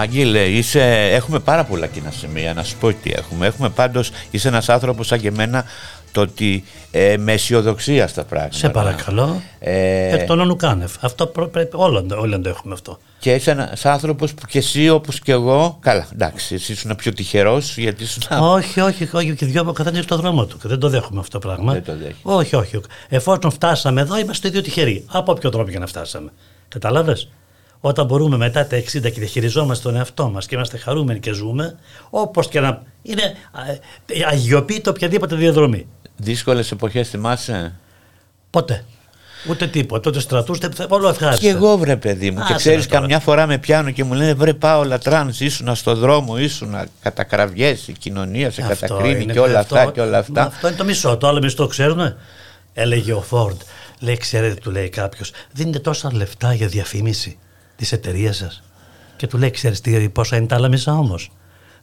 Άγγελε, 0.00 0.44
είσαι, 0.44 1.08
έχουμε 1.12 1.38
πάρα 1.38 1.64
πολλά 1.64 1.86
κοινά 1.86 2.10
σημεία, 2.10 2.54
να 2.54 2.62
σου 2.62 2.76
πω 2.76 2.92
τι 2.92 3.12
έχουμε. 3.16 3.46
Έχουμε 3.46 3.68
πάντως, 3.68 4.10
είσαι 4.30 4.48
ένας 4.48 4.68
άνθρωπος 4.68 5.06
σαν 5.06 5.20
και 5.20 5.28
εμένα, 5.28 5.64
το 6.12 6.20
ότι 6.20 6.64
ε, 6.90 7.16
με 7.16 7.32
αισιοδοξία 7.32 8.06
στα 8.08 8.24
πράγματα. 8.24 8.56
Σε 8.56 8.68
παρακαλώ. 8.68 9.42
Ε, 9.58 10.14
Εκ 10.14 10.26
των 10.26 10.40
ονουκάνευ. 10.40 10.92
Αυτό 11.00 11.26
προ- 11.26 11.48
πρέπει 11.48 11.76
όλοι, 11.76 12.12
όλοι 12.12 12.30
να 12.30 12.40
το 12.40 12.48
έχουμε 12.48 12.74
αυτό. 12.74 12.98
και 13.18 13.34
είσαι 13.34 13.50
ένας 13.50 13.84
άνθρωπος 13.84 14.34
που 14.34 14.46
και 14.46 14.58
εσύ 14.58 14.88
όπως 14.88 15.20
και 15.20 15.32
εγώ, 15.32 15.76
καλά, 15.80 16.06
εντάξει, 16.12 16.54
εσύ 16.54 16.72
ήσουν 16.72 16.96
πιο 16.96 17.12
τυχερός 17.12 17.76
γιατί 17.78 18.02
ήσουν... 18.02 18.22
όχι, 18.56 18.80
όχι, 18.80 19.08
όχι. 19.12 19.34
Και 19.34 19.46
δυο 19.46 19.64
μου 19.64 19.72
καθένα 19.72 20.02
στο 20.02 20.16
δρόμο 20.16 20.46
του. 20.46 20.58
Και 20.58 20.68
δεν 20.68 20.78
το 20.78 20.88
δέχομαι 20.88 21.20
αυτό 21.20 21.38
το 21.38 21.46
πράγμα. 21.48 21.72
Δεν 21.72 21.84
το 21.84 21.92
δέχεσαι. 21.96 22.16
Όχι, 22.22 22.56
όχι. 22.56 22.80
Εφόσον 23.08 23.50
φτάσαμε 23.50 24.00
εδώ, 24.00 24.18
είμαστε 24.18 24.48
δύο 24.48 24.62
τυχεροί. 24.62 25.04
Από 25.06 25.32
όποιο 25.32 25.50
τρόπο 25.50 25.70
και 25.70 25.78
να 25.78 25.86
φτάσαμε. 25.86 26.30
Κατάλαβε. 26.68 27.16
Όταν 27.80 28.06
μπορούμε 28.06 28.36
μετά 28.36 28.66
τα 28.66 28.76
60 28.78 28.82
και 29.00 29.10
διαχειριζόμαστε 29.10 29.88
τον 29.88 29.96
εαυτό 29.96 30.30
μας 30.30 30.46
και 30.46 30.54
είμαστε 30.54 30.76
χαρούμενοι 30.76 31.20
και 31.20 31.32
ζούμε, 31.32 31.76
όπως 32.10 32.48
και 32.48 32.60
να. 32.60 32.82
είναι 33.02 33.22
ε, 34.06 34.24
αγιοποιείται 34.30 34.90
οποιαδήποτε 34.90 35.36
διαδρομή. 35.36 35.86
Δύσκολες 36.16 36.70
εποχές 36.70 37.08
θυμάσαι; 37.08 37.74
Ποτέ. 38.50 38.84
Ούτε 39.50 39.66
τίποτα. 39.66 40.10
Ούτε 40.10 40.20
στρατού, 40.20 40.52
ούτε 40.56 40.86
όλο 40.88 41.08
ευχάριστα. 41.08 41.40
Και 41.42 41.48
εγώ 41.48 41.76
βρε 41.76 41.96
παιδί 41.96 42.30
μου. 42.30 42.36
και 42.36 42.42
Άσε 42.42 42.54
ξέρεις, 42.54 42.84
με 42.84 42.86
τώρα. 42.86 43.00
καμιά 43.00 43.18
φορά 43.20 43.46
με 43.46 43.58
πιάνουν 43.58 43.92
και 43.92 44.04
μου 44.04 44.14
λένε 44.14 44.34
βρε 44.34 44.54
Πάολα 44.54 44.98
Τρανς, 44.98 45.40
ήσουνα 45.40 45.74
στο 45.74 45.94
δρόμο, 45.94 46.38
ήσουνα 46.38 46.86
κατά 47.02 47.24
κραυγές, 47.24 47.88
η 47.88 47.92
κοινωνία 47.92 48.50
σε 48.50 48.62
Αυτό 48.62 48.74
κατακρίνει 48.86 49.22
είναι 49.22 49.32
και 49.32 49.40
όλα 49.40 49.58
αυτό. 49.58 49.74
αυτά 49.76 49.90
και 49.92 50.00
όλα 50.00 50.18
αυτά. 50.18 50.40
Μα 50.40 50.46
Αυτό 50.46 50.68
είναι 50.68 50.76
το 50.76 50.84
μισό. 50.84 51.16
Το 51.16 51.28
άλλο 51.28 51.40
μισό 51.42 51.56
το 51.56 51.66
ξέρουμε. 51.66 52.16
Έλεγε 52.74 53.12
ο 53.12 53.20
Φόρντ. 53.20 53.60
Λέει, 53.98 54.16
ξέρετε, 54.16 54.54
του 54.54 54.70
λέει 54.70 54.88
κάποιος, 54.88 55.30
δίνετε 55.52 55.78
τόσα 55.78 56.14
λεφτά 56.14 56.54
για 56.54 56.66
διαφήμιση 56.68 57.38
της 57.76 57.92
εταιρείας 57.92 58.36
σας. 58.36 58.62
Και 59.16 59.26
του 59.26 59.38
λέει, 59.38 59.50
ξέρεις 59.50 59.80
τι, 59.80 60.08
πόσα 60.08 60.36
είναι 60.36 60.46
τα 60.46 60.54
άλλα 60.56 60.68
μισά 60.68 60.92
όμως. 60.92 61.30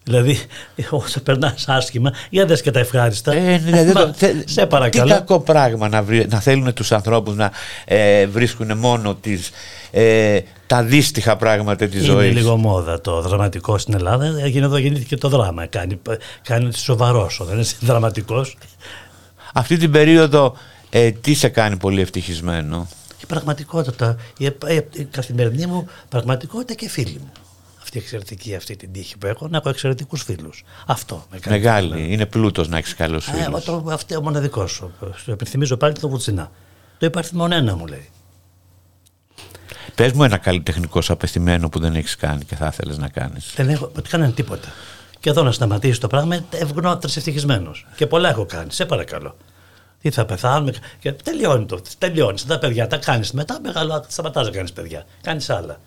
Δηλαδή, 0.04 0.38
όσο 0.90 1.20
περνάς 1.22 1.68
άσχημα, 1.68 2.14
για 2.30 2.46
δες 2.46 2.62
και 2.62 2.72
τα 2.72 2.80
ευχάριστα. 2.80 3.34
Ε, 3.34 3.58
ναι, 3.58 3.84
δεν 3.84 3.94
Μα, 3.98 4.02
το- 4.06 4.14
θε- 4.14 4.50
σε 4.50 4.66
παρακαλώ. 4.66 5.06
Τι 5.06 5.12
κακό 5.12 5.40
πράγμα 5.40 5.88
να, 5.90 6.04
βρει- 6.04 6.32
να 6.32 6.40
θέλουν 6.40 6.74
τους 6.74 6.92
ανθρώπους 6.92 7.36
να 7.36 7.52
ε, 7.86 8.26
βρίσκουν 8.28 8.78
μόνο 8.78 9.16
τις, 9.16 9.50
ε, 9.92 10.40
τα 10.68 10.84
δύστιχα 10.84 11.36
πράγματα 11.36 11.88
της 11.88 11.96
Είναι 12.04 12.12
ζωής. 12.12 12.34
λίγο 12.36 12.58
μόδα 12.58 13.02
το 13.02 13.22
δραματικό 13.22 13.78
στην 13.78 13.94
Ελλάδα. 13.94 14.26
Έγινε 14.44 14.66
εδώ 14.66 14.78
γεννήθηκε 14.78 15.18
το 15.18 15.30
δράμα. 15.30 15.66
Κάνει, 15.66 16.00
κάνει 16.44 16.66
ότι 16.66 16.78
σοβαρός. 16.78 17.42
Δεν 17.44 17.56
είναι 17.56 17.66
δραματικός. 17.80 18.58
Αυτή 19.54 19.78
την 19.78 19.92
περίοδο 19.92 20.56
ε, 20.90 21.12
τι 21.12 21.34
σε 21.34 21.48
κάνει 21.50 21.78
πολύ 21.78 22.02
ευτυχισμένο; 22.02 22.88
Η 23.34 23.36
πραγματικότητα, 23.36 24.16
η, 24.38 24.46
επ- 24.46 24.64
η, 24.70 24.88
η 24.94 25.04
καθημερινή 25.04 25.66
μου 25.66 25.88
πραγματικότητα 26.10 26.74
και 26.74 26.90
φίλοι 26.90 27.20
μου. 27.20 27.32
Αυτή 27.82 27.98
η 27.98 28.02
εξαιρετική 28.02 28.56
αυτή 28.56 28.76
την 28.76 28.92
τύχη 28.92 29.18
που 29.18 29.28
έχω, 29.28 29.48
να 29.48 29.58
έχω 29.58 29.70
εξαιρετικούς 29.70 30.24
φίλους. 30.24 30.64
Αυτό 30.88 31.26
με 31.32 31.40
κάνει. 31.40 31.58
Μεγάλη, 31.58 32.14
είναι 32.14 32.26
πλούτος 32.26 32.68
να 32.68 32.78
έχεις 32.78 32.96
καλούς 32.96 33.28
Ε, 33.28 33.32
φίλους. 33.32 33.64
το, 33.64 33.86
αυτό 33.90 34.18
ο 34.18 34.22
μοναδικός. 34.22 34.84
Το 35.26 35.32
επιθυμίζω 35.32 35.78
πάλι 35.78 35.94
το 35.94 36.10
Βουτσινά. 36.10 36.52
Το 36.98 37.06
υπάρχει 37.06 37.36
μόνο 37.36 37.56
ένα 37.56 37.76
μου 37.76 37.86
λέει. 37.88 38.10
Πες 39.96 40.12
μου 40.12 40.24
ένα 40.24 40.38
καλλιτεχνικό 40.38 41.02
σου 41.02 41.14
απαισθημένο 41.14 41.70
που 41.70 41.80
δεν 41.80 41.96
έχεις 41.96 42.16
κάνει 42.16 42.44
και 42.44 42.56
θα 42.56 42.66
ήθελες 42.68 42.98
να 42.98 43.10
κάνεις. 43.10 43.54
Δεν 43.56 43.70
έχω 43.70 43.92
κανένα 44.10 44.32
τίποτα. 44.32 44.68
Και 45.20 45.30
εδώ 45.30 45.44
να 45.44 45.52
σταματήσει 45.52 46.00
το 46.00 46.08
πράγμα, 46.08 46.46
ευγνώμητρα 46.50 47.10
ευτυχισμένο. 47.16 47.72
Και 47.96 48.08
πολλά 48.08 48.30
έχω 48.30 48.46
κάνει. 48.46 48.72
Σε 48.72 48.86
παρακαλώ. 48.86 49.38
Τι 50.04 50.12
θα 50.12 50.26
πεθάνουμε; 50.26 50.74
Και 51.00 51.12
τελειώνει 51.12 51.66
το. 51.66 51.82
Τελειώνεις. 51.98 52.46
Τα 52.46 52.60
παιδιά 52.60 52.88
τα 52.88 52.98
κάνεις 52.98 53.32
μετά. 53.32 53.60
Μεγαλώ. 53.64 54.06
Σταματάς 54.08 54.46
να 54.46 54.52
κάνεις 54.52 54.72
παιδιά. 54.74 55.06
Κάνεις 55.22 55.50
άλλα. 55.50 55.80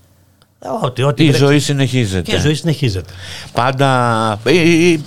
Ε, 0.59 0.69
Ό,τι, 0.83 1.03
ό,τι 1.03 1.23
Η 1.25 1.27
βρέξει. 1.27 1.45
ζωή 1.45 1.59
συνεχίζεται. 1.59 2.31
Και 2.31 2.37
η 2.37 2.41
ζωή 2.41 2.55
συνεχίζεται. 2.55 3.13
Πάντα. 3.53 4.41
ε, 4.45 4.51
ε, 4.61 4.93
ε, 4.93 4.99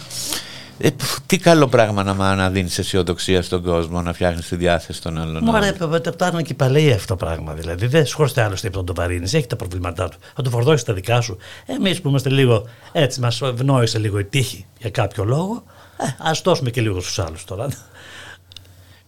ε, 0.82 0.90
πφ, 0.92 1.18
τι 1.26 1.38
καλό 1.38 1.68
πράγμα 1.68 2.04
να, 2.04 2.36
να 2.36 2.50
δίνεις 2.50 2.78
αισιοδοξία 2.80 3.42
στον 3.42 3.64
κόσμο, 3.64 4.02
να 4.02 4.14
φτιάχνεις 4.14 4.48
τη 4.48 4.56
διάθεση 4.56 5.02
των 5.02 5.18
άλλων. 5.18 5.44
Μου 5.44 5.56
αρέσει 5.56 5.74
το 5.74 6.12
φτάνουν 6.14 6.44
και 6.44 6.54
παλαιοί 6.54 6.92
αυτό 6.92 7.08
το 7.08 7.26
πράγμα. 7.26 7.54
Δηλαδή 7.54 7.88
δεν 7.88 8.06
σχόλαστε 8.06 8.42
άλλο 8.42 8.56
τίποτα 8.56 8.78
να 8.80 8.84
τον 8.84 8.96
βαρύνει. 8.96 9.24
Έχει 9.24 9.48
τα 9.48 9.56
προβλήματά 9.56 10.10
του. 10.10 10.18
Θα 10.36 10.42
του 10.42 10.50
φορδώσει 10.50 10.86
τα 10.86 10.94
δικά 10.94 11.22
σου. 11.22 11.38
Εμείς 11.66 12.02
που 12.02 12.10
είμαστε 12.10 12.30
λίγο 12.30 12.68
έτσι, 12.92 13.20
μας 13.20 13.42
ευνόησε 13.42 13.98
λίγο 14.00 14.20
η 14.20 14.24
τύχη 14.24 14.66
για 14.80 14.90
κάποιο 14.90 15.24
λόγο. 15.24 15.64
Ε, 15.98 16.06
Α 16.30 16.32
δώσουμε 16.44 16.70
και 16.70 16.82
λίγο 16.82 17.00
στους 17.02 17.20
άλλους 17.20 17.44
τώρα. 17.46 17.68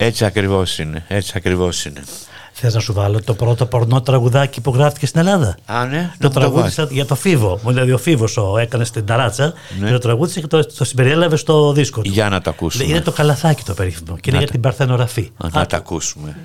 Έτσι 0.05 0.25
ακριβώς 0.25 0.79
είναι. 0.79 1.05
Έτσι 1.07 1.33
ακριβώς 1.35 1.85
είναι. 1.85 2.03
Θες 2.51 2.73
να 2.73 2.79
σου 2.79 2.93
βάλω 2.93 3.21
το 3.23 3.33
πρώτο 3.33 3.65
πορνό 3.65 4.01
τραγουδάκι 4.01 4.61
που 4.61 4.71
γράφτηκε 4.75 5.05
στην 5.05 5.19
Ελλάδα; 5.19 5.57
Α, 5.65 5.85
ναι. 5.85 6.11
Το 6.19 6.29
τραγούδισα 6.29 6.87
για 6.91 7.05
το 7.05 7.15
Φίβο. 7.15 7.59
Μου 7.63 7.71
λέει 7.71 7.91
ο 7.91 7.97
Φίβος 7.97 8.37
έκανε 8.59 8.83
στην 8.83 9.05
ταράτσα 9.05 9.53
ναι. 9.79 9.85
και 9.85 9.91
το 9.91 9.97
τραγούδισε 9.97 10.39
και 10.39 10.47
το, 10.47 10.65
το 10.65 10.83
συμπεριέλαβε 10.85 11.35
στο 11.35 11.73
δίσκο 11.73 12.01
του. 12.01 12.09
Για 12.09 12.29
να 12.29 12.41
το 12.41 12.49
ακούσουμε. 12.49 12.83
Είναι 12.83 13.01
το 13.01 13.11
καλαθάκι 13.11 13.63
το 13.63 13.73
περίφημο 13.73 14.17
και 14.17 14.29
είναι 14.29 14.39
για 14.39 14.47
την 14.47 14.59
Παρθενογραφή. 14.59 15.31
Να, 15.37 15.49
να 15.59 15.65
το 15.65 15.75
ακούσουμε. 15.75 16.35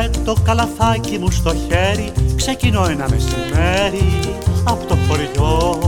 Με 0.00 0.10
το 0.24 0.36
καλαθάκι 0.44 1.18
μου 1.18 1.30
στο 1.30 1.54
χέρι. 1.54 2.12
Ξεκινώ 2.36 2.86
ένα 2.90 3.08
μεσημέρι 3.10 4.18
από 4.64 4.86
το 4.86 4.96
χωριό. 5.08 5.78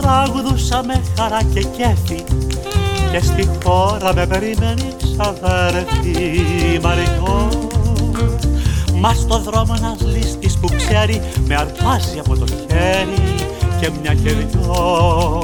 Τραγουδούσα 0.00 0.82
με 0.84 1.02
χαρά 1.16 1.42
και 1.54 1.62
κέφι 1.62 2.24
και 3.10 3.20
στη 3.20 3.48
χώρα 3.64 4.14
με 4.14 4.26
περιμένει 4.26 4.94
ξαδέρφη 4.96 6.42
Μαριό 6.82 7.48
Μα 8.94 9.12
στο 9.12 9.38
δρόμο 9.38 9.74
ένας 9.78 10.14
λίστης 10.14 10.58
που 10.58 10.68
ξέρει 10.76 11.22
με 11.46 11.54
αρπάζει 11.54 12.18
από 12.18 12.36
το 12.36 12.46
χέρι 12.46 13.34
και 13.80 13.90
μια 14.00 14.14
και 14.14 14.32
δυο 14.32 15.42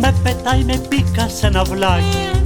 με 0.00 0.14
πετάει 0.22 0.64
με 0.64 0.80
πίκα 0.88 1.28
σε 1.28 1.46
ένα 1.46 1.64
βλάκι 1.64 2.37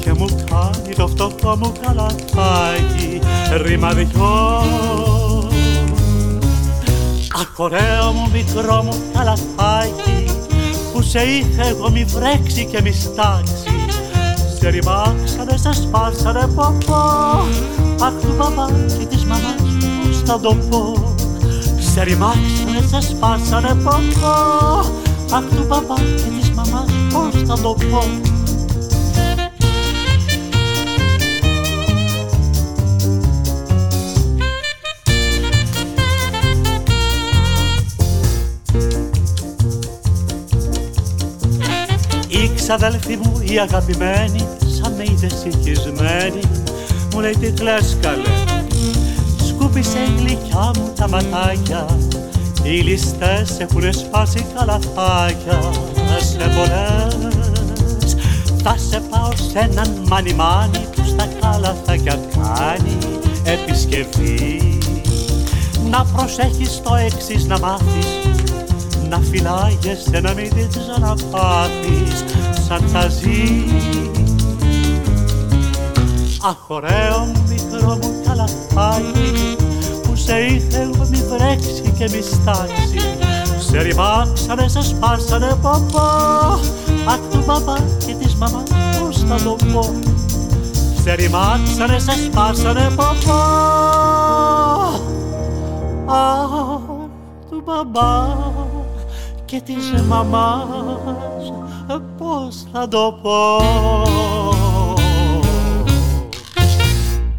και 0.00 0.12
μου 0.12 0.26
κάνει 0.26 0.94
το 0.96 1.06
φτωχό 1.06 1.56
μου 1.56 1.72
καλαθάκι 1.80 3.20
ρήμα 3.62 3.92
δυο. 3.92 4.62
Αχ 7.40 7.58
ωραίο 7.58 8.12
μου 8.12 8.30
μικρό 8.32 8.82
μου 8.82 8.94
καλαθάκι 9.12 10.24
που 10.92 11.02
σε 11.02 11.18
είχε 11.18 11.62
εγώ 11.68 11.90
μη 11.90 12.04
βρέξει 12.04 12.64
και 12.64 12.80
μη 12.82 12.92
στάξει. 12.92 13.70
Σε 14.58 14.68
ρημάξανε, 14.68 15.56
σε 15.56 15.72
σπάσανε 15.72 16.46
πω 16.54 16.76
πω 16.86 16.96
Αχ 18.04 18.12
του 18.20 18.34
μπαμπά 18.36 18.66
και 18.98 19.04
της 19.04 19.24
μαμάς 19.24 19.54
πώς 20.02 20.22
θα 20.24 20.40
το 20.40 20.56
πω. 20.70 21.14
Σε 21.92 22.02
ρημάξανε, 22.02 22.80
σε 22.86 23.00
σπάσανε 23.00 23.74
πω 23.84 23.92
πω 24.20 24.34
Αχ 25.36 25.44
του 25.56 25.64
μπαμπά 25.66 25.94
και 25.94 26.30
της 26.40 26.50
μαμάς 26.50 26.90
πώς 27.12 27.42
θα 27.46 27.62
το 27.62 27.76
πω 27.90 28.29
ξαδέλφη 42.76 43.16
μου 43.16 43.40
η 43.52 43.58
αγαπημένη 43.58 44.48
σαν 44.80 44.92
με 44.96 45.04
είδες 45.10 45.34
συγχυσμένη 45.40 46.40
μου 47.12 47.20
λέει 47.20 47.36
τι 47.40 47.50
κλαις 47.52 47.96
καλέ 48.00 48.60
σκούπισε 49.46 49.98
η 49.98 50.20
γλυκιά 50.20 50.70
μου 50.76 50.92
τα 50.96 51.08
ματάκια 51.08 51.86
οι 52.62 52.68
ληστές 52.68 53.60
έχουν 53.60 53.92
σπάσει 53.92 54.46
καλαθάκια 54.54 55.60
σε 56.18 56.36
πολλές 56.36 58.16
θα 58.62 58.76
σε 58.90 59.02
πάω 59.10 59.32
σε 59.50 59.58
έναν 59.58 60.02
μάνι 60.08 60.34
μάνι 60.34 60.86
που 60.96 61.04
στα 61.04 61.28
καλαθάκια 61.40 62.20
κάνει 62.34 62.98
επισκευή. 63.44 64.78
Να 65.90 66.04
προσέχεις 66.04 66.80
το 66.82 66.94
εξής 66.94 67.46
να 67.46 67.58
μάθεις 67.58 68.29
να 69.10 69.18
φυλάγεσαι 69.18 70.20
να 70.20 70.32
μην 70.32 70.54
την 70.54 70.68
ξαναπάθεις 70.68 72.24
σαν 72.66 72.92
τα 72.92 73.08
ζει. 73.08 73.64
Αχ 76.42 76.56
ωραίο 76.66 77.18
μου 77.18 77.44
μικρό 77.48 77.98
μου 78.02 78.20
καλαθάκι 78.24 79.56
που 80.02 80.16
σε 80.16 80.38
είχε 80.38 80.90
μη 81.10 81.22
βρέξει 81.28 81.92
και 81.98 82.08
μη 82.12 82.22
στάξει. 82.22 82.98
Σε 83.58 83.82
ρημάξανε, 83.82 84.68
σε 84.68 84.82
σπάσανε 84.82 85.58
παπά 85.62 86.58
Αχ 87.06 87.18
του 87.30 87.42
μπαμπά 87.46 87.74
και 88.06 88.14
της 88.14 88.34
μαμάς 88.34 88.62
πώς 89.00 89.24
θα 89.28 89.36
το 89.44 89.56
πω. 89.72 89.94
Σε 91.02 91.14
ρημάξανε, 91.14 91.98
σε 91.98 92.12
σπάσανε 92.24 92.90
παπά 92.96 93.42
Αχ 96.06 96.80
του 97.50 97.62
μπαμπά 97.64 98.59
και 99.50 99.60
της 99.64 100.02
μαμάς 100.02 101.52
πώς 102.18 102.66
θα 102.72 102.88
το 102.88 103.18
πω 103.22 103.58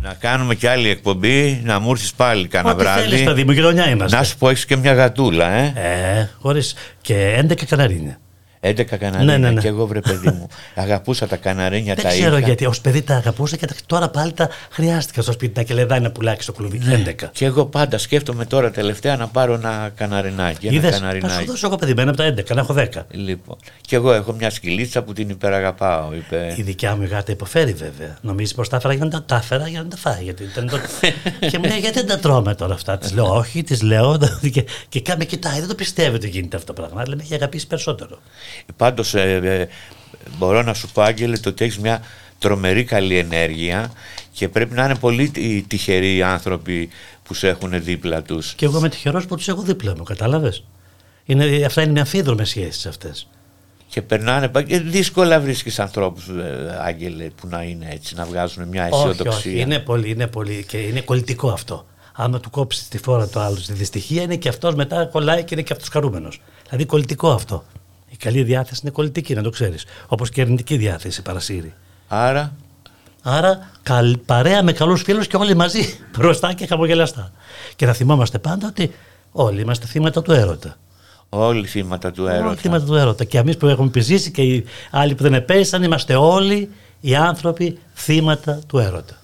να 0.02 0.14
κάνουμε 0.20 0.56
και 0.56 0.70
άλλη 0.70 0.90
εκπομπή, 0.90 1.62
να 1.64 1.80
μου 1.80 1.92
έρθεις 1.92 2.14
πάλι 2.14 2.48
κανένα 2.48 2.76
βράδυ. 2.76 3.02
Θέλεις, 3.02 3.24
παιδί 3.24 3.44
μου, 3.44 3.52
γειτονιά 3.52 3.90
είμαστε. 3.90 4.18
Να 4.18 4.24
σου 4.24 4.38
πω, 4.38 4.50
έχεις 4.50 4.66
και 4.66 4.76
μια 4.76 4.94
γατούλα, 4.94 5.52
ε. 5.52 5.74
Ε, 5.76 6.30
χωρίς 6.42 6.76
και 7.02 7.40
11 7.42 7.66
καναρίνια. 7.66 8.18
11 8.64 8.86
καναρίνια 8.86 9.38
ναι, 9.38 9.38
ναι, 9.38 9.52
ναι. 9.54 9.62
και 9.62 9.68
εγώ 9.68 9.88
βρε 9.88 10.00
παιδί 10.00 10.28
μου. 10.28 10.48
Αγαπούσα 10.76 11.28
τα 11.28 11.36
καναρίνια 11.36 11.94
Δεν 11.96 12.04
τα 12.04 12.10
ξέρω 12.10 12.38
είχα. 12.38 12.46
γιατί 12.48 12.66
ως 12.66 12.82
παιδί 12.82 13.02
τα 13.02 13.16
αγαπούσα 13.16 13.56
και 13.56 13.68
τώρα 13.86 14.10
πάλι 14.10 14.32
τα 14.34 14.50
χρειάστηκα 14.70 15.22
στο 15.22 15.32
σπίτι 15.32 15.54
τα 15.54 15.64
κελεδάει 15.64 15.98
ένα 15.98 16.12
πουλάκι 16.12 16.44
στο 16.44 16.52
κλουβί. 16.52 16.80
Ναι. 16.80 17.04
11. 17.22 17.26
Και 17.32 17.46
εγώ 17.46 17.66
πάντα 17.66 17.98
σκέφτομαι 17.98 18.46
τώρα 18.46 18.72
τελευταία 18.72 19.16
να 19.16 19.28
πάρω 19.28 19.54
ένα 19.54 19.92
καναρινάκι. 19.96 20.68
Ένα 20.68 20.76
Είδες, 20.76 20.92
καναρινάκι. 20.92 21.34
Θα 21.34 21.40
σου 21.40 21.46
δώσω 21.46 21.68
εγώ 21.68 21.76
παιδί 21.76 21.92
από 21.92 22.16
τα 22.16 22.34
11, 22.34 22.56
να 22.56 22.62
έχω 22.62 22.76
10. 22.78 22.88
Λοιπόν. 23.12 23.58
Και 23.82 23.96
εγώ 23.96 24.14
έχω 24.14 24.34
μια 24.34 24.50
σκυλίτσα 24.50 25.04
που 25.04 25.14
την 25.14 25.30
υπεραγαπάω. 25.30 26.14
Είπε. 26.14 26.54
Η 26.58 26.62
δικιά 26.62 26.96
μου 26.96 27.04
γάτα 27.04 27.32
υποφέρει 27.32 27.74
βέβαια. 27.74 28.18
Νομίζεις 28.22 28.54
πως 28.54 28.70
τα 28.70 28.78
έφερα 28.78 28.94
για 28.94 29.06
να 29.06 29.12
τα, 29.12 29.24
τα 29.24 29.36
έφερα 29.36 29.68
για 29.68 29.82
να 29.82 29.88
τα 29.88 29.98
φάει. 29.98 30.24
Γιατί 30.24 30.44
ήταν 30.44 30.70
το... 30.70 30.78
και 31.52 31.58
μου 31.58 31.66
λέει 31.66 31.80
γιατί 31.80 32.00
δεν 32.00 32.08
τα 32.08 32.20
τρώμε 32.20 32.56
τώρα 32.56 32.74
αυτά; 32.74 32.98
Της 32.98 33.14
λέω 33.14 33.36
όχι, 33.36 33.64
της 33.64 33.82
λέω 33.82 34.18
και, 34.54 34.66
και 34.90 35.02
κάμε 35.02 35.26
κοιτάει. 35.26 35.60
Δεν 35.60 35.68
το 35.68 35.76
πιστεύει 35.76 36.16
ότι 36.16 36.30
γίνεται 36.30 36.58
αυτό 36.58 36.74
το 36.74 36.82
πράγμα. 36.82 37.02
Αλλά 37.02 37.16
με 37.16 37.22
έχει 37.22 37.34
αγαπήσει 37.34 37.68
περισσότερο. 37.68 38.20
Πάντως 38.78 39.14
ε, 39.14 39.70
μπορώ 40.38 40.62
να 40.62 40.74
σου 40.74 40.90
πω 40.94 41.02
Άγγελε 41.02 41.38
το 41.38 41.50
ότι 41.50 41.66
έχεις 41.66 41.80
μια 41.80 42.02
τρομερή 42.40 42.84
καλή 42.84 43.18
ενέργεια 43.18 43.92
και 44.32 44.50
πρέπει 44.50 44.74
να 44.74 44.86
είναι 44.86 44.96
πολύ 44.96 45.32
τυχεροί 45.68 46.16
οι 46.16 46.24
άνθρωποι 46.24 46.90
που 47.24 47.34
σε 47.34 47.48
έχουν 47.48 47.84
δίπλα 47.84 48.22
τους. 48.22 48.54
Και 48.54 48.66
εγώ 48.66 48.78
είμαι 48.78 48.90
τυχερός 48.90 49.26
που 49.26 49.36
τους 49.36 49.48
έχω 49.48 49.62
δίπλα 49.62 49.96
μου, 49.98 50.04
κατάλαβες; 50.04 50.64
Είναι, 51.26 51.66
αυτά 51.66 51.82
είναι 51.82 52.00
αμφίδρομες 52.00 52.50
σχέσεις 52.50 52.86
αυτές. 52.86 53.28
Και 53.88 54.02
περνάνε. 54.02 54.52
Ε, 54.68 54.80
δύσκολα 54.80 55.40
βρίσκεις 55.40 55.80
ανθρώπους, 55.80 56.28
ε, 56.28 56.78
Άγγελε, 56.82 57.24
που 57.24 57.48
να 57.48 57.64
είναι 57.64 57.88
έτσι, 57.92 58.16
να 58.16 58.26
βγάζουν 58.26 58.68
μια 58.68 58.84
αισιοδοξία. 58.84 59.32
Όχι, 59.32 59.50
όχι. 59.50 59.60
Είναι 59.60 59.80
πολύ, 59.80 60.10
είναι 60.10 60.28
πολύ 60.28 60.66
και 60.68 60.78
είναι 60.78 61.02
κολλητικό 61.02 61.50
αυτό. 61.50 61.86
Άμα 62.14 62.40
του 62.40 62.50
κόψεις 62.50 62.88
τη 62.88 62.98
φόρα 62.98 63.28
του 63.28 63.40
άλλου 63.40 63.58
στη 63.58 63.74
δυστυχία, 63.74 64.22
είναι 64.22 64.36
και 64.36 64.50
αυτός 64.50 64.76
μετά 64.76 65.06
κολλάει 65.06 65.44
και 65.44 65.54
είναι 65.54 65.64
και 65.64 65.74
αυτός 65.74 65.90
χαρούμενος. 65.90 66.42
Δηλαδή 66.64 66.86
κολλητικό 66.86 67.32
αυτό. 67.32 67.64
Η 68.12 68.16
καλή 68.18 68.44
διάθεση 68.44 68.80
είναι 68.84 68.92
κολλητική, 68.92 69.34
να 69.34 69.42
το 69.42 69.50
ξέρεις. 69.50 69.86
Όπως 70.08 70.30
και 70.30 70.40
η 70.40 70.44
αρνητική 70.44 70.78
διάθεση 70.78 71.22
παρασύρει. 71.22 71.74
Άρα; 72.08 72.54
Άρα 73.24 73.70
καλ, 73.84 74.18
παρέα 74.18 74.64
με 74.64 74.72
καλούς 74.72 75.02
φίλους 75.02 75.28
και 75.28 75.38
όλοι 75.38 75.56
μαζί 75.56 75.98
μπροστά 76.18 76.54
και 76.54 76.66
χαμογελαστά. 76.66 77.32
Και 77.76 77.86
θα 77.86 77.94
θυμόμαστε 77.94 78.40
πάντα 78.40 78.68
ότι 78.68 78.94
όλοι 79.32 79.62
είμαστε 79.62 79.86
θύματα 79.86 80.22
του 80.22 80.32
έρωτα. 80.32 80.76
Όλοι 81.30 81.68
θύματα 81.68 82.12
του 82.12 82.28
έρωτα. 82.28 82.48
Όλοι 82.48 82.56
θύματα 82.56 82.86
του 82.86 82.96
έρωτα. 82.96 83.24
Και 83.24 83.38
εμείς 83.38 83.58
που 83.58 83.68
έχουμε 83.68 83.88
επιζήσει 83.88 84.32
και 84.32 84.42
οι 84.42 84.66
άλλοι 84.92 85.16
που 85.16 85.24
δεν 85.24 85.34
επέζησαν, 85.34 85.84
είμαστε 85.84 86.16
όλοι 86.16 86.70
οι 87.02 87.16
άνθρωποι 87.16 87.80
θύματα 87.96 88.60
του 88.68 88.78
έρωτα. 88.78 89.21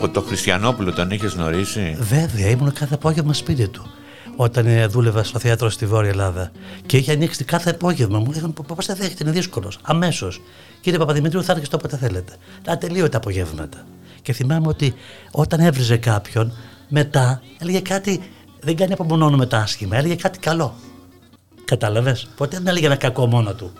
Σου 0.00 0.06
πω, 0.06 0.20
το 0.20 0.26
Χριστιανόπουλο 0.26 0.92
τον 0.92 1.10
είχες 1.10 1.32
γνωρίσει; 1.32 1.96
Βέβαια, 2.00 2.48
ήμουν 2.48 2.72
κάθε 2.72 2.94
απόγευμα 2.94 3.32
σπίτι 3.32 3.68
του. 3.68 3.86
Όταν 4.36 4.66
ε, 4.66 4.86
δούλευα 4.86 5.24
στο 5.24 5.38
θέατρο 5.38 5.70
στη 5.70 5.86
Βόρεια 5.86 6.10
Ελλάδα. 6.10 6.50
Και 6.86 6.96
είχε 6.96 7.12
ανοίξει 7.12 7.44
κάθε 7.44 7.70
απόγευμα. 7.70 8.18
Μου 8.18 8.32
λέγανε 8.32 8.52
Πώ 8.66 8.82
θα 8.82 8.94
δέχεται, 8.94 9.22
είναι 9.22 9.32
δύσκολος. 9.32 9.78
Αμέσως. 9.82 10.40
Κύριε 10.80 10.98
Παπαδημητρίου, 10.98 11.44
θα 11.44 11.52
έρχεστε 11.52 11.76
όποτε 11.76 11.96
θέλετε. 11.96 12.32
Τα 12.62 12.78
τελείωτα 12.78 13.16
απογεύματα. 13.16 13.78
Και 14.22 14.32
θυμάμαι 14.32 14.68
ότι 14.68 14.94
όταν 15.30 15.60
έβριζε 15.60 15.96
κάποιον, 15.96 16.52
μετά 16.88 17.42
έλεγε 17.58 17.80
κάτι. 17.80 18.20
Δεν 18.60 18.76
κάνει 18.76 18.92
από 18.92 19.04
μόνο 19.04 19.36
με 19.36 19.46
τα 19.46 19.58
άσχημα, 19.58 19.96
έλεγε 19.96 20.14
κάτι 20.14 20.38
καλό. 20.38 20.74
Κατάλαβες; 21.64 22.28
Ποτέ 22.36 22.56
δεν 22.56 22.66
έλεγε 22.66 22.86
ένα 22.86 22.96
κακό 22.96 23.26
μόνο 23.26 23.54
του. 23.54 23.72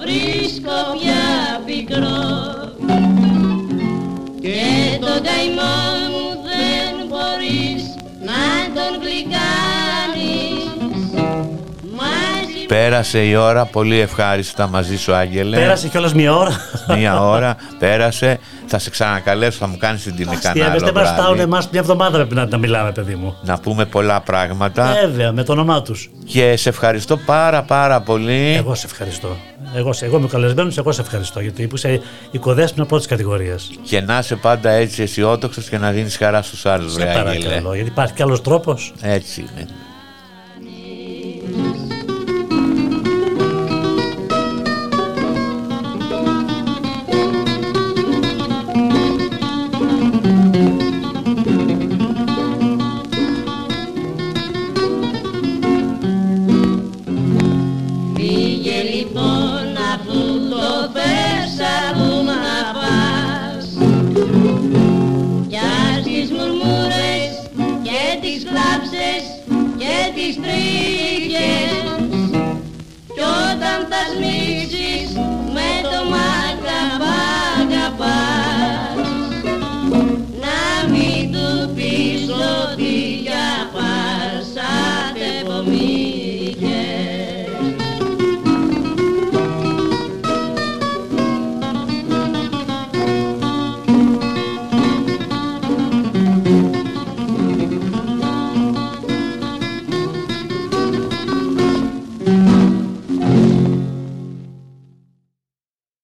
Βρίσκω 0.00 0.76
πια 1.00 1.60
πικρό 1.66 2.20
και 4.40 4.98
το 5.00 5.06
καημό 5.06 5.74
μου 6.12 6.26
δεν 6.48 7.06
μπορείς 7.08 7.82
να 8.28 8.40
τον 8.74 8.92
γλυκάνεις 9.02 10.70
Μαζί 11.96 12.66
Πέρασε 12.66 13.18
η 13.18 13.34
ώρα 13.34 13.64
πολύ 13.64 13.98
ευχάριστα 14.00 14.68
μαζί 14.68 14.98
σου, 14.98 15.14
Άγγελε. 15.14 15.56
Πέρασε 15.56 15.88
κιόλας 15.88 16.14
μία 16.14 16.34
ώρα. 16.36 16.56
Μία 16.96 17.20
ώρα, 17.22 17.56
πέρασε. 17.78 18.38
Θα 18.66 18.78
σε 18.78 18.90
ξανακαλέσω, 18.90 19.58
θα 19.58 19.66
μου 19.66 19.76
κάνεις 19.76 20.02
την 20.02 20.16
τιμή 20.16 20.36
κανένα 20.36 20.48
Αστεία, 20.48 20.66
άλλο 20.70 20.92
δεν 20.92 20.92
μα 20.94 21.04
φτάουν 21.12 21.26
βράδυ. 21.26 21.42
εμάς 21.42 21.68
μια 21.70 21.80
εβδομάδα 21.80 22.16
πρέπει 22.16 22.34
να, 22.34 22.46
να 22.46 22.58
μιλάμε, 22.58 22.92
παιδί 22.92 23.14
μου. 23.14 23.36
Να 23.42 23.58
πούμε 23.58 23.84
πολλά 23.84 24.20
πράγματα. 24.20 24.96
Βέβαια, 25.02 25.32
με 25.32 25.42
το 25.42 25.52
όνομά 25.52 25.82
τους. 25.82 26.10
Και 26.24 26.56
σε 26.56 26.68
ευχαριστώ 26.68 27.16
πάρα 27.16 27.62
πάρα 27.62 28.00
πολύ. 28.00 28.54
Εγώ 28.58 28.74
σε 28.74 28.86
ευχαριστώ. 28.86 29.36
Εγώ, 29.74 29.92
σε- 29.92 30.04
εγώ 30.04 30.18
είμαι 30.18 30.28
καλεσμένος, 30.28 30.78
εγώ 30.78 30.92
σε 30.92 31.00
ευχαριστώ. 31.00 31.40
Γιατί 31.40 31.66
που 31.66 31.76
είσαι 31.76 32.00
οικοδέσποινα 32.30 32.86
πρώτης 32.86 33.06
κατηγορίας. 33.06 33.70
Και 33.82 34.00
να 34.00 34.18
είσαι 34.18 34.36
πάντα 34.36 34.70
έτσι 34.70 35.02
αισιόδοξος 35.02 35.68
και 35.68 35.78
να 35.78 35.90
δίνεις 35.90 36.16
χαρά 36.16 36.42
στους 36.42 36.66
άλλους, 36.66 36.92
Σε 36.92 36.98
βρε 37.00 37.08
Άγγελε. 37.10 37.44
παρακαλώ, 37.44 37.74
γιατί 37.74 37.90
υπάρχει 37.90 38.14
κι 38.14 38.22
άλλος 38.22 38.40
τρόπος. 38.42 38.92
Έτσι 39.00 39.40
είναι. 39.40 39.66
Κι 73.72 73.78
όταν 73.78 74.41